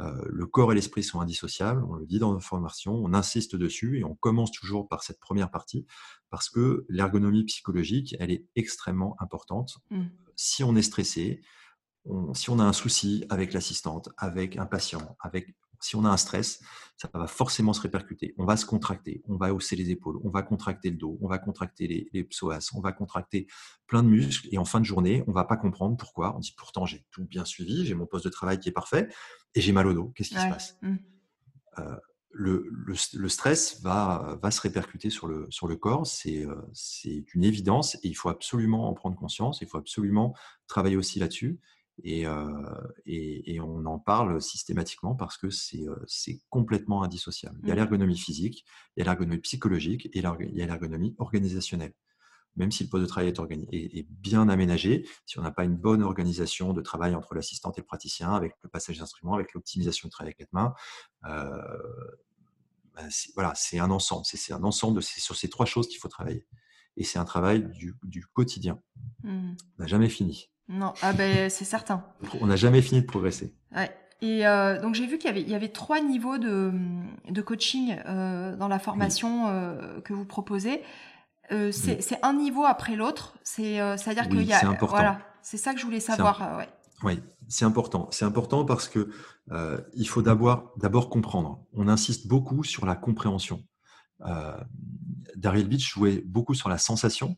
[0.00, 3.54] Euh, le corps et l'esprit sont indissociables, on le dit dans nos formations, on insiste
[3.54, 5.86] dessus et on commence toujours par cette première partie
[6.28, 9.78] parce que l'ergonomie psychologique, elle est extrêmement importante.
[9.90, 10.06] Mmh.
[10.34, 11.40] Si on est stressé,
[12.34, 16.16] si on a un souci avec l'assistante, avec un patient, avec si on a un
[16.16, 16.60] stress,
[16.96, 18.34] ça va forcément se répercuter.
[18.38, 21.28] On va se contracter, on va hausser les épaules, on va contracter le dos, on
[21.28, 23.46] va contracter les, les psoas, on va contracter
[23.86, 26.34] plein de muscles et en fin de journée, on va pas comprendre pourquoi.
[26.36, 29.08] On dit pourtant j'ai tout bien suivi, j'ai mon poste de travail qui est parfait
[29.54, 30.12] et j'ai mal au dos.
[30.16, 30.96] Qu'est-ce qui se passe mmh.
[31.78, 31.96] euh,
[32.30, 36.54] le, le, stress va, va se répercuter sur le, sur le corps, c'est euh,
[37.34, 40.34] une évidence et il faut absolument en prendre conscience, il faut absolument
[40.66, 41.58] travailler aussi là-dessus.
[42.04, 42.26] Et,
[43.60, 47.58] on en parle systématiquement parce que c'est complètement indissociable.
[47.62, 47.78] Il y a mmh.
[47.78, 48.64] l'ergonomie physique,
[48.96, 51.94] il y a l'ergonomie psychologique et il y a l'ergonomie organisationnelle.
[52.56, 53.32] Même si le poste de travail
[53.72, 57.82] est, bien aménagé, si on n'a pas une bonne organisation de travail entre l'assistante et
[57.82, 60.74] le praticien, avec le passage d'instruments, avec l'optimisation du travail à quatre mains,
[61.22, 64.24] ben, voilà, c'est un ensemble.
[64.24, 66.46] C'est un ensemble, c'est sur ces trois choses qu'il faut travailler.
[66.96, 68.82] Et c'est un travail du, quotidien.
[69.22, 69.52] Mmh.
[69.78, 70.50] On n'a jamais fini.
[70.68, 72.04] Non, ah ben, c'est certain.
[72.40, 73.54] On n'a jamais fini de progresser.
[73.74, 73.90] Ouais.
[74.20, 76.72] Et euh, donc j'ai vu qu'il y avait, il y avait trois niveaux de,
[77.30, 80.82] de coaching euh, dans la formation euh, que vous proposez.
[81.70, 83.38] C'est un niveau après l'autre.
[83.42, 84.58] C'est à dire oui, qu'il y a.
[84.58, 84.96] C'est important.
[84.96, 86.58] Voilà, c'est ça que je voulais savoir.
[86.58, 86.68] Ouais.
[87.04, 88.08] Oui, c'est important.
[88.10, 89.08] C'est important parce que
[89.94, 91.64] il faut d'abord d'abord comprendre.
[91.72, 93.62] On insiste beaucoup sur la compréhension.
[95.36, 97.36] Daryl Beach jouait beaucoup sur la sensation.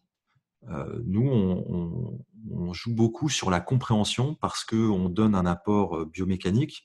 [0.62, 6.84] Nous, on, joue beaucoup sur la compréhension parce qu'on donne un apport euh, biomécanique,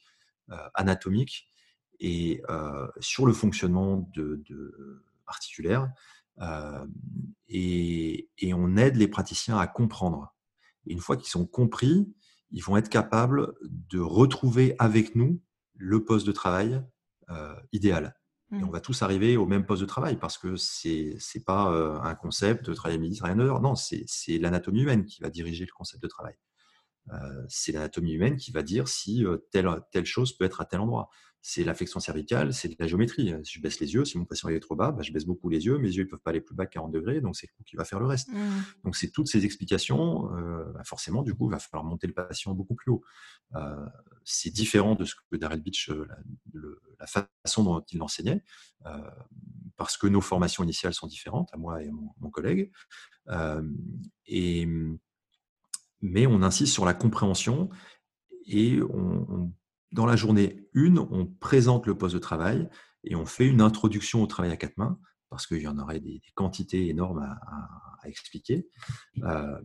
[0.51, 1.47] euh, anatomique
[1.99, 4.43] et euh, sur le fonctionnement de,
[5.27, 5.89] articulaire.
[7.47, 10.33] Et, on aide les praticiens à comprendre.
[10.85, 12.13] une fois qu'ils sont compris,
[12.51, 15.41] ils vont être capables de retrouver avec nous
[15.75, 16.81] le poste de travail
[17.73, 18.15] idéal.
[18.59, 18.71] Et on mmh.
[18.71, 21.67] va tous arriver au même poste de travail parce que c'est n'est pas
[22.03, 23.61] un concept de travailler midi, travailler heure.
[23.61, 26.35] Non, c'est l'anatomie humaine qui va diriger le concept de travail.
[27.47, 31.09] C'est l'anatomie humaine qui va dire si telle, telle chose peut être à tel endroit
[31.47, 33.31] c'est l'affection cervicale, c'est de la géométrie.
[33.43, 35.47] Si je baisse les yeux, si mon patient est trop bas, bah, je baisse beaucoup
[35.47, 37.45] les yeux, mes yeux ne peuvent pas aller plus bas que 40 degrés, donc c'est
[37.45, 38.29] le coup qui va faire le reste.
[38.29, 38.39] Mmh.
[38.83, 42.13] Donc c'est toutes ces explications, euh, bah, forcément, du coup, il va falloir monter le
[42.13, 43.03] patient beaucoup plus haut.
[43.53, 43.85] Euh,
[44.23, 46.07] c'est différent de ce que Darrell Beach, euh,
[46.99, 48.43] la, façon dont il l'enseignait,
[49.77, 52.71] parce que nos formations initiales sont différentes, à moi et à mon, collègue.
[54.25, 54.67] et,
[56.05, 57.69] mais on insiste sur la compréhension
[58.47, 58.79] et
[59.91, 62.69] dans la journée 1, on présente le poste de travail
[63.03, 64.99] et on fait une introduction au travail à quatre mains,
[65.29, 68.67] parce qu'il y en aurait des, quantités énormes à, expliquer.
[69.23, 69.57] Euh,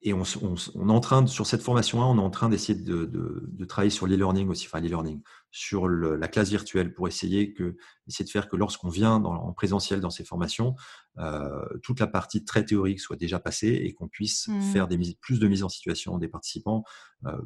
[0.00, 3.64] et on, on, est en train, sur cette formation-là, on est en train d'essayer de,
[3.68, 5.20] travailler sur l'e-learning aussi, enfin l'e-learning,
[5.50, 7.76] sur la classe virtuelle pour essayer, que,
[8.06, 10.76] essayer de faire que lorsqu'on vient en présentiel dans ces formations,
[11.18, 14.60] euh, toute la partie très théorique soit déjà passée et qu'on puisse mmh.
[14.72, 16.84] faire des, plus de mise en situation des participants.
[17.26, 17.36] Euh,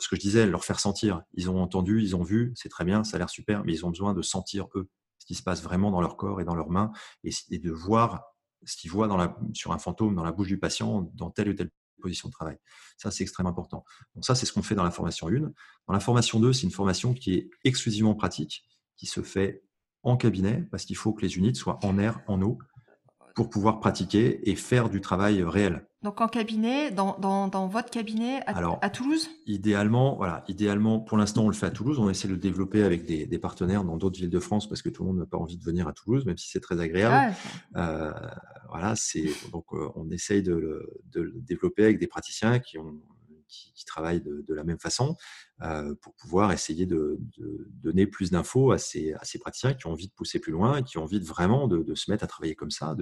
[0.00, 1.22] ce que je disais, leur faire sentir.
[1.34, 3.86] Ils ont entendu, ils ont vu, c'est très bien, ça a l'air super, mais ils
[3.86, 4.88] ont besoin de sentir eux
[5.18, 6.90] ce qui se passe vraiment dans leur corps et dans leurs mains
[7.24, 8.24] et, et de voir
[8.64, 11.50] ce qu'ils voient dans la, sur un fantôme dans la bouche du patient dans telle
[11.50, 11.70] ou telle
[12.00, 12.56] position de travail.
[12.96, 13.84] Ça, c'est extrêmement important.
[14.14, 15.32] Donc ça, c'est ce qu'on fait dans la formation 1.
[15.40, 15.52] Dans
[15.88, 18.64] la formation 2, c'est une formation qui est exclusivement pratique,
[18.96, 19.62] qui se fait
[20.02, 22.58] en cabinet, parce qu'il faut que les unités soient en air, en eau.
[23.34, 25.84] Pour pouvoir pratiquer et faire du travail réel.
[26.02, 29.28] Donc en cabinet, dans, dans, dans votre cabinet à, Alors, à Toulouse?
[29.46, 31.98] Idéalement, voilà, idéalement, pour l'instant, on le fait à Toulouse.
[31.98, 34.80] On essaie de le développer avec des, des partenaires dans d'autres villes de France parce
[34.80, 36.80] que tout le monde n'a pas envie de venir à Toulouse, même si c'est très
[36.80, 37.34] agréable.
[37.74, 38.12] Ah, Euh,
[38.70, 42.78] voilà, c'est donc euh, on essaye de le, de le développer avec des praticiens qui
[42.78, 42.94] ont
[43.50, 45.16] qui, qui travaillent de, de la même façon
[45.62, 49.86] euh, pour pouvoir essayer de, de donner plus d'infos à ces, à ces praticiens qui
[49.86, 52.10] ont envie de pousser plus loin et qui ont envie de vraiment de, de se
[52.10, 52.96] mettre à travailler comme ça,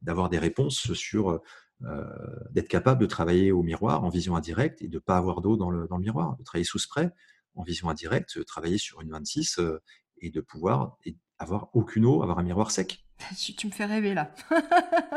[0.00, 1.40] d'avoir des réponses sur
[1.84, 2.04] euh,
[2.50, 5.70] d'être capable de travailler au miroir en vision indirecte et de pas avoir d'eau dans
[5.70, 7.10] le, dans le miroir, de travailler sous spray
[7.54, 9.80] en vision indirecte, travailler sur une 26 euh,
[10.20, 13.04] et de pouvoir et avoir aucune eau, avoir un miroir sec.
[13.38, 14.34] tu, tu me fais rêver là.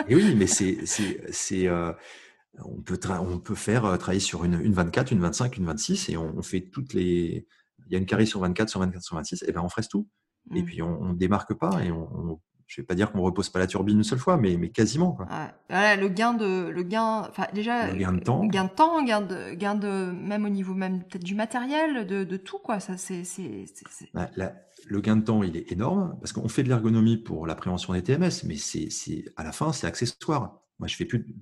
[0.07, 1.93] Et oui, mais c'est, euh,
[2.63, 6.09] on peut, on peut faire euh, travailler sur une, une 24, une 25, une 26
[6.09, 7.47] et on, on fait toutes les.
[7.87, 9.87] Il y a une carré sur 24, sur 24, sur 26, et ben on fraise
[9.87, 10.07] tout.
[10.55, 10.65] Et Mm.
[10.65, 13.59] puis on, on démarque pas et on, on- je vais pas dire qu'on repose pas
[13.59, 15.11] la turbine une seule fois, mais, mais quasiment.
[15.11, 15.27] Quoi.
[15.69, 18.45] Voilà, le gain de le gain enfin déjà Le gain de temps.
[18.45, 22.23] gain de temps gain de gain de même au niveau même peut-être du matériel de,
[22.23, 23.23] de tout quoi ça c'est
[24.37, 24.55] la-
[24.87, 27.91] le gain de temps, il est énorme parce qu'on fait de l'ergonomie pour la prévention
[27.93, 30.60] des TMS, mais c'est, c'est, à la fin, c'est accessoire.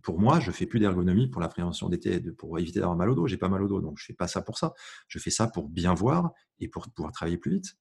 [0.02, 3.10] Pour moi, je fais plus d'ergonomie pour la prévention des TMS, pour éviter d'avoir mal
[3.10, 3.28] au dos.
[3.28, 4.74] J'ai pas mal au dos, donc je fais pas ça pour ça.
[5.08, 7.78] Je fais ça pour bien voir et pour pouvoir travailler plus vite.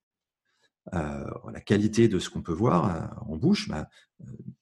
[0.94, 3.88] Euh, la qualité de ce qu'on peut voir euh, en bouche, bah,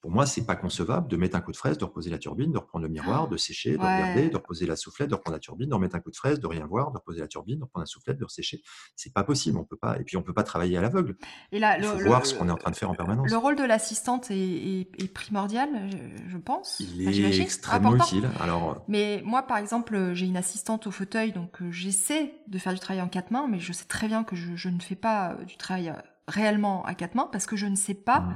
[0.01, 2.51] pour moi, c'est pas concevable de mettre un coup de fraise, de reposer la turbine,
[2.51, 3.87] de reprendre le miroir, de sécher, de Ouais.
[3.93, 6.39] regarder, de reposer la soufflette, de reprendre la turbine, de remettre un coup de fraise,
[6.39, 8.61] de rien voir, de reposer la turbine, de reprendre la soufflette, de sécher.
[8.95, 9.57] C'est pas possible.
[9.57, 9.99] On peut pas.
[9.99, 11.17] Et puis on peut pas travailler à l'aveugle.
[11.51, 13.29] Il faut le- voir ce qu'on est en train de faire en permanence.
[13.29, 17.93] le rôle de l'assistante est, est, est primordial je, je pense Il Enfin, est extrêmement
[17.93, 18.15] Important.
[18.15, 18.29] utile.
[18.39, 22.73] Alors, Mais moi, par exemple, j'ai une assistante au fauteuil, donc euh, j'essaie de faire
[22.73, 24.95] du travail en quatre mains, mais je sais très bien que je, je ne fais
[24.95, 25.93] pas euh, du travail euh,
[26.27, 28.35] réellement à quatre mains parce que je ne sais pas hum,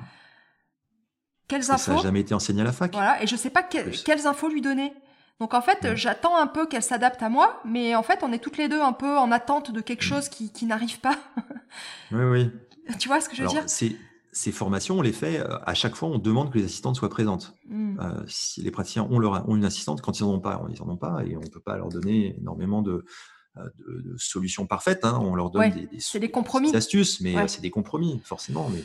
[1.52, 2.92] quelles ça n'a jamais été enseigné à la fac.
[2.94, 4.94] Voilà, et je sais pas que- quelles infos lui donner.
[5.40, 5.96] Donc en fait, Mm.
[5.96, 8.82] j'attends un peu qu'elle s'adapte à moi, mais en fait, on est toutes les deux
[8.82, 10.10] un peu en attente de quelque Mm.
[10.10, 11.18] chose qui, qui n'arrive pas.
[12.12, 12.52] Oui, oui.
[13.00, 13.70] tu vois ce que je veux Alors, dire?
[13.70, 13.98] ces,
[14.34, 16.10] ces formations, on les fait euh, à chaque fois.
[16.10, 17.54] On demande que les assistantes soient présentes.
[17.68, 18.00] Mm.
[18.00, 20.80] Euh, si les praticiens ont, leur, ont une assistante, quand ils n'en ont pas, ils
[20.84, 23.04] n'en ont pas, et on ne peut pas leur donner énormément de,
[23.58, 25.04] euh, de- de solutions parfaites.
[25.06, 25.20] hein.
[25.22, 26.72] On leur donne Ouais, des, des, c'est des compromis.
[26.72, 27.48] des astuces, mais Ouais.
[27.48, 28.70] c'est des compromis, forcément.
[28.70, 28.84] Mais,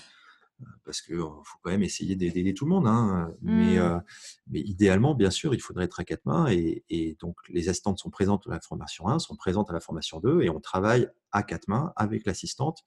[0.84, 2.86] parce qu'il faut quand même essayer d'aider tout le monde.
[2.86, 3.32] hein.
[3.42, 3.78] Mais, Mm.
[3.78, 4.00] euh,
[4.48, 6.46] mais idéalement, bien sûr, il faudrait être à quatre mains.
[6.50, 9.80] Et, et donc, les assistantes sont présentes à la formation 1, sont présentes à la
[9.80, 12.84] formation 2, et on travaille à quatre mains avec l'assistante,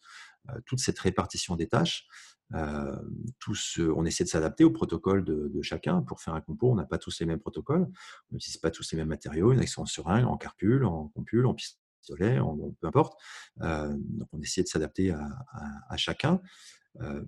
[0.49, 2.07] euh, toute cette répartition des tâches.
[2.55, 2.95] Euh,
[3.39, 6.01] tous, on essaie de s'adapter au protocole de, de chacun.
[6.01, 7.83] Pour faire un compo, on n'a pas tous les mêmes protocoles,
[8.31, 9.51] on n'utilise pas tous les mêmes matériaux.
[9.51, 12.47] Il y en a qui sont en seringue, en carpule, en compule, en pistolet, en,
[12.59, 13.21] en- peu importe.
[13.59, 15.19] Donc on essaie de s'adapter à,
[15.51, 16.41] à- à chacun,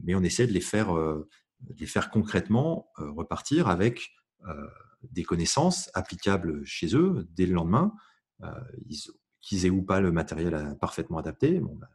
[0.04, 1.28] mais on essaie de les faire, euh,
[1.62, 4.12] de les faire concrètement euh, repartir avec
[4.48, 4.68] euh,
[5.04, 7.94] des connaissances applicables chez eux dès le lendemain.
[8.44, 8.52] Euh,
[8.88, 9.12] ils-
[9.44, 11.90] qu'ils aient ou pas le matériel euh, parfaitement adapté, bon, bah,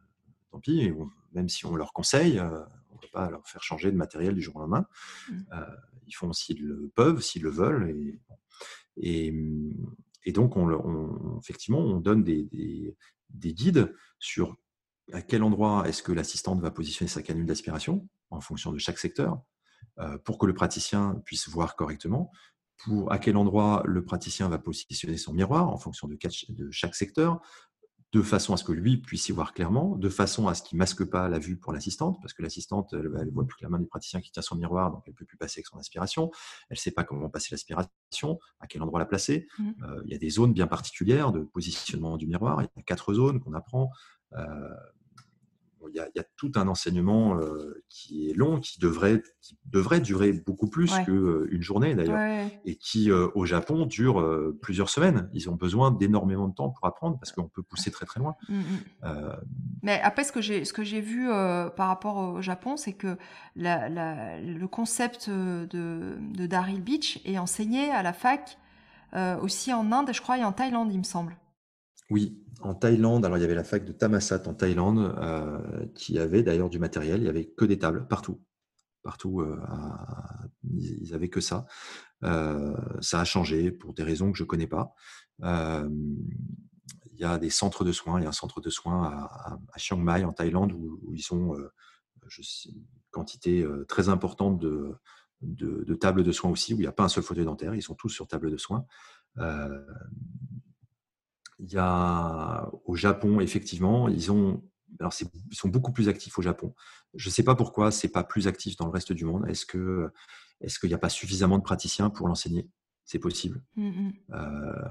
[0.51, 0.93] tant pis,
[1.33, 4.35] même si on leur conseille, euh, on ne peut pas leur faire changer de matériel
[4.35, 4.87] du jour au lendemain.
[5.31, 5.35] Mm.
[5.53, 5.77] Euh,
[6.09, 7.91] ils font s'ils le peuvent, s'ils le veulent.
[7.91, 8.21] Et,
[8.97, 9.35] et,
[10.25, 12.97] et donc, on, effectivement, on donne des, des-
[13.31, 14.57] des guides sur
[15.13, 18.99] à quel endroit est-ce que l'assistante va positionner sa canule d'aspiration en fonction de chaque
[18.99, 19.41] secteur,
[19.99, 22.31] euh, pour que le praticien puisse voir correctement,
[22.85, 26.19] pour à quel endroit le praticien va positionner son miroir en fonction de,
[26.71, 27.41] chaque secteur,
[28.13, 30.79] de façon à ce que lui puisse y voir clairement, de façon à ce qu'il
[30.79, 33.69] masque pas la vue pour l'assistante, parce que l'assistante, elle, elle voit plus que la
[33.69, 36.31] main du praticien qui tient son miroir, donc elle peut plus passer avec son aspiration.
[36.69, 39.47] Elle sait pas comment passer l'aspiration, à quel endroit la placer.
[39.59, 39.75] Mhm.
[39.83, 42.61] Euh, il y a des zones bien particulières de positionnement du miroir.
[42.63, 43.91] Il y a quatre zones qu'on apprend.
[44.37, 44.69] Euh,
[45.89, 49.23] il, y a, il y a tout un enseignement euh, qui est long, qui devrait,
[49.41, 51.05] qui devrait durer beaucoup plus Ouais.
[51.05, 52.61] qu'une journée d'ailleurs Ouais.
[52.65, 55.31] et qui euh, au Japon dure euh, plusieurs semaines.
[55.33, 58.35] Ils ont besoin d'énormément de temps pour apprendre parce qu'on peut pousser très très loin.
[58.49, 58.65] Mm, mm.
[59.05, 59.37] Euh,
[59.85, 62.95] Mais après, ce que j'ai, ce que j'ai vu euh, par rapport au Japon, c'est
[62.95, 63.17] que
[63.55, 68.59] la, la- le concept euh, de, de Daryl Beach est enseigné à la fac
[69.15, 71.37] euh, aussi en Inde, je crois, et en Thaïlande, il me semble.
[72.11, 76.19] Oui, en Thaïlande, alors il y avait la fac de Thammasat en Thaïlande euh, qui
[76.19, 77.21] avait d'ailleurs du matériel.
[77.21, 78.41] Il y avait que des tables partout,
[79.03, 79.41] partout.
[79.41, 79.61] euh,
[80.63, 81.67] ils avaient que ça.
[82.23, 84.95] Euh, ça a changé pour des raisons que je connais pas.
[85.43, 88.21] Il y a des centres de soins.
[88.21, 91.57] Il y a un centre de soins à, Chiang Mai en Thaïlande où, ils ont
[91.57, 91.73] euh,
[92.29, 96.93] je sais, une quantité très importante de, tables de soins aussi, où il n'y a
[96.93, 98.87] pas un seul fauteuil dentaire, ils sont tous sur table de soins.
[101.59, 104.63] Il y a au Japon, effectivement, ils ont.
[105.01, 106.75] Alors, ils sont beaucoup plus actifs au Japon.
[107.15, 109.47] Je ne sais pas pourquoi c'est pas plus actif dans le reste du monde.
[109.49, 110.11] Est-ce que
[110.61, 112.69] Est-ce qu'il n'y a pas suffisamment de praticiens pour l'enseigner?
[113.05, 113.63] C'est possible.
[113.77, 114.13] Mmh mh.
[114.35, 114.89] Euh,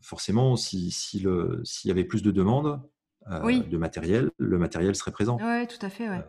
[0.00, 1.26] forcément, si, si
[1.64, 2.80] s'il y avait plus de demandes
[3.30, 3.66] euh, Oui.
[3.66, 5.36] de matériel, le matériel serait présent.
[5.38, 6.24] Ouais, tout à fait, ouais.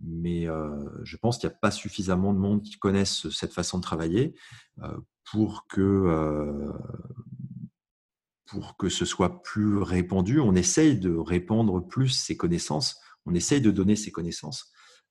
[0.00, 3.78] Mais euh, je pense qu'il n'y a pas suffisamment de monde qui connaissent cette façon
[3.78, 4.34] de travailler
[5.30, 6.72] pour que
[8.52, 10.38] pour que ce soit plus répandu.
[10.38, 13.00] On essaye de répandre plus ces connaissances.
[13.24, 14.70] On essaye de donner ces connaissances.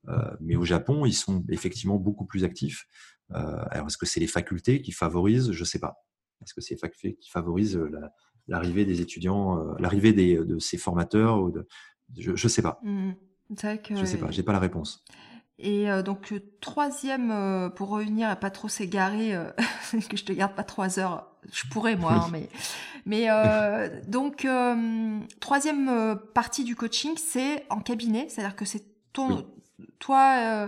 [0.09, 2.85] Euh, mais au Japon, ils sont effectivement beaucoup plus actifs.
[3.31, 5.51] Euh, alors, est-ce que c'est les facultés qui favorisent?
[5.51, 5.95] Je ne sais pas.
[6.43, 8.11] Est-ce que c'est les facultés qui favorisent la-
[8.47, 11.67] l'arrivée des étudiants, euh, l'arrivée des- de ces formateurs ou de,
[12.17, 12.79] Je ne sais pas.
[12.83, 13.11] Mmh.
[13.57, 14.29] Que Je ne sais pas.
[14.31, 15.03] J'ai pas la réponse.
[15.57, 19.49] Et euh, donc, euh, troisième, euh, pour revenir à pas trop s'égarer, euh,
[20.09, 22.19] que je te garde pas trois heures, je pourrais moi, Oui.
[22.21, 22.49] hein, mais,
[23.05, 28.83] mais euh, donc, euh, troisième euh, partie du coaching, c'est en cabinet, c'est-à-dire que c'est
[29.13, 29.45] ton,
[29.99, 30.67] toi, euh,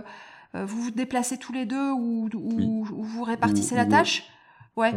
[0.54, 2.64] euh, vous vous déplacez tous les deux ou, ou, Oui.
[2.66, 4.24] ou vous répartissez Ou- la tâche
[4.76, 4.92] Ouais.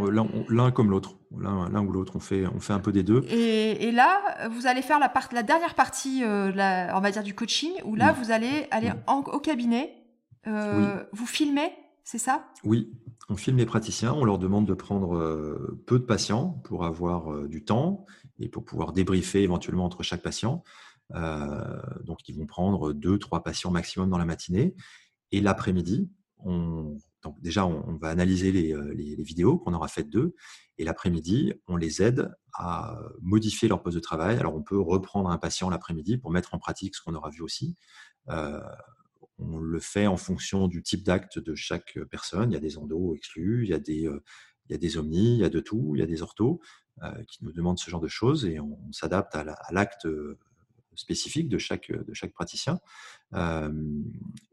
[0.49, 1.17] L'un comme l'autre.
[1.39, 2.13] L'un l'un ou l'autre.
[2.15, 3.23] On fait, on fait un peu des deux.
[3.29, 7.11] Et, et là, vous allez faire la, part, la dernière partie, euh, la- on va
[7.11, 9.93] dire, du coaching, où là, vous allez aller en- au cabinet,
[10.47, 11.71] euh, vous filmez,
[12.03, 12.45] c'est ça?
[12.63, 12.89] Oui,
[13.29, 17.33] on filme les praticiens, on leur demande de prendre euh, peu de patients pour avoir
[17.33, 18.05] euh, du temps
[18.39, 20.63] et pour pouvoir débriefer éventuellement entre chaque patient.
[21.13, 24.75] Euh, donc, ils vont prendre deux, trois patients maximum dans la matinée.
[25.31, 26.97] Et l'après-midi, on,
[27.41, 30.33] déjà, on, va analyser les, vidéos qu'on aura faites d'eux.
[30.77, 34.37] Et l'après-midi, on les aide à modifier leur poste de travail.
[34.37, 37.41] Alors, on peut reprendre un patient l'après-midi pour mettre en pratique ce qu'on aura vu
[37.41, 37.75] aussi.
[39.39, 42.51] On le fait en fonction du type d'acte de chaque personne.
[42.51, 44.23] Il y a des endos exclus, il y a des, euh,
[44.69, 46.59] il y a des omnis, il y a de tout, il y a des orthos
[47.03, 49.71] euh, qui nous demandent ce genre de choses et on, on s'adapte à la- à
[49.71, 50.37] l'acte euh,
[50.95, 52.79] spécifique de chaque, de chaque praticien.
[53.33, 53.71] Euh,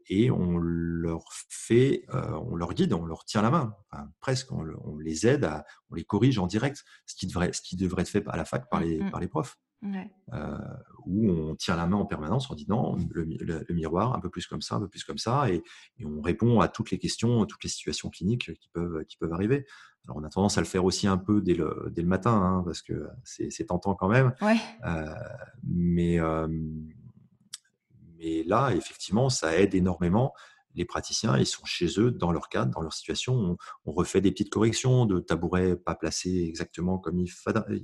[0.07, 4.51] et on leur fait, euh, on leur guide, on leur tient la main, Enfin, presque,
[4.51, 7.61] on, le- on les aide, à, on les corrige en direct, ce qui devrait, ce
[7.61, 9.09] qui devrait être fait à la fac par les, Mhm.
[9.11, 10.09] par les profs Ouais.
[10.33, 10.57] euh,
[11.05, 14.19] où on tient la main en permanence en disant le, mi- le- le miroir, un
[14.19, 15.61] peu plus comme ça, un peu plus comme ça, et,
[15.99, 19.33] et on répond à toutes les questions, toutes les situations cliniques qui peuvent, qui peuvent
[19.33, 19.65] arriver.
[20.05, 22.33] Alors on a tendance à le faire aussi un peu dès le, dès le matin,
[22.33, 24.57] hein, parce que c'est tentant quand même, Ouais.
[24.85, 25.13] Euh,
[25.63, 26.47] mais, euh,
[28.17, 30.33] mais là, effectivement, ça aide énormément.
[30.75, 33.57] Les praticiens, ils sont chez eux, dans leur cadre, dans leur situation.
[33.85, 37.29] On, refait des petites corrections de tabourets pas placés exactement comme il,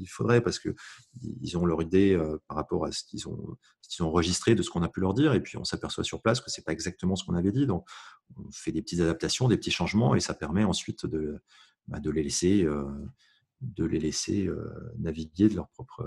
[0.08, 0.76] faudrait, parce que
[1.22, 3.58] ils ont leur idée euh, par rapport à ce qu'ils ont,
[3.92, 6.42] qu'ils enregistré de ce qu'on a pu leur dire, et puis on s'aperçoit sur place
[6.42, 7.68] que c'est pas exactement ce qu'on avait dit.
[7.68, 7.88] Donc,
[8.38, 11.42] on fait des petites adaptations, des petits changements, et ça permet ensuite de,
[11.88, 12.86] bah, les laisser, euh,
[13.62, 16.04] de les laisser euh, naviguer de leur propre.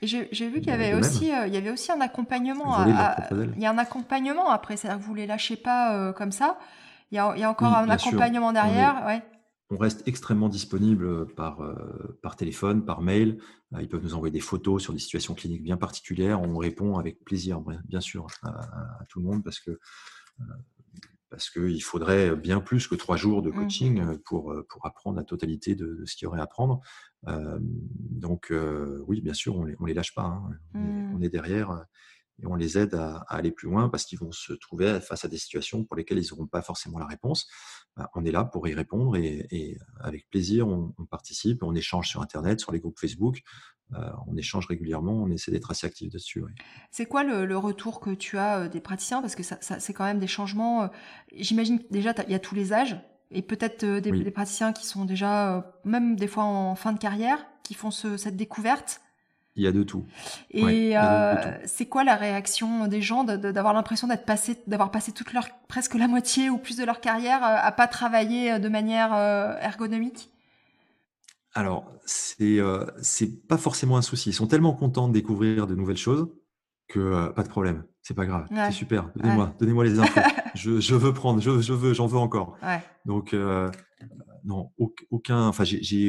[0.00, 2.74] Et j'ai vu qu'il y avait aussi, euh, il y avait aussi un accompagnement.
[2.74, 6.32] À- à- il y a un accompagnement après, que vous les lâchez pas euh, comme
[6.32, 6.58] ça.
[7.10, 8.08] Il y a, il y a encore Oui, un sûr.
[8.08, 9.04] accompagnement On derrière.
[9.06, 9.22] Ouais.
[9.72, 13.38] On reste extrêmement disponible par, euh, par téléphone, par mail.
[13.74, 16.40] Euh, Ils peuvent nous envoyer des photos sur des situations cliniques bien particulières.
[16.42, 20.44] On répond avec plaisir, bien- sûr, à, à- tout le monde parce que euh,
[21.30, 23.54] parce qu'il faudrait bien plus que trois jours de Mm.
[23.54, 26.80] coaching pour, pour apprendre la totalité de, de ce qu'il y aurait à apprendre.
[27.28, 30.22] Euh, donc euh, oui, bien sûr, on les, on les lâche pas.
[30.24, 30.50] hein.
[30.74, 31.14] On, est, Mm.
[31.16, 31.84] on est derrière
[32.42, 35.24] et on les aide à, à aller plus loin parce qu'ils vont se trouver face
[35.24, 37.46] à des situations pour lesquelles ils n'auront pas forcément la réponse.
[37.96, 41.74] Ben, on est là pour y répondre et, et avec plaisir, on, on participe, on
[41.74, 43.42] échange sur Internet, sur les groupes Facebook.
[43.94, 46.40] Euh, on échange régulièrement, on essaie d'être assez actif dessus.
[46.42, 46.52] oui.
[46.92, 49.20] C'est quoi le, le retour que tu as euh, des praticiens?
[49.20, 50.84] Parce que ça, ça- c'est quand même des changements.
[50.84, 50.88] euh,
[51.36, 52.96] J'imagine que déjà, il y a tous les âges
[53.32, 54.22] et peut-être des, Oui.
[54.22, 58.16] des praticiens qui sont déjà, même des fois en fin de carrière, qui font ce-
[58.16, 59.00] cette découverte.
[59.56, 60.06] Il y a de tout.
[60.52, 64.56] Et Ouais, de- de c'est quoi la réaction des gens de- d'avoir l'impression d'être passé,
[64.68, 68.60] d'avoir passé toute leur, presque la moitié ou plus de leur carrière à pas travailler
[68.60, 69.12] de manière
[69.60, 70.30] ergonomique?
[71.54, 74.30] Alors, c'est euh, c'est pas forcément un souci.
[74.30, 76.28] Ils sont tellement contents de découvrir de nouvelles choses
[76.88, 77.84] que euh, pas de problème.
[78.02, 78.46] C'est pas grave.
[78.50, 78.66] Ouais.
[78.66, 79.10] C'est super.
[79.16, 80.20] Donnez-moi, donnez-moi les infos.
[80.54, 81.40] je, je veux prendre.
[81.40, 82.56] Je, je veux, j'en veux encore.
[82.62, 82.80] Ouais.
[83.04, 83.70] Donc euh,
[84.44, 85.48] non, au- aucun.
[85.48, 85.64] Enfin,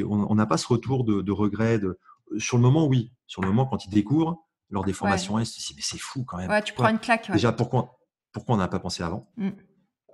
[0.07, 1.80] on on n'a pas ce retour de, de regret.
[1.80, 1.99] De,
[2.38, 3.11] sur le moment, oui.
[3.27, 4.38] Sur le moment, quand ils découvrent
[4.69, 6.49] lors des formations, ils se disent mais c'est fou quand même.
[6.49, 7.31] Ouais, tu Pourquoi- prends une claque.
[7.31, 7.99] Déjà, pourquoi,
[8.31, 9.30] pourquoi on n'a pas pensé avant?
[9.38, 9.49] Mm.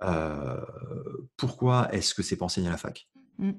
[0.02, 0.64] Euh,
[1.36, 3.08] Pourquoi est-ce que c'est pas enseigné à la fac?
[3.38, 3.50] Mm.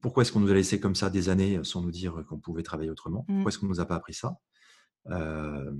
[0.00, 2.62] Pourquoi est-ce qu'on nous a laissé comme ça des années sans nous dire qu'on pouvait
[2.62, 3.24] travailler autrement?
[3.28, 3.34] Mm.
[3.34, 4.38] Pourquoi est-ce qu'on nous a pas appris ça?
[5.10, 5.72] Euh,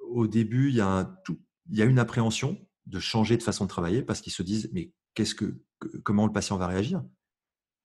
[0.00, 1.38] Au début, il y, a un tout,
[1.70, 4.70] il y a une appréhension de changer de façon de travailler parce qu'ils se disent
[4.72, 5.62] mais qu'est-ce que,
[6.02, 7.02] comment le patient va réagir?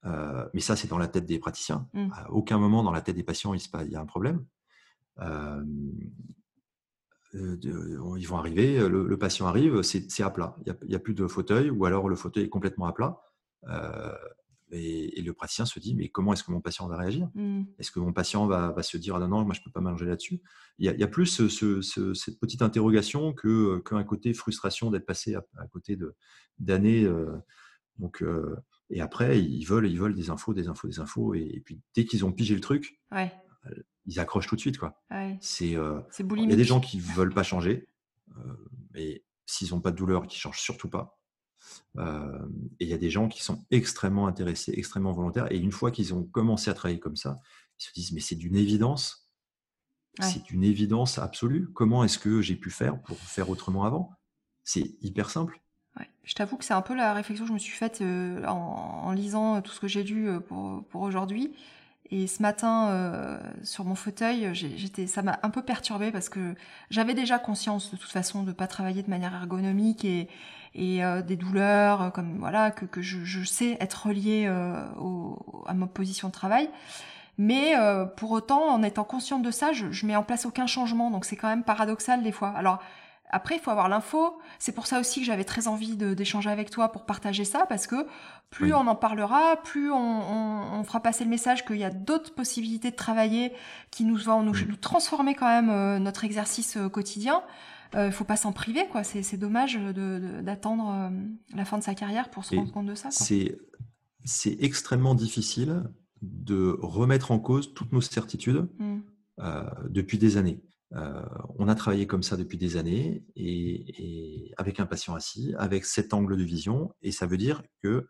[0.05, 1.87] Euh, Mais ça, c'est dans la tête des praticiens.
[1.93, 2.09] Mm.
[2.13, 4.05] À aucun moment dans la tête des patients il, se passe- il y a un
[4.05, 4.45] problème.
[5.19, 5.63] Euh,
[7.33, 10.55] ils vont arriver, le, patient arrive, c'est à plat.
[10.65, 13.19] Il n'y a, plus de fauteuil, ou alors le fauteuil est complètement à plat.
[14.71, 17.29] Et, le praticien se dit, mais comment est-ce que mon patient va réagir?
[17.35, 17.63] Mmh.
[17.79, 19.81] Est-ce que mon patient va, se dire, ah non, non, moi je ne peux pas
[19.81, 20.41] m'allonger là-dessus?
[20.79, 25.97] Il, y a plus cette petite interrogation qu'un côté frustration d'être passé à, côté
[26.59, 27.03] d'années.
[27.03, 27.37] Euh,
[27.97, 28.57] donc, euh,
[28.89, 31.33] et après, ils veulent, ils veulent des infos, des infos, des infos.
[31.33, 33.25] Et, puis dès qu'ils ont pigé le truc, euh,
[34.05, 34.77] ils accrochent tout de suite.
[34.77, 35.01] Quoi.
[35.39, 37.87] C'est, il y a des gens qui ne veulent pas changer,
[38.93, 41.16] mais s'ils n'ont pas de douleur, qui ne changent surtout pas.
[41.97, 42.47] Euh,
[42.79, 45.51] et il y a des gens qui sont extrêmement intéressés, extrêmement volontaires.
[45.51, 47.39] Et une fois qu'ils ont commencé à travailler comme ça,
[47.79, 49.29] ils se disent, mais c'est d'une évidence.
[50.19, 51.69] C'est une évidence absolue.
[51.73, 54.09] Comment est-ce que j'ai pu faire pour faire autrement avant?
[54.63, 55.61] C'est hyper simple.
[56.23, 59.11] Je t'avoue que c'est un peu la réflexion que je me suis faite euh, en,
[59.11, 61.53] lisant tout ce que j'ai lu euh, pour, pour aujourd'hui.
[62.09, 66.55] Et ce matin, sur mon fauteuil, j'étais, ça m'a un peu perturbée parce que
[66.89, 70.29] j'avais déjà conscience de toute façon de ne pas travailler de manière ergonomique et,
[70.77, 74.85] et euh, des douleurs, euh, comme voilà, que, que je, je, sais être reliée euh,
[75.65, 76.69] à ma position de travail.
[77.39, 77.75] Mais
[78.15, 81.11] pour autant, en étant consciente de ça, je, je mets en place aucun changement.
[81.11, 82.49] Donc c'est quand même paradoxal des fois.
[82.49, 82.79] Alors
[83.29, 84.39] après, il faut avoir l'info.
[84.57, 87.85] C'est pour ça aussi que j'avais très envie d'échanger avec toi pour partager ça, parce
[87.85, 88.07] que
[88.49, 91.91] plus on en parlera, plus on, on, on fera passer le message qu'il y a
[91.91, 93.53] d'autres possibilités de travailler
[93.91, 97.43] qui nous vont nous, nous transformer quand même notre exercice quotidien
[97.93, 99.03] il euh, faut pas s'en priver, quoi.
[99.03, 103.09] C'est dommage d'attendre euh, la fin de sa carrière pour se rendre compte de ça.
[103.11, 105.83] C'est extrêmement difficile
[106.21, 108.97] de remettre en cause toutes nos certitudes mmh.
[109.39, 110.61] euh, depuis des années.
[110.91, 116.13] on a travaillé comme ça depuis des années et, avec un patient assis, avec cet
[116.13, 118.07] angle de vision, et ça veut dire que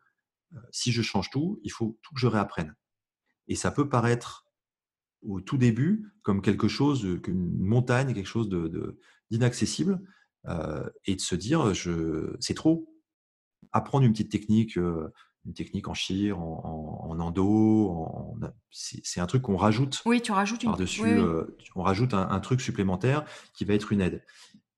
[0.71, 2.73] si je change tout, il faut tout que je réapprenne.
[3.47, 4.45] Et ça peut paraître
[5.21, 8.99] au tout début comme quelque chose, une montagne, quelque chose de,
[9.31, 9.99] d'inaccessible
[10.47, 12.93] euh, et de se dire je, c'est trop.
[13.71, 15.11] Apprendre une petite technique, euh,
[15.45, 18.37] une technique en chir, en, endo,
[18.71, 20.01] c'est, un truc qu'on rajoute.
[20.05, 20.69] Oui, tu rajoutes une...
[20.69, 21.03] par-dessus.
[21.05, 24.23] Euh, on rajoute un, truc supplémentaire qui va être une aide.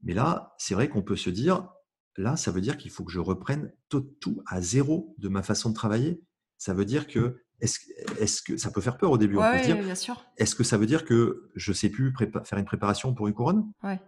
[0.04, 1.70] Mais là, c'est vrai qu'on peut se dire,
[2.18, 5.44] là, ça veut dire qu'il faut que je reprenne tout, tout à zéro de ma
[5.44, 6.22] façon de travailler.
[6.58, 7.80] Ça veut dire que est-ce,
[8.20, 10.24] est que ça peut faire peur au début on peut dire, bien sûr.
[10.38, 13.34] Est-ce que ça veut dire que je ne sais plus faire une préparation pour une
[13.34, 13.72] couronne?
[13.84, 14.00] Ouais.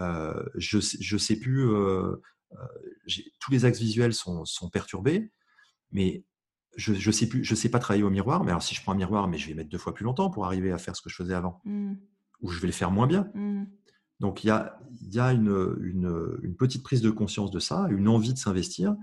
[0.00, 2.16] Euh, je ne sais plus, euh,
[2.52, 2.56] euh,
[3.38, 5.32] tous les axes visuels sont, perturbés,
[5.92, 6.24] mais
[6.76, 8.44] je ne sais, plus, je sais pas travailler au miroir.
[8.44, 10.30] Mais alors, si je prends un miroir, mais je vais mettre deux fois plus longtemps
[10.30, 11.94] pour arriver à faire ce que je faisais avant, mmh.
[12.42, 13.30] ou je vais le faire moins bien.
[13.34, 13.64] Mmh.
[14.20, 15.76] Donc, il y a, y a une,
[16.42, 18.96] une, petite prise de conscience de ça, une envie de s'investir,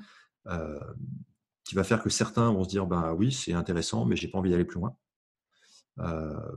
[1.66, 4.38] qui va faire que certains vont se dire ben oui, c'est intéressant, mais j'ai pas
[4.38, 4.96] envie d'aller plus loin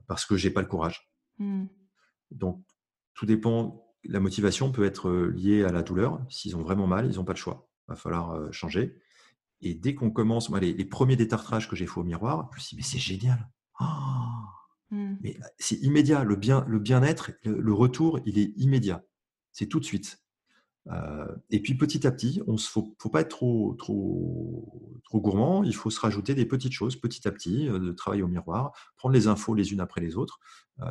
[0.07, 1.11] parce que j'ai pas le courage.
[1.39, 1.65] Mmh.
[2.31, 2.63] Donc,
[3.15, 6.21] tout dépend la motivation peut être liée à la douleur.
[6.29, 7.69] S'ils ont vraiment mal, ils n'ont pas le choix.
[7.89, 8.97] Il va falloir changer.
[9.63, 12.71] Et dès qu'on commence, les, premiers détartrages que j'ai fait au miroir, je me suis
[12.71, 13.51] dit, mais c'est génial.
[13.79, 14.45] Ah!
[14.91, 15.17] Mmh.
[15.21, 16.25] Mais c'est immédiat.
[16.25, 19.05] Le bien, le bien-être, le, retour, il est immédiat.
[19.53, 20.20] C'est tout de suite.
[21.51, 23.77] Et puis petit à petit, on ne faut, pas être trop,
[25.13, 25.63] gourmand.
[25.63, 29.15] Il faut se rajouter des petites choses petit à petit, de travailler au miroir, prendre
[29.15, 30.41] les infos les unes après les autres.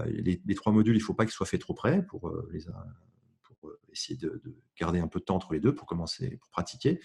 [0.05, 2.31] Les, trois modules, il ne faut pas qu'ils soient faits trop près pour,
[3.43, 4.41] pour essayer de,
[4.79, 7.01] garder un peu de temps entre les deux pour commencer, pour pratiquer.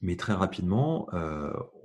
[0.00, 1.08] mais très rapidement,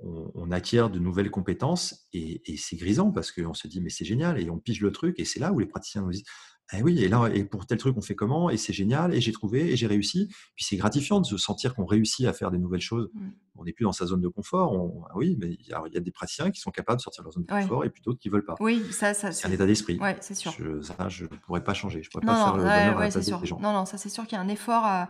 [0.02, 4.04] on, acquiert de nouvelles compétences et, et c'est grisant parce qu'on se dit mais c'est
[4.04, 6.24] génial et on pige le truc et c'est là où les praticiens nous disent
[6.72, 8.50] eh oui, et là, et pour tel truc, on fait comment?
[8.50, 10.28] Et c'est génial, et j'ai trouvé, et j'ai réussi.
[10.56, 13.08] Puis c'est gratifiant de se sentir qu'on réussit à faire des nouvelles choses.
[13.14, 13.28] Mmh.
[13.58, 14.74] On n'est plus dans sa zone de confort.
[15.08, 17.32] Ah oui, mais il y, a des praticiens qui sont capables de sortir de leur
[17.32, 18.56] zone de confort, et puis d'autres qui ne veulent pas.
[18.58, 19.98] Oui, ça, ça c'est un état d'esprit.
[20.00, 20.52] Oui, c'est sûr.
[20.58, 22.02] Je, ça, je ne pourrais pas changer.
[22.02, 23.40] Je ne pourrais pas faire le bonheur à sûr.
[23.40, 23.60] des gens.
[23.60, 25.08] Non, non, ça c'est sûr qu'il y a un effort à,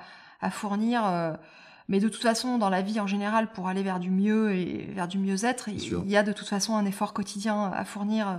[0.51, 1.07] fournir.
[1.07, 1.33] Euh,
[1.89, 4.91] mais de toute façon, dans la vie en général, pour aller vers du mieux et
[4.93, 8.37] vers du mieux-être, il y a de toute façon un effort quotidien à fournir, euh,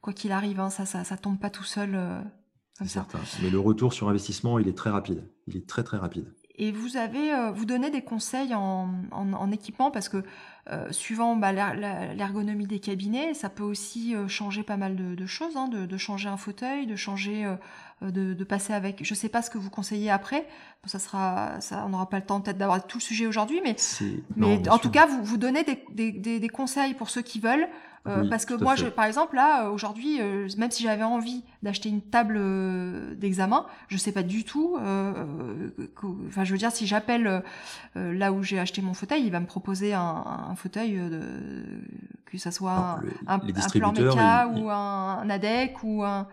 [0.00, 0.60] quoi qu'il arrive.
[0.60, 1.94] Hein, ça, ça, ça tombe pas tout seul.
[1.94, 2.20] Euh,
[2.86, 3.18] certain.
[3.42, 5.24] Mais le retour sur investissement, il est très rapide.
[5.46, 6.26] Il est très très rapide.
[6.62, 10.22] Et vous avez, euh, vous donnez des conseils en, en, équipement parce que
[10.70, 15.56] euh, suivant bah, l'ergonomie des cabinets, ça peut aussi euh, changer pas mal de, choses,
[15.56, 17.50] hein, de, changer un fauteuil, de changer,
[18.02, 19.04] de, passer avec.
[19.04, 20.46] Je sais pas ce que vous conseillez après.
[20.86, 23.76] ça sera, ça, on n'aura pas le temps peut-être d'avoir tout le sujet aujourd'hui, mais,
[24.36, 27.68] mais en tout cas, vous, vous donnez des, des, des, conseils pour ceux qui veulent.
[28.06, 31.44] Euh, parce que moi, je, par exemple, là, euh, aujourd'hui, euh, même si j'avais envie
[31.62, 32.40] d'acheter une table
[33.16, 34.78] d'examen, je sais pas du tout.
[34.78, 37.42] Enfin, je veux dire, si j'appelle
[37.94, 41.20] là où j'ai acheté mon fauteuil, il va me proposer un, un fauteuil de,
[42.24, 46.26] que ça soit un, un, plan méca ou un, ADEC ou un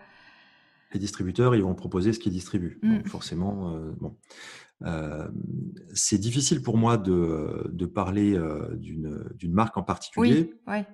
[0.92, 2.78] Les distributeurs, ils vont proposer ce qu'ils distribuent.
[2.82, 2.96] Mmh.
[2.98, 4.16] Donc forcément, euh, bon.
[4.82, 5.28] Euh,
[5.92, 10.86] c'est difficile pour moi de, de parler euh, d'une marque en particulier Oui, ouais.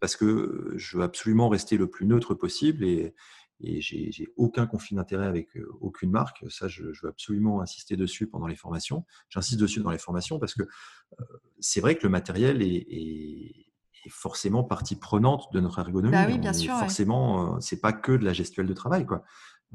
[0.00, 3.14] parce que je veux absolument rester le plus neutre possible et,
[3.60, 5.48] et j'ai aucun conflit d'intérêt avec
[5.80, 6.44] aucune marque.
[6.50, 9.04] Ça, je, je veux absolument insister dessus pendant les formations.
[9.28, 11.24] J'insiste dessus dans les formations parce que euh,
[11.58, 13.65] c'est vrai que le matériel est, est-
[14.06, 16.12] est forcément partie prenante de notre ergonomie.
[16.12, 16.80] Bah oui, On bien sûr, ouais.
[16.80, 19.22] forcément, euh, c'est pas que de la gestuelle de travail, quoi.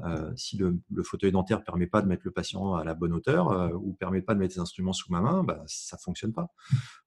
[0.00, 3.12] Euh, si le, le fauteuil dentaire permet pas de mettre le patient à la bonne
[3.12, 6.32] hauteur euh, ou permet pas de mettre les instruments sous ma main, bah, ça fonctionne
[6.32, 6.48] pas.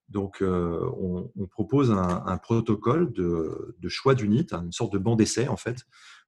[0.07, 4.99] Donc, euh, on, on propose un, un protocole de, de choix d'unit, une sorte de
[4.99, 5.83] banc d'essai en fait,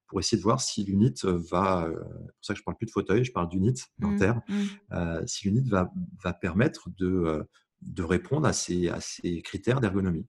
[0.08, 2.92] pour essayer de voir si l'unit va, c'est pour ça que je parle plus de
[2.92, 5.28] fauteuil, je parle d'unit Mmh, dentaire, mmh.
[5.28, 5.92] si l'unit va,
[6.24, 7.48] va permettre de,
[7.82, 10.26] de répondre à ces, à ces critères d'ergonomie.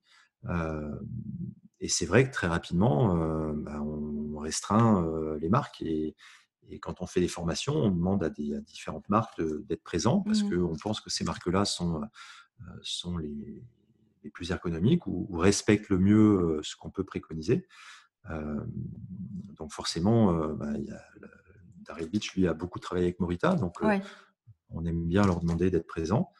[1.80, 3.14] Et c'est vrai que très rapidement,
[3.54, 6.14] bah, on restreint les marques et,
[6.68, 10.20] et quand on fait des formations, on demande à, des, à différentes marques d'être présents
[10.20, 10.66] parce Mmh.
[10.66, 12.02] qu'on pense que ces marques-là sont,
[12.82, 13.62] sont les,
[14.22, 17.66] les plus ergonomiques ou, ou respectent le mieux ce qu'on peut préconiser.
[18.30, 18.60] Euh,
[19.56, 23.98] donc forcément, euh, bah, y a Beach, lui, a beaucoup travaillé avec Morita, donc euh,
[24.70, 26.32] on aime bien leur demander d'être présents.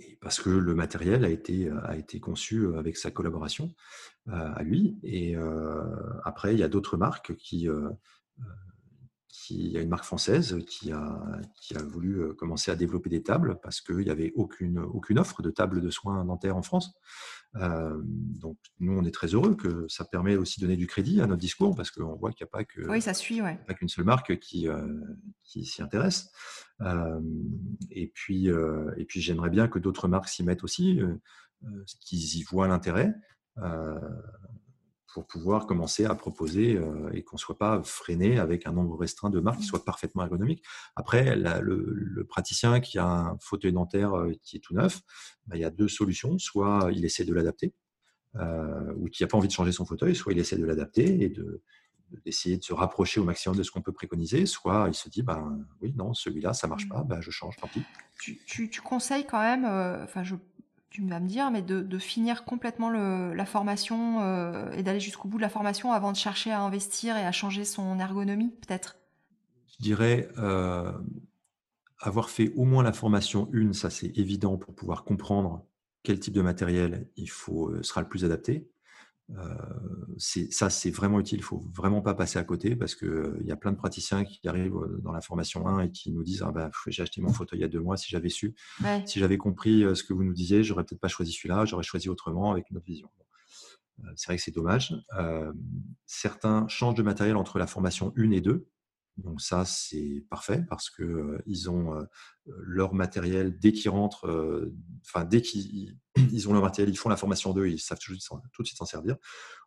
[0.00, 3.74] Euh, parce que le matériel a été, a été conçu avec sa collaboration
[4.28, 4.98] euh, à lui.
[5.02, 5.82] Et euh,
[6.24, 7.90] après, il y a d'autres marques qui, euh,
[8.40, 8.42] euh,
[9.32, 11.22] qui, il y a une marque française qui a,
[11.60, 15.18] qui a voulu euh, commencer à développer des tables parce qu'il n'y avait aucune, aucune
[15.18, 16.92] offre de tables de soins dentaires en France.
[17.56, 21.20] Euh, donc, nous, on est très heureux que ça permet aussi de donner du crédit
[21.20, 23.58] à notre discours parce qu'on voit qu'il n'y a pas que Oui, ça suit, ouais.
[23.66, 24.86] pas qu'une seule marque qui, euh,
[25.42, 26.30] qui s'y intéresse.
[26.80, 27.20] Euh,
[27.90, 31.00] et puis, et puis j'aimerais bien que d'autres marques s'y mettent aussi,
[32.00, 33.14] qu'ils y voient l'intérêt,
[33.58, 33.98] euh,
[35.12, 38.96] pour pouvoir commencer à proposer euh, et qu'on ne soit pas freiné avec un nombre
[38.96, 40.64] restreint de marques qui soient parfaitement ergonomiques.
[40.96, 45.00] Après, la- le, le praticien qui a un fauteuil dentaire euh, qui est tout neuf,
[45.46, 46.38] bah, il y a deux solutions.
[46.38, 47.74] Soit il essaie de l'adapter,
[48.36, 51.22] euh, ou qui n'a pas envie de changer son fauteuil, soit il essaie de l'adapter
[51.22, 51.62] et de
[52.24, 55.22] d'essayer de se rapprocher au maximum de ce qu'on peut préconiser, soit il se dit,
[55.22, 57.84] ben oui, non, celui-là, ça marche pas, ben, je change, tant pis.
[58.20, 60.34] Tu, tu- tu conseilles quand même, euh, enfin, je,
[60.90, 65.36] tu vas me dire, mais de, finir complètement la formation euh, et d'aller jusqu'au bout
[65.38, 68.96] de la formation avant de chercher à investir et à changer son ergonomie, peut-être?
[69.68, 70.92] Je dirais, euh,
[72.00, 75.64] avoir fait au moins la formation 1, ça c'est évident pour pouvoir comprendre
[76.02, 78.68] quel type de matériel il faut, euh, sera le plus adapté.
[79.38, 79.54] Euh,
[80.18, 81.38] ça, c'est vraiment utile.
[81.38, 83.76] Il faut vraiment pas passer à côté parce que euh, il y a plein de
[83.76, 87.02] praticiens qui arrivent euh, dans la formation 1 et qui nous disent ah ben, j'ai
[87.02, 87.96] acheté mon fauteuil il y a deux mois.
[87.96, 89.02] Si j'avais su, Ouais.
[89.06, 91.64] si j'avais compris ce que vous nous disiez, j'aurais peut-être pas choisi celui-là.
[91.64, 93.08] J'aurais choisi autrement avec une autre vision.
[94.16, 94.94] C'est vrai que c'est dommage.
[95.18, 95.52] Euh,
[96.06, 98.66] certains changent de matériel entre la formation 1 et 2.
[99.18, 102.04] Donc ça, c'est parfait parce que euh, ont euh,
[102.58, 104.74] leur matériel dès qu'ils rentrent, euh,
[105.06, 105.96] enfin dès qu'ils
[106.32, 108.12] ils ont leur matériel, ils font la formation 2, ils savent tout
[108.52, 109.16] tout de suite s'en servir,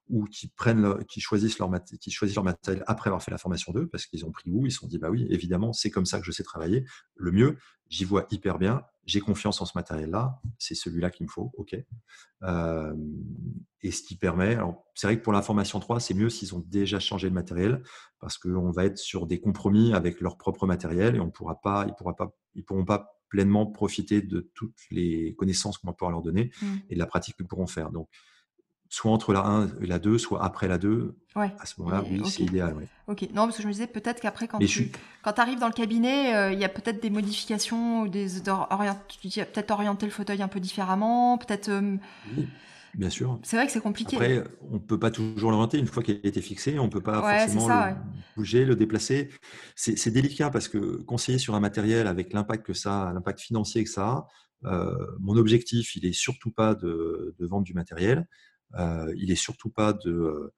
[0.09, 1.69] ou qui prennent, choisissent leur
[2.09, 4.71] choisissent leur matériel après avoir fait la formation 2 parce qu'ils ont pris goût, ils
[4.71, 6.85] se sont dit bah oui, évidemment, c'est comme ça que je sais travailler.
[7.15, 7.57] Le mieux,
[7.89, 11.75] j'y vois hyper bien, j'ai confiance en ce matériel-là, c'est celui-là qu'il me faut, ok.
[12.43, 12.93] Euh,
[13.81, 14.57] et ce qui permet,
[14.95, 17.83] c'est vrai que pour la formation 3, c'est mieux s'ils ont déjà changé de matériel
[18.19, 21.85] parce qu'on va être sur des compromis avec leur propre matériel et on pourra pas,
[21.87, 26.11] ils pourront pas, ils pourront pas pleinement profiter de toutes les connaissances qu'on va pouvoir
[26.11, 26.65] leur donner Mm.
[26.89, 27.89] et de la pratique qu'ils pourront faire.
[27.91, 28.07] Donc,
[28.89, 31.51] soit entre la 1 et la 2, soit après la 2, Ouais.
[31.57, 32.75] à ce moment-là, oui, c'est idéal.
[32.75, 32.87] ouais.
[33.07, 33.23] Ok.
[33.33, 34.91] Non, parce que je me disais peut-être qu'après, quand Mais tu je suis-
[35.23, 38.99] quand arrives dans le cabinet, euh, il y a peut-être des modifications, ou des orient-
[39.19, 41.69] peut-être orienter le fauteuil un peu différemment, peut-être.
[41.69, 41.97] euh,
[42.37, 42.47] Oui,
[42.95, 43.39] bien sûr.
[43.43, 44.15] C'est vrai que c'est compliqué.
[44.15, 45.77] Après, on ne peut pas toujours l'orienter.
[45.79, 47.99] Une fois qu'il a été fixé, on ne peut pas Ouais, forcément ça, le ouais.
[48.37, 49.29] bouger, le déplacer.
[49.75, 53.83] C'est délicat parce que conseiller sur un matériel avec l'impact que ça, a, l'impact financier
[53.83, 54.27] que ça a,
[54.65, 58.27] euh, mon objectif, il est surtout pas de, de vendre du matériel.
[58.75, 60.53] Euh, il est surtout pas de, euh,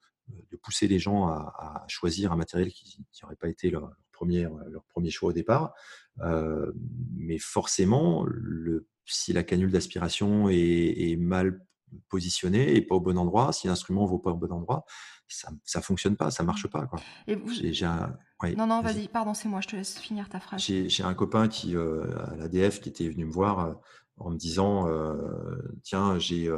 [0.52, 3.96] de pousser les gens à, à choisir un matériel qui n'aurait pas été leur, leur
[4.12, 5.74] premier, leur premier choix au départ.
[6.22, 6.72] Euh,
[7.18, 11.62] mais forcément, le, si la canule d'aspiration est, est mal
[12.10, 14.86] positionnée et pas au bon endroit, si l'instrument ne vaut pas au bon endroit,
[15.28, 16.86] ça ne fonctionne pas, ça ne marche pas.
[16.88, 17.00] Quoi.
[17.28, 17.52] Et vous-
[17.84, 19.08] un- ouais, Non, non, vas-y.
[19.08, 20.62] pardon, c'est moi, je te laisse finir ta phrase.
[20.62, 23.74] J'ai j'ai un copain qui, euh, à l'ADF qui était venu me voir euh,
[24.18, 26.50] en me disant euh, Tiens, j'ai,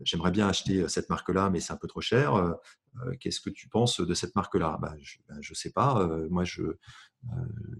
[0.00, 2.54] j'aimerais bien acheter cette marque-là, mais c'est un peu trop cher.
[3.20, 4.78] Qu'est-ce que tu penses de cette marque-là?
[4.80, 5.18] Bah, Je
[5.50, 6.06] ne sais pas.
[6.30, 6.62] Moi, je,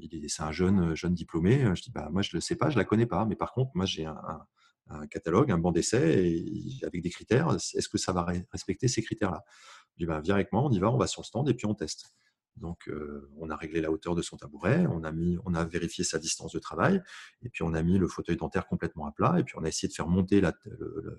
[0.01, 1.65] il est, c'est un jeune, jeune diplômé.
[1.75, 3.25] Je dis bah, Moi, je ne le sais pas, je ne la connais pas.
[3.25, 4.47] Mais par contre, moi, j'ai un, un-
[4.89, 6.45] un catalogue, un banc d'essai
[6.83, 7.55] avec des critères.
[7.55, 9.45] Est-ce que ça va re- respecter ces critères-là?
[9.93, 11.55] Je dis bah, Viens avec moi, on y va, on va sur le stand et
[11.55, 12.15] puis on teste.
[12.57, 12.89] Donc,
[13.37, 16.19] on a réglé la hauteur de son tabouret, on a, mis, on a vérifié sa
[16.19, 17.03] distance de travail,
[17.43, 19.69] et puis on a mis le fauteuil dentaire complètement à plat, et puis on a
[19.69, 20.53] essayé de faire monter le,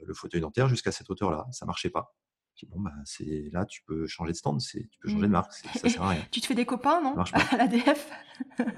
[0.05, 1.45] le, fauteuil dentaire jusqu'à cette hauteur-là.
[1.51, 2.15] Ça marchait pas
[2.63, 5.31] bon, bah, c'est là, tu peux changer de stand, tu peux changer de mmh.
[5.31, 6.21] marque, ça sert à rien.
[6.31, 7.15] tu te fais des copains, non?
[7.51, 8.09] À l'ADF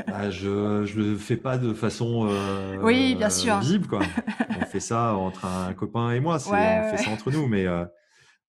[0.08, 3.60] bah, Je ne le fais pas de façon euh, oui, bien sûr.
[3.60, 3.88] visible.
[3.88, 4.00] Quoi.
[4.62, 7.48] on fait ça entre un copain et moi, on fait ça entre nous.
[7.48, 7.86] Mais euh,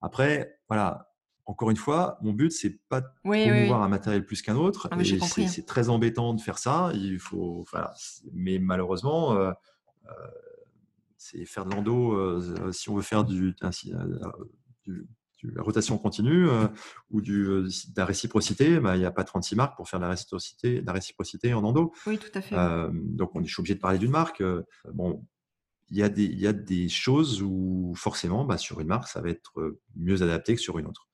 [0.01, 1.11] après, voilà,
[1.45, 4.89] encore une fois, mon but, c'est pas de promouvoir un matériel plus qu'un autre.
[4.91, 6.91] Ah, et c'est très embêtant de faire ça.
[6.95, 7.95] Il faut, voilà,
[8.33, 9.53] mais malheureusement, euh,
[11.19, 12.73] c'est faire de l'endo.
[12.73, 13.55] si on veut faire du,
[14.85, 15.07] du
[15.43, 16.67] la rotation continue euh,
[17.11, 20.01] ou du, euh, de la réciprocité, bah, il n'y a pas 36 marques pour faire
[20.01, 21.93] de la réciprocité, la réciprocité en endo.
[22.07, 22.55] Oui, tout à fait.
[22.57, 24.43] Euh, donc, on est obligé de parler d'une marque.
[24.93, 25.25] bon,
[25.91, 29.09] il y, a des, il y a des choses où forcément, bah, sur une marque,
[29.09, 31.09] ça va être mieux adapté que sur une autre.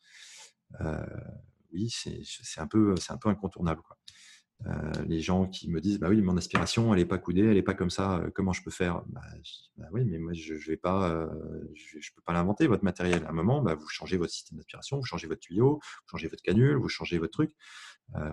[1.73, 3.83] oui, c'est un, peu, un peu incontournable.
[3.83, 3.97] Quoi.
[4.67, 4.71] Euh,
[5.07, 7.63] les gens qui me disent bah oui mon aspiration elle n'est pas coudée elle n'est
[7.63, 9.03] pas comme ça euh, comment je peux faire?
[9.09, 9.21] Bah,
[9.77, 11.27] bah, oui mais moi je, je vais pas euh,
[11.75, 13.25] je, peux pas l'inventer votre matériel.
[13.27, 16.29] À un moment bah, vous changez votre système d'aspiration vous changez votre tuyau vous changez
[16.29, 17.55] votre canule vous changez votre truc.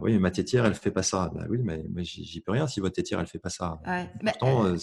[0.01, 1.31] Oui mais ma tétière elle fait pas ça.
[1.33, 3.81] Bah oui mais moi j'y peux rien si votre tétière elle fait pas ça.
[4.21, 4.75] Pourtant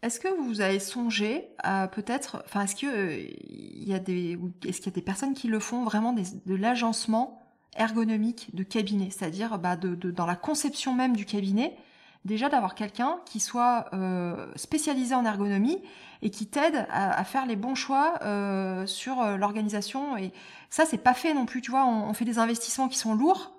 [0.00, 4.78] est-ce que vous avez songé à peut-être, enfin, est-ce que il y a des, est-ce
[4.78, 7.47] qu'il y a des personnes qui le font vraiment de l'agencement?
[7.78, 11.76] Ergonomique de cabinet, c'est-à-dire bah, dans la conception même du cabinet,
[12.24, 15.78] déjà d'avoir quelqu'un qui soit euh, spécialisé en ergonomie
[16.22, 20.16] et qui t'aide à, faire les bons choix euh, sur euh, l'organisation.
[20.16, 20.32] Et
[20.68, 21.60] ça, c'est pas fait non plus.
[21.60, 23.52] Tu vois, on, fait des investissements qui sont lourds.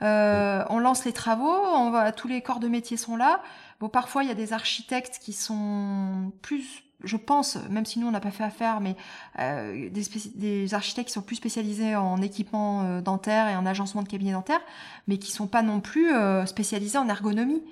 [0.00, 3.42] on lance les travaux, tous les corps de métier sont là.
[3.80, 8.06] Bon, parfois il y a des architectes qui sont plus je pense, même si nous
[8.06, 8.96] on n'a pas fait affaire, mais
[9.38, 14.08] euh, des, architectes qui sont plus spécialisés en équipement euh, dentaire et en agencement de
[14.08, 14.60] cabinet dentaire,
[15.06, 17.62] mais qui sont pas non plus euh, spécialisés en ergonomie.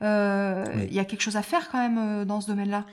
[0.00, 2.84] Il y a quelque chose à faire quand même dans ce domaine-là.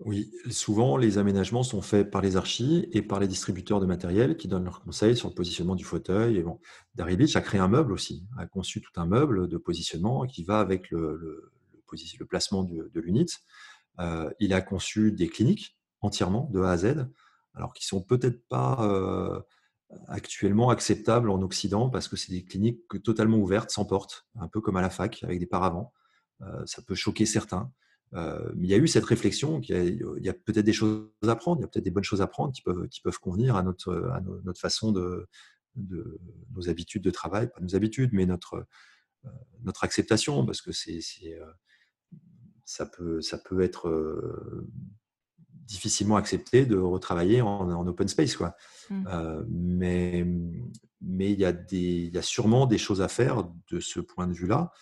[0.00, 4.36] Oui, souvent les aménagements sont faits par les archis et par les distributeurs de matériel
[4.36, 6.36] qui donnent leurs conseils sur le positionnement du fauteuil.
[6.36, 6.60] Et bon,
[6.96, 10.44] Darry Beach a créé un meuble aussi, a conçu tout un meuble de positionnement qui
[10.44, 11.50] va avec le, le,
[12.18, 13.26] le placement de l'unit.
[14.00, 17.06] Euh, il a conçu des cliniques entièrement de A à Z,
[17.54, 19.40] alors qui sont peut-être pas euh,
[20.08, 24.60] actuellement acceptables en Occident parce que c'est des cliniques totalement ouvertes, sans porte, un peu
[24.60, 25.92] comme à la fac, avec des paravents.
[26.42, 27.72] Euh, ça peut choquer certains.
[28.12, 31.62] il y a eu cette réflexion qu'il y a, peut-être des choses à prendre, il
[31.62, 33.92] y a peut-être des bonnes choses à prendre qui peuvent, qui peuvent convenir à notre,
[34.12, 35.28] à notre façon de,
[35.76, 36.20] de,
[36.54, 38.66] nos habitudes de travail, pas nos habitudes, mais notre,
[39.62, 41.00] notre acceptation, parce que c'est
[42.64, 44.34] ça peut, ça peut être
[45.50, 48.36] difficilement accepté de retravailler en, open space.
[48.36, 48.54] Quoi.
[48.90, 49.44] Mmh.
[49.48, 50.26] mais
[51.06, 54.00] mais il, y a des, il y a sûrement des choses à faire de ce
[54.00, 54.72] point de vue-là.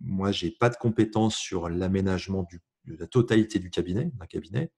[0.00, 4.72] moi, je n'ai pas de compétences sur l'aménagement de la totalité du cabinet, d'un cabinet.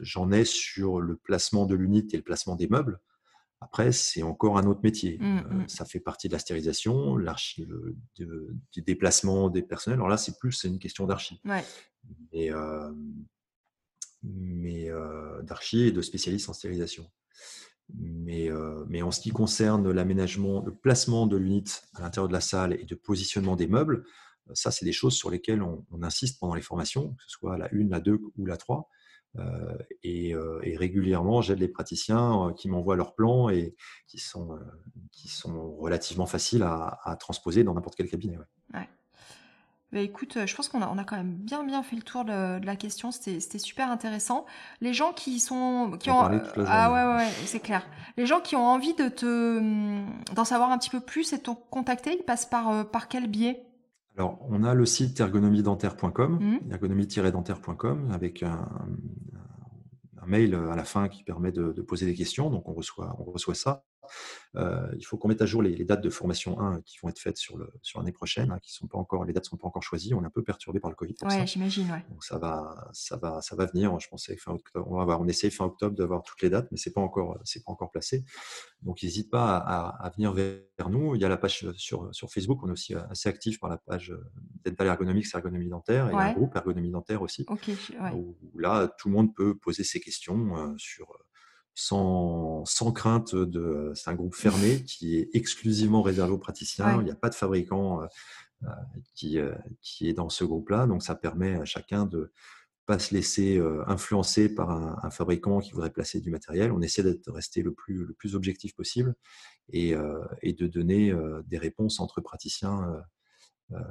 [0.00, 3.00] J'en ai sur le placement de l'unité et le placement des meubles.
[3.60, 5.18] Après, c'est encore un autre métier.
[5.18, 5.68] Mmh, euh, mmh.
[5.68, 7.16] ça fait partie de la stérilisation,
[8.16, 9.98] du déplacement des personnels.
[9.98, 11.40] Alors là, c'est plus une question d'archi.
[12.32, 12.92] Mais, euh,
[14.22, 17.10] mais euh, d'archi et de spécialistes en stérilisation.
[17.94, 18.50] Mais,
[18.86, 22.74] mais en ce qui concerne l'aménagement, le placement de l'unité à l'intérieur de la salle
[22.74, 24.04] et de positionnement des meubles,
[24.52, 27.56] ça, c'est des choses sur lesquelles on, on, insiste pendant les formations, que ce soit
[27.56, 28.88] la 1, la 2 ou la 3.
[29.38, 33.74] Euh, et, euh, et, régulièrement, j'aide les praticiens euh, qui m'envoient leurs plans et
[34.06, 34.58] qui sont,
[35.12, 38.38] qui sont relativement faciles à, transposer dans n'importe quel cabinet.
[38.74, 38.88] Ouais.
[39.92, 42.24] Bah, écoute, je pense qu'on a, on a quand même bien bien fait le tour
[42.24, 43.10] de, la question.
[43.10, 44.44] C'était super intéressant.
[44.80, 46.20] Les gens qui sont qui ont
[46.66, 47.86] ah ouais ouais c'est clair.
[48.16, 51.38] Les gens qui ont envie de te hum, d'en savoir un petit peu plus et
[51.38, 53.67] de te contacter, ils passent par par quel biais?
[54.18, 56.72] Alors, on a le site ergonomiedentaire.com, mmh.
[56.72, 58.68] ergonomie-dentaire.com, avec un,
[60.26, 62.50] mail à la fin qui permet de, de, poser des questions.
[62.50, 63.84] Donc, on reçoit, on reçoit ça.
[64.56, 67.18] Euh, il faut qu'on mette à jour les, dates de formation 1 qui vont être
[67.18, 69.68] faites sur l'année sur prochaine, hein, qui sont pas encore, les dates ne sont pas
[69.68, 70.14] encore choisies.
[70.14, 71.14] On est un peu perturbé par le Covid.
[71.22, 72.02] Oui, j'imagine.
[72.10, 73.98] Donc ça va, ça va, ça va venir.
[74.00, 74.86] Je pensais fin octobre.
[74.90, 77.38] On va voir, on essaye fin octobre d'avoir toutes les dates, mais c'est pas encore,
[77.44, 78.24] c'est pas encore placé.
[78.82, 81.14] Donc n'hésite pas à, venir vers nous.
[81.14, 82.60] Il y a la page sur, sur Facebook.
[82.62, 84.14] On est aussi assez actif par la page
[84.64, 87.46] Dental Ergonomics, Ergonomie Dentaire, et un groupe Ergonomie Dentaire aussi.
[88.14, 91.17] où, là, tout le monde peut poser ses questions euh, sur
[91.78, 93.92] sans, sans crainte de.
[93.94, 96.98] C'est un groupe fermé qui est exclusivement réservé aux praticiens.
[97.00, 98.06] Il n'y a pas de fabricant euh,
[98.64, 98.70] euh,
[99.14, 100.88] qui, euh, qui est dans ce groupe-là.
[100.88, 102.32] Donc, ça permet à chacun de,
[102.84, 106.72] pas se laisser influencer par un, fabricant qui voudrait placer du matériel.
[106.72, 109.14] On essaie de rester le plus, le plus objectif possible
[109.74, 109.94] et,
[110.40, 111.14] et de donner
[111.44, 113.02] des réponses entre praticiens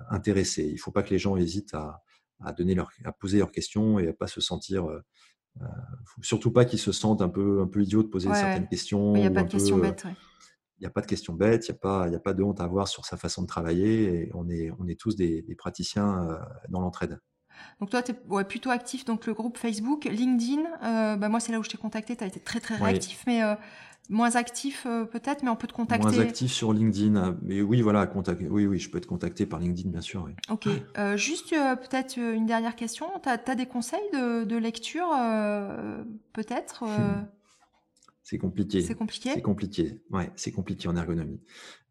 [0.09, 0.65] intéressés.
[0.65, 2.01] Il ne faut pas que les gens hésitent à,
[2.43, 4.88] à, donner leur, à poser leurs questions et à pas se sentir
[6.06, 9.16] faut surtout pas qu'ils se sentent un peu, un peu idiots de poser certaines questions.
[9.16, 10.06] Il n'y a pas de questions bêtes.
[10.80, 12.88] Il n'y a pas de questions bêtes, il n'y a, pas, de honte à avoir
[12.88, 14.04] sur sa façon de travailler.
[14.04, 16.40] Et on, est, on est tous des, praticiens
[16.70, 17.20] dans l'entraide.
[17.80, 20.62] Donc toi, tu es plutôt actif, donc le groupe Facebook, LinkedIn.
[20.84, 22.16] Euh, bah moi, c'est là où je t'ai contacté.
[22.16, 23.56] Tu as été très, très réactif, mais euh,
[24.10, 26.08] moins actif euh, peut-être, mais on peut te contacter.
[26.08, 27.38] Moins actif sur LinkedIn.
[27.42, 28.10] Mais oui, voilà,
[28.50, 30.28] oui, oui, je peux être contacté par LinkedIn, bien sûr.
[30.50, 30.68] Ok.
[31.16, 33.08] juste peut-être une dernière question.
[33.22, 35.10] Tu as, des conseils de, lecture,
[36.34, 37.26] peut-être hmm.
[38.30, 38.82] C'est compliqué.
[38.82, 39.30] C'est compliqué?
[39.36, 40.02] C'est compliqué.
[40.12, 41.40] Ouais, c'est compliqué en ergonomie.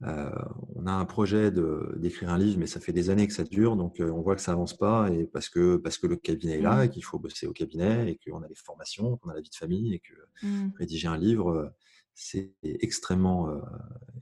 [0.03, 0.31] Euh,
[0.75, 1.51] on a un projet
[1.97, 4.37] d'écrire un livre, mais ça fait des années que ça dure, donc euh, on voit
[4.37, 6.85] que ça avance pas, et parce que parce que le cabinet est là, mmh.
[6.85, 9.49] et qu'il faut bosser au cabinet, et qu'on a les formations, qu'on a la vie
[9.49, 10.73] de famille, et que mmh.
[10.79, 11.69] rédiger un livre, euh,
[12.17, 13.49] c'est extrêmement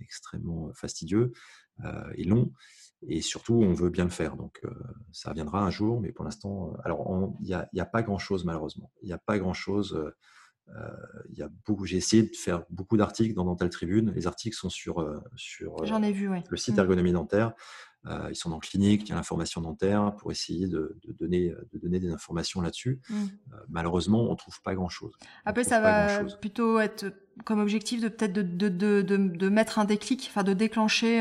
[0.00, 1.32] extrêmement fastidieux
[2.14, 2.52] et long,
[3.06, 4.36] et surtout on veut bien le faire.
[4.36, 4.60] Donc
[5.12, 8.44] ça viendra un jour, mais pour l'instant, alors il n'y a, a, pas grand chose
[8.44, 8.92] malheureusement.
[9.02, 10.12] Il n'y a pas grand chose
[10.70, 10.90] euh,
[11.30, 14.12] il y a beaucoup, j'ai essayé de faire beaucoup d'articles dans Dental Tribune.
[14.12, 16.80] Les articles sont sur, euh, sur euh, ai vu, le site mmh.
[16.80, 17.12] Ergonomie
[18.04, 18.30] Dentaire.
[18.30, 22.00] ils sont dans clinique, il y a l'information dentaire pour essayer de, donner, de donner
[22.00, 23.00] des informations là-dessus.
[23.08, 23.24] Mmh.
[23.68, 25.12] malheureusement, on ne trouve pas grand-chose.
[25.44, 27.06] Après, ça va plutôt être
[27.44, 31.20] comme objectif de peut-être de, de, de, mettre un déclic, enfin de déclencher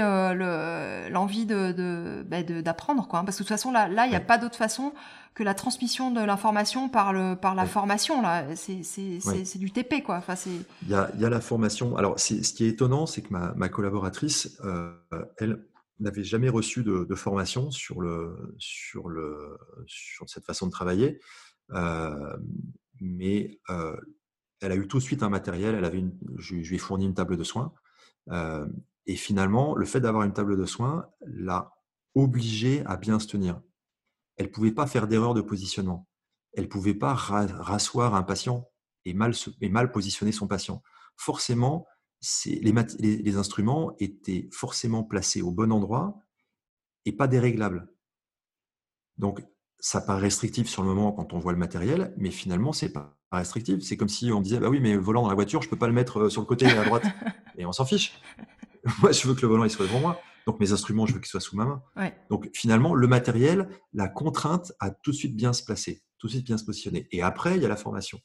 [1.09, 3.07] l'envie de, bah, d'apprendre.
[3.13, 3.23] Hein.
[3.25, 4.93] Parce que de toute façon, là, là, il n'y a pas d'autre façon
[5.33, 8.21] que la transmission de l'information par, le, par la formation.
[8.21, 10.17] Là, c'est du TP, quoi.
[10.17, 11.97] Enfin, il, y a, il y a la formation.
[11.97, 14.93] Alors, ce qui est étonnant, c'est que ma, ma collaboratrice, euh,
[15.37, 15.59] elle
[15.99, 21.19] n'avait jamais reçu de, formation sur, le, sur, le, sur cette façon de travailler.
[21.71, 22.37] Euh,
[22.99, 23.95] mais euh,
[24.61, 25.75] elle a eu tout de suite un matériel.
[25.75, 26.03] Elle avait
[26.37, 27.73] je, lui ai fourni une table de soins.
[28.31, 28.67] Euh,
[29.05, 31.71] et finalement, le fait d'avoir une table de soins l'a
[32.15, 33.61] obligée à bien se tenir
[34.37, 36.07] elle ne pouvait pas faire d'erreur de positionnement.
[36.53, 38.69] Elle ne pouvait pas rasseoir un patient
[39.05, 39.15] et
[39.61, 40.81] et mal positionner son patient.
[41.17, 41.85] Forcément,
[42.45, 46.15] les, les, instruments étaient forcément placés au bon endroit
[47.05, 47.89] et pas déréglables.
[49.17, 49.43] Donc,
[49.79, 53.17] ça paraît restrictif sur le moment quand on voit le matériel, mais finalement, c'est pas
[53.31, 53.81] restrictif.
[53.81, 55.77] C'est comme si on disait, bah oui, mais le volant dans la voiture, je peux
[55.77, 57.03] pas le mettre euh, sur le côté à droite.
[57.57, 58.19] et on s'en fiche.
[59.01, 60.21] Moi, je veux que le volant il soit devant moi.
[60.45, 61.81] Donc mes instruments, je veux qu'ils soient sous ma main.
[62.29, 66.33] Donc finalement, le matériel, la contrainte a tout de suite bien se placer, tout de
[66.33, 67.07] suite bien se positionner.
[67.11, 68.19] Et après, il y a la formation.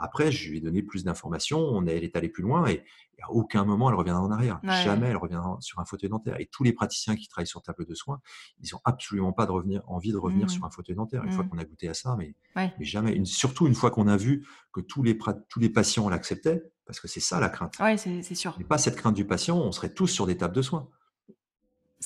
[0.00, 2.84] Après, je lui ai donné plus d'informations, on est, elle est allée plus loin et,
[3.22, 4.60] à aucun moment elle reviendra en arrière.
[4.64, 6.40] Jamais elle reviendra sur un fauteuil dentaire.
[6.40, 8.18] Et tous les praticiens qui travaillent sur table de soins,
[8.62, 10.48] ils n'ont absolument pas de revenir, envie de revenir mmh.
[10.48, 11.22] sur un fauteuil dentaire.
[11.24, 11.48] Une fois mmh.
[11.50, 12.34] qu'on a goûté à ça, mais,
[12.80, 13.22] jamais.
[13.26, 15.18] surtout une fois qu'on a vu que tous les,
[15.50, 17.74] tous les patients l'acceptaient, parce que c'est ça la crainte.
[17.78, 18.54] Oui, c'est sûr.
[18.58, 20.88] Mais pas cette crainte du patient, on serait tous sur des tables de soins.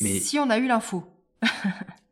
[0.00, 1.04] Mais si on a eu l'info.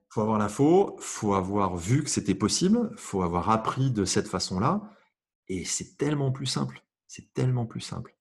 [0.09, 4.83] faut avoir l'info, faut avoir vu que c'était possible, faut avoir appris de cette façon-là,
[5.49, 6.85] et c'est tellement plus simple.
[7.07, 8.17] C'est tellement plus simple.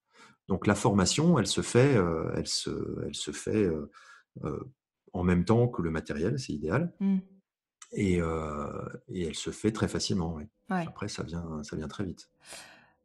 [0.47, 3.89] Donc la formation, elle se fait, euh, elle se, elle se fait euh,
[4.43, 4.59] euh,
[5.13, 6.93] en même temps que le matériel, c'est idéal.
[6.99, 7.19] Mmh.
[7.93, 8.19] Et,
[9.09, 10.39] et, elle se fait très facilement.
[10.69, 12.29] Après, ça vient, ça vient très vite.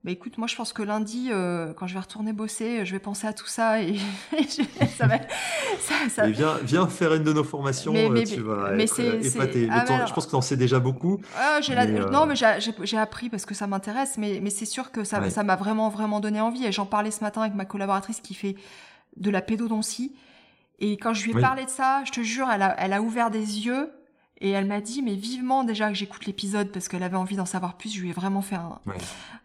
[0.05, 3.01] Bah écoute, moi je pense que lundi, euh, quand je vais retourner bosser, je vais
[3.01, 3.97] penser à tout ça et
[4.97, 5.19] ça va.
[6.09, 9.69] Ça, viens, viens, faire une de nos formations, mais, euh, tu vas mais être épaté.
[9.71, 11.21] Ah, je pense que tu en sais déjà beaucoup.
[11.37, 15.03] Ah, euh, non, mais j'ai appris parce que ça m'intéresse, mais, mais c'est sûr que
[15.03, 16.65] ça m'a vraiment, vraiment donné envie.
[16.65, 18.55] Et j'en parlais ce matin avec ma collaboratrice qui fait
[19.17, 20.15] de la pédodontie.
[20.79, 23.03] Et quand je lui ai parlé de ça, je te jure, elle a, elle a
[23.03, 23.91] ouvert des yeux
[24.39, 27.47] et elle m'a dit, mais vivement déjà que j'écoute l'épisode parce qu'elle avait envie d'en
[27.47, 27.95] savoir plus.
[27.95, 28.79] Je lui ai vraiment fait un,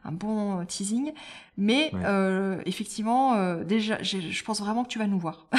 [0.03, 1.13] un bon euh, teasing.
[1.57, 5.47] Mais euh, effectivement, euh, déjà, je pense vraiment que tu vas nous voir.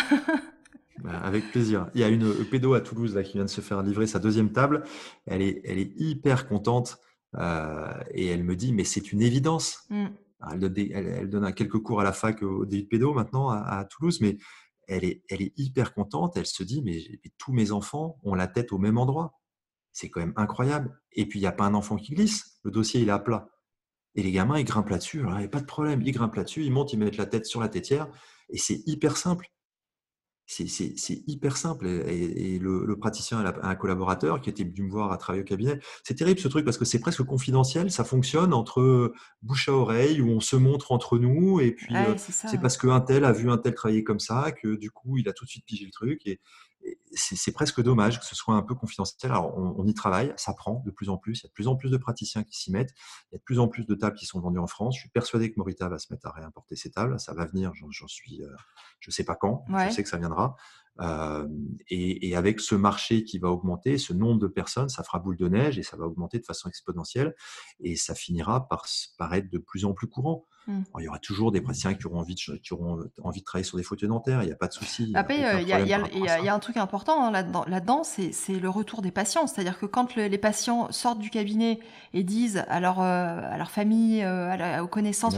[1.03, 1.89] Bah, avec plaisir.
[1.97, 4.21] Il y a une pédo à Toulouse là, qui vient de se faire livrer sa
[4.21, 4.85] deuxième table.
[5.27, 7.01] Elle est, elle est hyper contente
[7.35, 9.89] et elle me dit, mais c'est une évidence.
[9.91, 10.07] Mm.
[10.53, 14.21] Elle, donne quelques cours à la fac au début de pédo maintenant à, à Toulouse,
[14.21, 14.37] mais
[14.93, 16.37] elle est, hyper contente.
[16.37, 17.03] Elle se dit, mais,
[17.39, 19.41] tous mes enfants ont la tête au même endroit.
[19.93, 21.01] C'est quand même incroyable.
[21.13, 22.59] Et puis, il n'y a pas un enfant qui glisse.
[22.65, 23.49] Le dossier, il est à plat.
[24.15, 25.21] Et les gamins, ils grimpent là-dessus.
[25.21, 26.03] Il n'y a pas de problème.
[26.03, 28.09] Ils grimpent là-dessus, ils montent, ils mettent la tête sur la tétière.
[28.49, 29.52] Et c'est hyper simple
[30.47, 31.87] c'est hyper simple.
[31.87, 35.81] Et, le, praticien a un collaborateur qui était dû me voir à travailler au cabinet.
[36.05, 37.91] C'est terrible ce truc parce que c'est presque confidentiel.
[37.91, 39.13] Ça fonctionne entre
[39.43, 41.61] bouche à oreille où on se montre entre nous.
[41.61, 44.77] Et puis, euh, c'est parce qu'un tel a vu un tel travailler comme ça que
[44.77, 46.27] du coup, il a tout de suite pigé le truc.
[46.27, 46.41] Et,
[47.15, 49.33] c'est presque dommage que ce soit un peu confidentiel.
[49.33, 51.41] Alors, on, y travaille, ça prend de plus en plus.
[51.41, 52.95] Il y a de plus en plus de praticiens qui s'y mettent.
[53.31, 54.97] Il y a de plus en plus de tables qui sont vendues en France.
[54.97, 57.21] Je suis persuadé que Morita va se mettre à réimporter ces tables.
[57.21, 58.49] Ça va venir, j'en suis, euh,
[59.01, 60.57] je ne sais pas quand, je sais que ça viendra.
[61.01, 61.49] Euh,
[61.89, 65.49] et, avec ce marché qui va augmenter, ce nombre de personnes, ça fera boule de
[65.49, 67.35] neige et ça va augmenter de façon exponentielle.
[67.81, 68.87] Et ça finira par,
[69.19, 70.47] par être de plus en plus courant.
[70.69, 70.83] Mmh.
[71.01, 73.65] il y aura toujours des praticiens qui auront envie de, qui auront envie de travailler
[73.65, 75.11] sur des fauteuils dentaires, il n'y a pas de souci.
[75.17, 79.49] Après, il y, a un truc important hein, là-dedans, là c'est le retour des patients.
[79.49, 81.81] C'est-à-dire que quand les patients sortent du cabinet
[82.13, 85.35] et disent à leur, euh, à leur famille, euh, aux connaissances,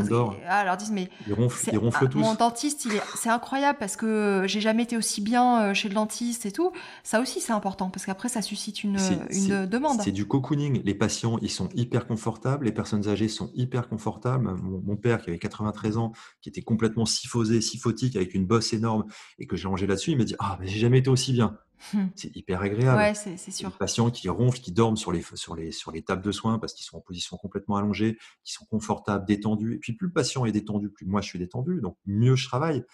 [0.47, 2.18] ah, leur disent mais ils ronflent, tous.
[2.18, 6.46] mon dentiste, c'est incroyable parce que j'ai jamais été aussi bien euh, chez le dentiste
[6.46, 6.72] et tout.
[7.02, 8.98] Ça aussi, c'est important parce qu'après, ça suscite une,
[9.30, 10.00] une demande.
[10.02, 10.82] C'est du cocooning.
[10.84, 12.66] Les patients, ils sont hyper confortables.
[12.66, 14.54] Les personnes âgées sont hyper confortables.
[14.54, 19.04] mon père qui avait 93 ans, qui était complètement syphosé, syphotique, avec une bosse énorme,
[19.38, 21.56] et que j'ai rangé là-dessus, il m'a dit Ah, mais j'ai jamais été aussi bien.
[21.92, 22.06] Hmm.
[22.14, 22.98] C'est hyper agréable.
[22.98, 23.68] Ouais, c'est sûr.
[23.68, 26.58] Les patients qui ronflent, qui dorment sur les, sur les, sur les tables de soins
[26.58, 29.74] parce qu'ils sont en position complètement allongée, qui sont confortables, détendus.
[29.74, 32.46] Et puis, plus le patient est détendu, plus moi je suis détendu, donc mieux je
[32.46, 32.84] travaille.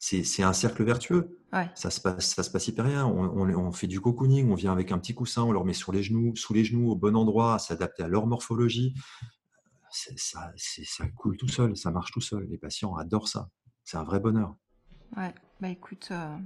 [0.00, 1.38] C'est un cercle vertueux.
[1.74, 3.06] Ça, se passe, ça se passe hyper bien.
[3.06, 5.72] On, on, on, fait du cocooning, on vient avec un petit coussin, on leur met
[5.72, 8.94] sur les genoux, sous les genoux, au bon endroit, s'adapter à leur morphologie
[9.90, 12.46] ça, ça coule tout seul, ça marche tout seul.
[12.50, 13.50] Les patients adorent ça.
[13.84, 14.54] C'est un vrai bonheur.
[15.16, 16.08] Ouais, bah écoute.
[16.10, 16.36] Euh,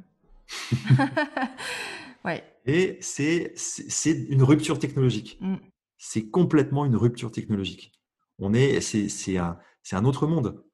[2.25, 2.43] ouais.
[2.67, 3.55] Et c'est
[4.29, 5.39] une rupture technologique.
[5.41, 5.57] Mm.
[5.99, 7.93] C'est complètement une rupture technologique.
[8.39, 9.59] On est, c'est un,
[9.93, 10.65] un autre monde.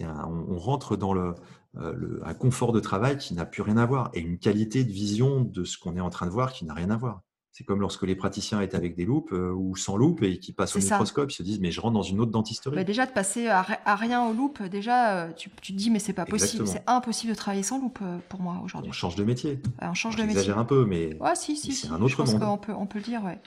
[0.00, 1.34] Un, on, rentre dans le,
[1.76, 4.92] le, un confort de travail qui n'a plus rien à voir et une qualité de
[4.92, 7.22] vision de ce qu'on est en train de voir qui n'a rien à voir.
[7.56, 10.52] C'est comme lorsque les praticiens étaient avec des loupes euh, ou sans loupe et qui
[10.52, 12.74] passent au microscope, ils se disent mais je rentre dans une autre dentisterie.
[12.74, 13.62] Bah, déjà de passer à,
[13.94, 17.36] rien aux loupes, déjà euh, tu, te dis mais c'est pas possible, c'est impossible de
[17.36, 18.90] travailler sans loupe euh, pour moi aujourd'hui.
[18.90, 19.60] On change de métier.
[19.80, 20.34] on change de métier.
[20.34, 22.60] J'exagère un peu, mais si, si, c'est un autre je pense monde.
[22.60, 23.38] peut, on peut le dire, ouais.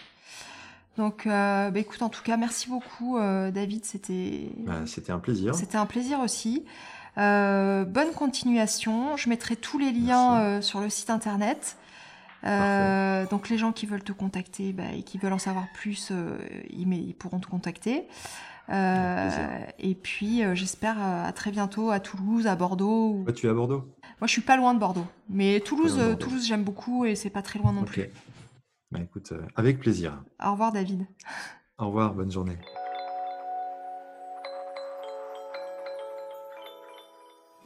[0.96, 3.84] Donc, bah, écoute, en tout cas, merci beaucoup, David.
[3.84, 4.50] C'était.
[4.66, 5.54] Bah, c'était un plaisir.
[5.54, 6.64] C'était un plaisir aussi.
[7.18, 9.18] Bonne continuation.
[9.18, 11.78] Je mettrai tous les liens sur le site internet.
[12.44, 16.10] Euh, donc les gens qui veulent te contacter bah, et qui veulent en savoir plus,
[16.12, 16.38] euh,
[16.70, 18.08] ils, pourront te contacter.
[18.70, 19.30] Euh,
[19.80, 23.26] et puis j'espère à très bientôt à Toulouse, à Bordeaux.
[23.36, 23.86] tu es à Bordeaux?
[24.20, 27.42] Moi je suis pas loin de Bordeaux, mais Toulouse, Toulouse j'aime beaucoup et c'est pas
[27.42, 28.10] très loin non plus.
[28.92, 30.22] Bah, écoute, avec plaisir.
[30.44, 31.06] Au revoir David.
[31.78, 32.58] Au revoir, bonne journée.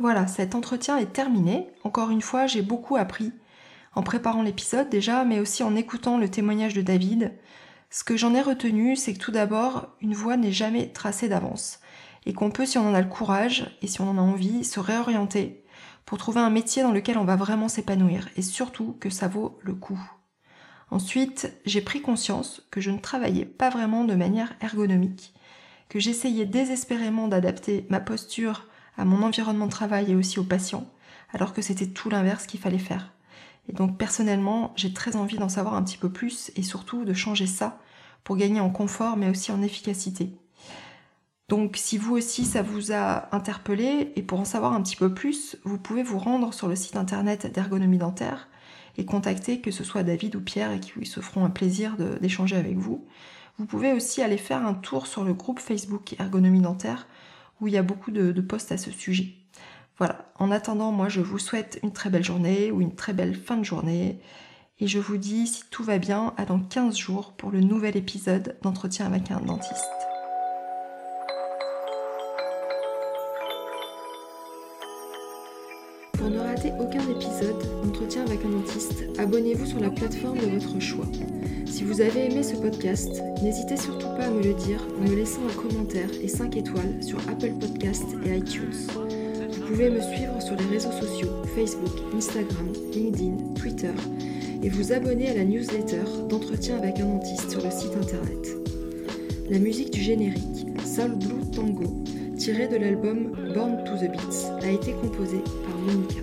[0.01, 1.67] Voilà, cet entretien est terminé.
[1.83, 3.31] Encore une fois, j'ai beaucoup appris
[3.93, 7.33] en préparant l'épisode déjà, mais aussi en écoutant le témoignage de David.
[7.91, 11.81] Ce que j'en ai retenu, c'est que tout d'abord, une voie n'est jamais tracée d'avance,
[12.25, 14.63] et qu'on peut, si on en a le courage et si on en a envie,
[14.63, 15.63] se réorienter
[16.07, 19.59] pour trouver un métier dans lequel on va vraiment s'épanouir, et surtout que ça vaut
[19.61, 20.01] le coup.
[20.89, 25.35] Ensuite, j'ai pris conscience que je ne travaillais pas vraiment de manière ergonomique,
[25.89, 28.65] que j'essayais désespérément d'adapter ma posture
[28.97, 30.87] à mon environnement de travail et aussi aux patients,
[31.33, 33.11] alors que c'était tout l'inverse qu'il fallait faire.
[33.69, 37.13] Et donc personnellement, j'ai très envie d'en savoir un petit peu plus et surtout de
[37.13, 37.79] changer ça
[38.23, 40.31] pour gagner en confort mais aussi en efficacité.
[41.49, 45.13] Donc si vous aussi ça vous a interpellé et pour en savoir un petit peu
[45.13, 48.47] plus, vous pouvez vous rendre sur le site internet d'ergonomie dentaire
[48.97, 52.55] et contacter que ce soit David ou Pierre et qui se feront un plaisir d'échanger
[52.55, 53.05] avec vous.
[53.57, 57.07] Vous pouvez aussi aller faire un tour sur le groupe Facebook Ergonomie dentaire
[57.61, 59.35] où il y a beaucoup de, de posts à ce sujet.
[59.97, 63.35] Voilà, en attendant, moi je vous souhaite une très belle journée ou une très belle
[63.35, 64.19] fin de journée.
[64.79, 67.95] Et je vous dis, si tout va bien, à dans 15 jours pour le nouvel
[67.95, 70.10] épisode d'entretien avec un dentiste.
[79.17, 81.05] Abonnez-vous sur la plateforme de votre choix.
[81.65, 85.15] Si vous avez aimé ce podcast, n'hésitez surtout pas à me le dire en me
[85.15, 88.73] laissant un commentaire et 5 étoiles sur Apple Podcast et iTunes.
[89.51, 93.93] Vous pouvez me suivre sur les réseaux sociaux Facebook, Instagram, LinkedIn, Twitter
[94.63, 98.57] et vous abonner à la newsletter d'entretien avec un dentiste sur le site internet.
[99.49, 102.03] La musique du générique, Soul Blue Tango,
[102.37, 106.21] tirée de l'album Born to the Beats, a été composée par Monica.